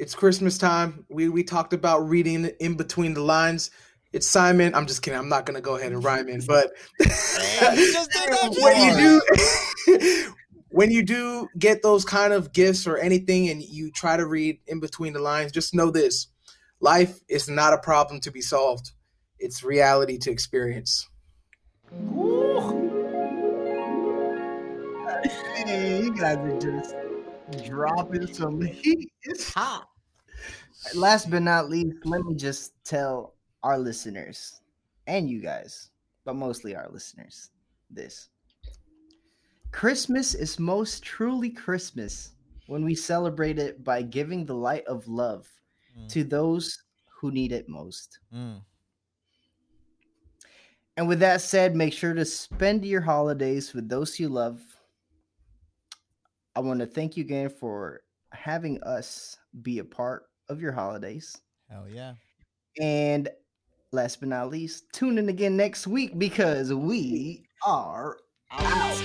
it's 0.00 0.14
Christmas 0.14 0.56
time. 0.56 1.04
We 1.10 1.28
we 1.28 1.44
talked 1.44 1.74
about 1.74 2.08
reading 2.08 2.46
in 2.58 2.74
between 2.74 3.12
the 3.12 3.20
lines. 3.20 3.70
It's 4.14 4.26
Simon. 4.26 4.74
I'm 4.74 4.86
just 4.86 5.02
kidding. 5.02 5.18
I'm 5.18 5.28
not 5.28 5.44
gonna 5.44 5.60
go 5.60 5.76
ahead 5.76 5.92
and 5.92 6.02
rhyme 6.02 6.26
in, 6.30 6.40
but 6.46 6.72
Damn, 6.98 7.78
you 7.78 7.92
just 7.92 8.10
did 8.10 8.32
that 8.32 8.56
when 8.62 8.96
you 8.96 9.20
do 10.00 10.32
when 10.70 10.90
you 10.90 11.02
do 11.02 11.48
get 11.58 11.82
those 11.82 12.06
kind 12.06 12.32
of 12.32 12.54
gifts 12.54 12.86
or 12.86 12.96
anything 12.96 13.50
and 13.50 13.62
you 13.62 13.92
try 13.92 14.16
to 14.16 14.24
read 14.24 14.58
in 14.66 14.80
between 14.80 15.12
the 15.12 15.18
lines, 15.18 15.52
just 15.52 15.74
know 15.74 15.90
this. 15.90 16.28
Life 16.80 17.20
is 17.28 17.50
not 17.50 17.74
a 17.74 17.78
problem 17.78 18.20
to 18.20 18.30
be 18.30 18.40
solved. 18.40 18.92
It's 19.38 19.62
reality 19.62 20.16
to 20.16 20.30
experience. 20.30 21.06
Hey, 25.54 26.04
you 26.04 26.14
guys 26.16 26.38
are 26.38 26.58
just 26.58 26.94
dropping 27.66 28.32
some 28.32 28.62
heat. 28.62 29.12
It's 29.24 29.52
hot. 29.52 29.89
Last 30.94 31.30
but 31.30 31.42
not 31.42 31.68
least, 31.68 31.96
let 32.04 32.22
me 32.24 32.34
just 32.34 32.72
tell 32.84 33.34
our 33.62 33.78
listeners 33.78 34.60
and 35.06 35.28
you 35.28 35.40
guys, 35.40 35.90
but 36.24 36.36
mostly 36.36 36.74
our 36.74 36.88
listeners, 36.90 37.50
this. 37.90 38.28
Christmas 39.72 40.34
is 40.34 40.58
most 40.58 41.02
truly 41.02 41.50
Christmas 41.50 42.32
when 42.66 42.84
we 42.84 42.94
celebrate 42.94 43.58
it 43.58 43.84
by 43.84 44.02
giving 44.02 44.44
the 44.46 44.54
light 44.54 44.84
of 44.86 45.06
love 45.08 45.46
Mm. 45.98 46.08
to 46.08 46.22
those 46.22 46.84
who 47.20 47.32
need 47.32 47.50
it 47.50 47.68
most. 47.68 48.20
Mm. 48.32 48.62
And 50.96 51.08
with 51.08 51.18
that 51.18 51.40
said, 51.40 51.74
make 51.74 51.92
sure 51.92 52.14
to 52.14 52.24
spend 52.24 52.84
your 52.84 53.00
holidays 53.00 53.74
with 53.74 53.88
those 53.88 54.20
you 54.20 54.28
love. 54.28 54.60
I 56.54 56.60
want 56.60 56.78
to 56.78 56.86
thank 56.86 57.16
you 57.16 57.24
again 57.24 57.48
for 57.48 58.02
having 58.30 58.80
us 58.84 59.36
be 59.62 59.80
a 59.80 59.84
part 59.84 60.29
of 60.50 60.60
your 60.60 60.72
holidays. 60.72 61.38
Hell 61.70 61.86
yeah. 61.88 62.14
And 62.80 63.28
last 63.92 64.20
but 64.20 64.28
not 64.28 64.50
least, 64.50 64.92
tune 64.92 65.16
in 65.16 65.28
again 65.28 65.56
next 65.56 65.86
week 65.86 66.18
because 66.18 66.74
we 66.74 67.44
are 67.64 68.16
out. 68.50 68.96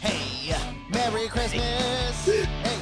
Hey, 0.00 0.54
Merry 0.90 1.26
Christmas. 1.26 2.26
hey, 2.26 2.78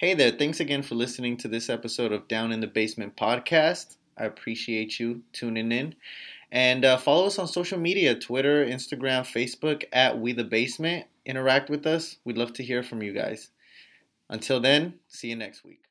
Hey 0.00 0.14
there, 0.14 0.30
thanks 0.30 0.60
again 0.60 0.80
for 0.80 0.94
listening 0.94 1.36
to 1.36 1.48
this 1.48 1.68
episode 1.68 2.10
of 2.10 2.26
Down 2.26 2.52
in 2.52 2.60
the 2.60 2.66
Basement 2.66 3.16
podcast. 3.16 3.96
I 4.16 4.24
appreciate 4.24 4.98
you 4.98 5.20
tuning 5.34 5.70
in. 5.72 5.94
And 6.50 6.86
uh, 6.86 6.96
follow 6.96 7.26
us 7.26 7.38
on 7.38 7.46
social 7.46 7.78
media 7.78 8.14
Twitter, 8.14 8.64
Instagram, 8.64 9.30
Facebook 9.30 9.84
at 9.92 10.18
We 10.18 10.32
the 10.32 10.42
Basement. 10.42 11.04
Interact 11.26 11.68
with 11.68 11.86
us. 11.86 12.16
We'd 12.24 12.38
love 12.38 12.54
to 12.54 12.62
hear 12.62 12.82
from 12.82 13.02
you 13.02 13.12
guys. 13.12 13.50
Until 14.30 14.58
then, 14.58 14.94
see 15.06 15.28
you 15.28 15.36
next 15.36 15.64
week. 15.64 15.82